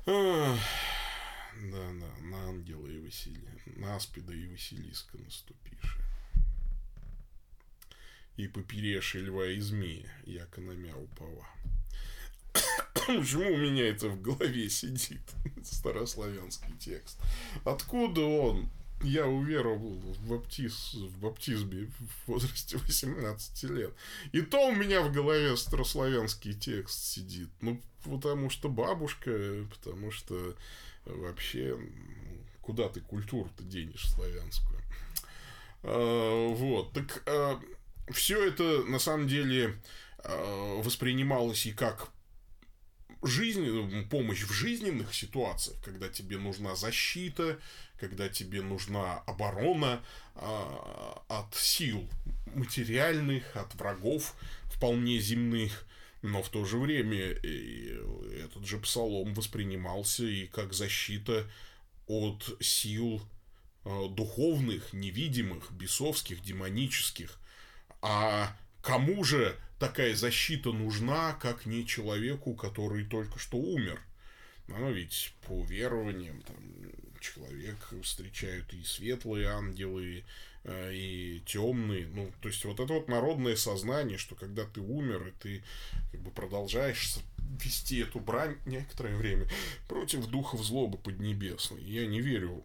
да, 0.07 1.93
да, 1.93 2.16
на 2.20 2.49
ангела 2.49 2.87
и 2.87 2.99
Василия, 2.99 3.62
на 3.66 3.97
аспида 3.97 4.33
и 4.33 4.47
Василиска 4.49 5.18
наступишь. 5.18 5.99
И 8.37 8.49
попереши 8.49 9.20
льва 9.20 9.47
и 9.47 9.61
змея, 9.61 10.11
яко 10.25 10.61
на 10.61 10.73
мя 10.73 10.97
упова. 10.97 11.47
Почему 13.07 13.53
у 13.53 13.57
меня 13.57 13.88
это 13.88 14.09
в 14.09 14.20
голове 14.20 14.68
сидит? 14.68 15.22
Старославянский 15.62 16.74
текст. 16.78 17.18
Откуда 17.64 18.22
он? 18.22 18.68
Я 19.03 19.26
уверовал 19.26 19.98
в, 19.98 20.28
баптиз, 20.28 20.94
в 20.94 21.18
баптизме 21.18 21.86
в 21.86 22.28
возрасте 22.28 22.76
18 22.76 23.62
лет. 23.64 23.92
И 24.30 24.42
то 24.42 24.68
у 24.68 24.72
меня 24.72 25.03
в 25.03 25.12
голове 25.12 25.57
старославянский 25.57 26.55
текст 26.55 27.03
сидит. 27.05 27.48
Ну, 27.61 27.82
потому 28.05 28.48
что 28.48 28.68
бабушка, 28.68 29.66
потому 29.70 30.12
что 30.12 30.55
вообще 31.05 31.76
куда 32.61 32.88
ты 32.88 33.00
культуру-то 33.00 33.64
денешь 33.64 34.09
славянскую. 34.09 34.80
А, 35.82 36.48
вот, 36.55 36.92
так 36.92 37.24
а, 37.26 37.61
все 38.11 38.46
это 38.46 38.84
на 38.84 39.00
самом 39.00 39.26
деле 39.26 39.80
а, 40.18 40.80
воспринималось 40.80 41.66
и 41.66 41.72
как 41.72 42.09
жизнь, 43.23 44.09
помощь 44.09 44.43
в 44.43 44.53
жизненных 44.53 45.14
ситуациях, 45.14 45.77
когда 45.85 46.09
тебе 46.09 46.39
нужна 46.39 46.75
защита, 46.75 47.59
когда 47.99 48.29
тебе 48.29 48.62
нужна 48.62 49.18
оборона 49.20 50.03
а, 50.35 51.23
от 51.29 51.55
сил 51.55 52.09
материальных, 52.55 53.57
от 53.57 53.75
врагов 53.75 54.35
вполне 54.64 55.18
земных, 55.18 55.87
но 56.23 56.43
в 56.43 56.49
то 56.49 56.64
же 56.64 56.79
время 56.79 57.18
этот 57.20 58.64
же 58.64 58.79
псалом 58.79 59.35
воспринимался 59.35 60.25
и 60.25 60.47
как 60.47 60.73
защита 60.73 61.49
от 62.07 62.57
сил 62.61 63.23
а, 63.85 64.09
духовных, 64.09 64.93
невидимых, 64.93 65.70
бесовских, 65.73 66.43
демонических. 66.43 67.39
А 68.01 68.57
кому 68.83 69.24
же 69.24 69.57
такая 69.78 70.14
защита 70.14 70.72
нужна, 70.72 71.33
как 71.35 71.66
не 71.66 71.87
человеку, 71.87 72.55
который 72.55 73.05
только 73.05 73.39
что 73.39 73.57
умер. 73.57 74.01
Ну, 74.68 74.93
ведь 74.93 75.35
по 75.47 75.64
верованиям 75.64 76.41
там, 76.43 76.57
человек 77.20 77.76
встречают 78.03 78.72
и 78.72 78.85
светлые 78.85 79.49
ангелы, 79.49 80.24
э, 80.64 80.95
и 80.95 81.43
темные. 81.47 82.07
Ну, 82.07 82.33
то 82.41 82.49
есть, 82.49 82.64
вот 82.64 82.80
это 82.80 82.93
вот 82.93 83.09
народное 83.09 83.57
сознание, 83.57 84.18
что 84.18 84.35
когда 84.35 84.64
ты 84.64 84.80
умер, 84.80 85.28
и 85.28 85.43
ты 85.43 85.64
как 86.11 86.20
бы 86.20 86.30
продолжаешь 86.30 87.16
вести 87.62 88.01
эту 88.01 88.20
брань 88.20 88.57
некоторое 88.66 89.16
время 89.16 89.49
против 89.89 90.26
духов 90.26 90.62
злобы 90.62 90.99
поднебесной. 90.99 91.83
Я 91.83 92.07
не 92.07 92.20
верю 92.20 92.64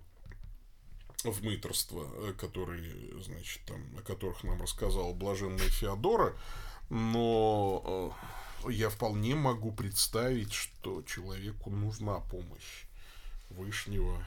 в 1.32 1.44
мыторство, 1.44 2.08
э, 2.14 2.34
которые, 2.34 3.22
значит, 3.22 3.62
там, 3.66 3.82
о 3.98 4.02
которых 4.02 4.44
нам 4.44 4.62
рассказала 4.62 5.14
блаженная 5.14 5.70
Феодора, 5.70 6.36
но 6.90 8.14
э, 8.66 8.72
я 8.72 8.90
вполне 8.90 9.36
могу 9.36 9.72
представить, 9.72 10.54
что 10.54 11.02
человеку 11.04 11.70
нужна 11.70 12.20
помощь 12.20 12.86
Вышнего, 13.50 14.24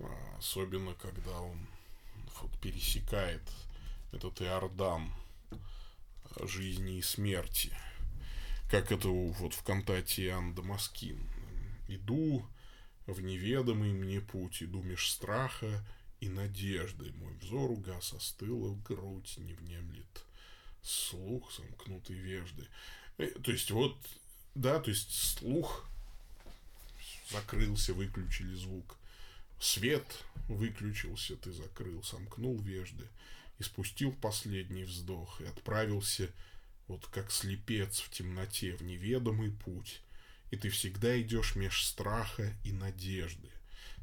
а, 0.00 0.36
особенно 0.38 0.94
когда 0.94 1.40
он 1.40 1.66
вот, 2.40 2.50
пересекает 2.60 3.42
этот 4.12 4.42
Иордан 4.42 5.12
жизни 6.40 6.98
и 6.98 7.02
смерти. 7.02 7.72
как 8.70 8.92
это 8.92 9.08
вот 9.08 9.54
в 9.54 9.62
кантате 9.62 10.26
Иоанн 10.26 10.54
Дамаскин. 10.54 11.18
«Иду 11.88 12.44
в 13.06 13.22
неведомый 13.22 13.92
мне 13.92 14.20
путь, 14.20 14.62
иду 14.62 14.82
меж 14.82 15.10
страха 15.10 15.82
и 16.20 16.28
надежды. 16.28 17.12
Мой 17.12 17.34
взор 17.34 17.70
угас, 17.70 18.12
остыла 18.12 18.74
грудь, 18.84 19.34
не 19.38 19.54
внемлет 19.54 20.24
слух, 20.82 21.52
замкнутый 21.56 22.16
вежды». 22.16 22.66
Э, 23.18 23.26
то 23.42 23.52
есть 23.52 23.70
вот, 23.70 23.96
да, 24.54 24.80
то 24.80 24.90
есть 24.90 25.12
слух 25.12 25.88
закрылся, 27.30 27.94
выключили 27.94 28.54
звук. 28.54 28.96
Свет 29.60 30.24
выключился, 30.48 31.36
ты 31.36 31.52
закрыл, 31.52 32.02
сомкнул 32.02 32.58
вежды 32.60 33.08
и 33.58 33.64
спустил 33.64 34.12
последний 34.12 34.84
вздох 34.84 35.40
и 35.40 35.44
отправился 35.44 36.30
вот 36.86 37.06
как 37.06 37.32
слепец 37.32 38.00
в 38.00 38.10
темноте 38.10 38.74
в 38.76 38.82
неведомый 38.82 39.50
путь. 39.50 40.00
И 40.50 40.56
ты 40.56 40.70
всегда 40.70 41.20
идешь 41.20 41.56
меж 41.56 41.84
страха 41.84 42.54
и 42.64 42.72
надежды. 42.72 43.50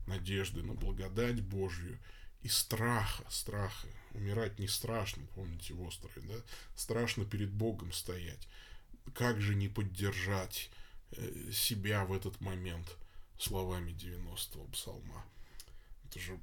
Надежды 0.07 0.61
на 0.63 0.73
благодать 0.73 1.41
Божью 1.41 1.99
и 2.41 2.47
страха, 2.47 3.23
страха. 3.29 3.87
Умирать 4.11 4.59
не 4.59 4.67
страшно, 4.67 5.25
помните 5.35 5.73
в 5.73 5.81
острове, 5.81 6.21
да? 6.21 6.35
Страшно 6.75 7.25
перед 7.25 7.51
Богом 7.51 7.91
стоять. 7.91 8.47
Как 9.13 9.41
же 9.41 9.55
не 9.55 9.67
поддержать 9.67 10.69
э, 11.11 11.51
себя 11.51 12.05
в 12.05 12.13
этот 12.13 12.39
момент 12.41 12.97
словами 13.39 13.91
90-го 13.91 14.65
псалма? 14.65 15.25
Это 16.05 16.19
же 16.19 16.39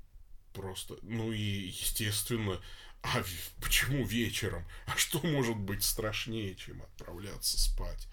просто... 0.53 0.99
Ну 1.03 1.33
и, 1.33 1.41
естественно, 1.41 2.61
а 3.03 3.23
почему 3.61 4.05
вечером? 4.05 4.65
А 4.87 4.97
что 4.97 5.21
может 5.27 5.57
быть 5.57 5.83
страшнее, 5.83 6.55
чем 6.55 6.83
отправляться 6.83 7.61
спать? 7.61 8.09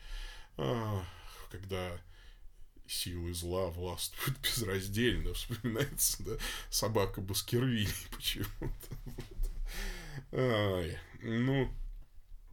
А, 0.57 1.05
когда 1.51 1.99
силы 2.89 3.33
зла 3.33 3.67
властвуют 3.67 4.39
безраздельно, 4.43 5.33
вспоминается, 5.33 6.23
да, 6.23 6.31
собака 6.69 7.21
Баскервилей 7.21 7.87
почему-то. 8.11 8.97
Ай, 10.31 10.97
ну, 11.21 11.71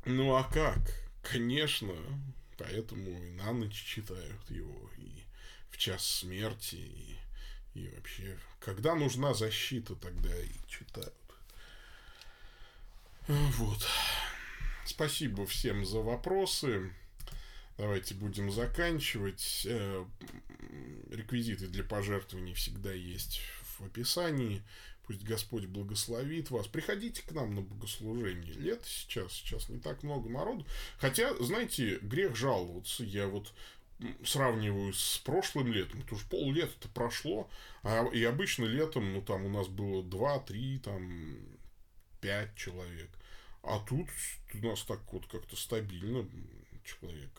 ну 0.05 0.35
а 0.35 0.45
как? 0.45 0.79
Конечно, 1.23 1.95
поэтому 2.59 3.11
и 3.23 3.31
на 3.31 3.53
ночь 3.53 3.75
читают 3.75 4.51
его, 4.51 4.91
и 4.99 5.25
в 5.71 5.79
час 5.79 6.07
смерти, 6.07 6.77
и, 6.77 7.19
и 7.75 7.89
вообще, 7.89 8.39
когда 8.61 8.95
нужна 8.95 9.35
защита, 9.35 9.97
тогда 9.97 10.35
и 10.37 10.53
читают. 10.69 11.15
Вот. 13.27 13.85
Спасибо 14.85 15.47
всем 15.47 15.85
за 15.85 15.99
вопросы. 15.99 16.93
Давайте 17.79 18.15
будем 18.15 18.51
заканчивать. 18.51 19.67
Э, 19.69 20.05
реквизиты 21.11 21.69
для 21.69 21.85
пожертвований 21.85 22.55
всегда 22.55 22.93
есть 22.93 23.41
в 23.79 23.85
описании. 23.85 24.63
Пусть 25.07 25.23
Господь 25.23 25.67
благословит 25.67 26.51
вас. 26.51 26.67
Приходите 26.67 27.23
к 27.23 27.31
нам 27.33 27.55
на 27.55 27.61
богослужение. 27.61 28.55
Лето 28.55 28.87
сейчас, 28.89 29.33
сейчас 29.33 29.69
не 29.69 29.79
так 29.79 30.03
много 30.03 30.29
народу. 30.29 30.67
Хотя, 30.99 31.35
знаете, 31.37 31.99
грех 32.03 32.35
жаловаться. 32.35 33.05
Я 33.05 33.29
вот 33.29 33.53
сравниваю 34.25 34.93
с 34.93 35.19
прошлым 35.19 35.73
летом, 35.73 36.03
потому 36.03 36.21
что 36.21 36.29
пол 36.29 36.53
лета-то 36.53 36.89
прошло, 36.89 37.49
а 37.83 38.07
и 38.13 38.23
обычно 38.25 38.65
летом, 38.65 39.13
ну, 39.15 39.23
там 39.23 39.47
у 39.47 39.49
нас 39.49 39.69
было 39.69 40.03
2-3, 40.03 40.81
там, 40.81 41.39
5 42.21 42.57
человек. 42.57 43.11
А 43.63 43.79
тут 43.81 44.09
у 44.55 44.67
нас 44.67 44.83
так 44.83 45.01
вот 45.13 45.27
как-то 45.27 45.57
стабильно, 45.57 46.29
человек 46.87 47.31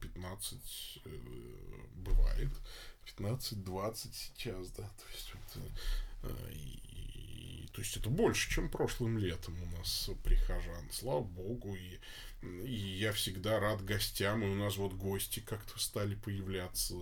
15 0.00 1.00
э, 1.04 1.10
бывает, 1.94 2.50
15-20 3.06 3.94
сейчас, 4.12 4.70
да, 4.72 4.82
то 4.82 5.04
есть, 5.12 5.32
вот, 5.34 5.64
э, 6.24 6.52
и, 6.52 7.68
то 7.72 7.80
есть 7.80 7.96
это 7.96 8.10
больше, 8.10 8.50
чем 8.50 8.68
прошлым 8.68 9.18
летом 9.18 9.56
у 9.62 9.66
нас 9.78 10.10
прихожан, 10.24 10.90
слава 10.90 11.22
богу, 11.22 11.76
и, 11.76 11.98
и 12.64 12.98
я 12.98 13.12
всегда 13.12 13.60
рад 13.60 13.84
гостям, 13.84 14.42
и 14.42 14.46
у 14.46 14.54
нас 14.54 14.76
вот 14.76 14.94
гости 14.94 15.40
как-то 15.40 15.78
стали 15.78 16.14
появляться, 16.16 16.94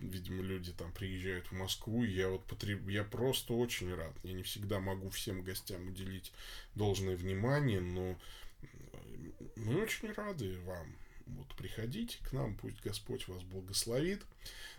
видимо, 0.00 0.42
люди 0.42 0.72
там 0.72 0.92
приезжают 0.92 1.46
в 1.46 1.52
Москву, 1.52 2.04
и 2.04 2.12
я 2.12 2.28
вот 2.28 2.44
потреб... 2.44 2.88
я 2.88 3.04
просто 3.04 3.54
очень 3.54 3.94
рад. 3.94 4.12
Я 4.22 4.32
не 4.32 4.42
всегда 4.42 4.80
могу 4.80 5.10
всем 5.10 5.42
гостям 5.42 5.88
уделить 5.88 6.32
должное 6.74 7.16
внимание, 7.16 7.80
но 7.80 8.18
мы 9.56 9.82
очень 9.82 10.12
рады 10.12 10.58
вам. 10.60 10.96
Вот 11.26 11.48
приходите 11.56 12.18
к 12.22 12.32
нам, 12.32 12.56
пусть 12.56 12.80
Господь 12.82 13.26
вас 13.28 13.42
благословит. 13.42 14.24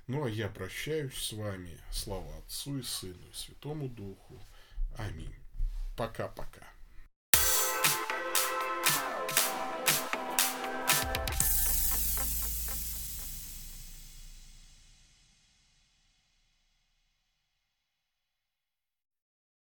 Ну 0.07 0.25
а 0.25 0.29
я 0.29 0.47
прощаюсь 0.49 1.15
с 1.17 1.33
вами. 1.33 1.77
Слава 1.91 2.37
Отцу 2.39 2.79
и 2.79 2.83
Сыну 2.83 3.27
и 3.31 3.35
Святому 3.35 3.89
Духу. 3.89 4.41
Аминь. 4.97 5.35
Пока-пока. 5.97 6.76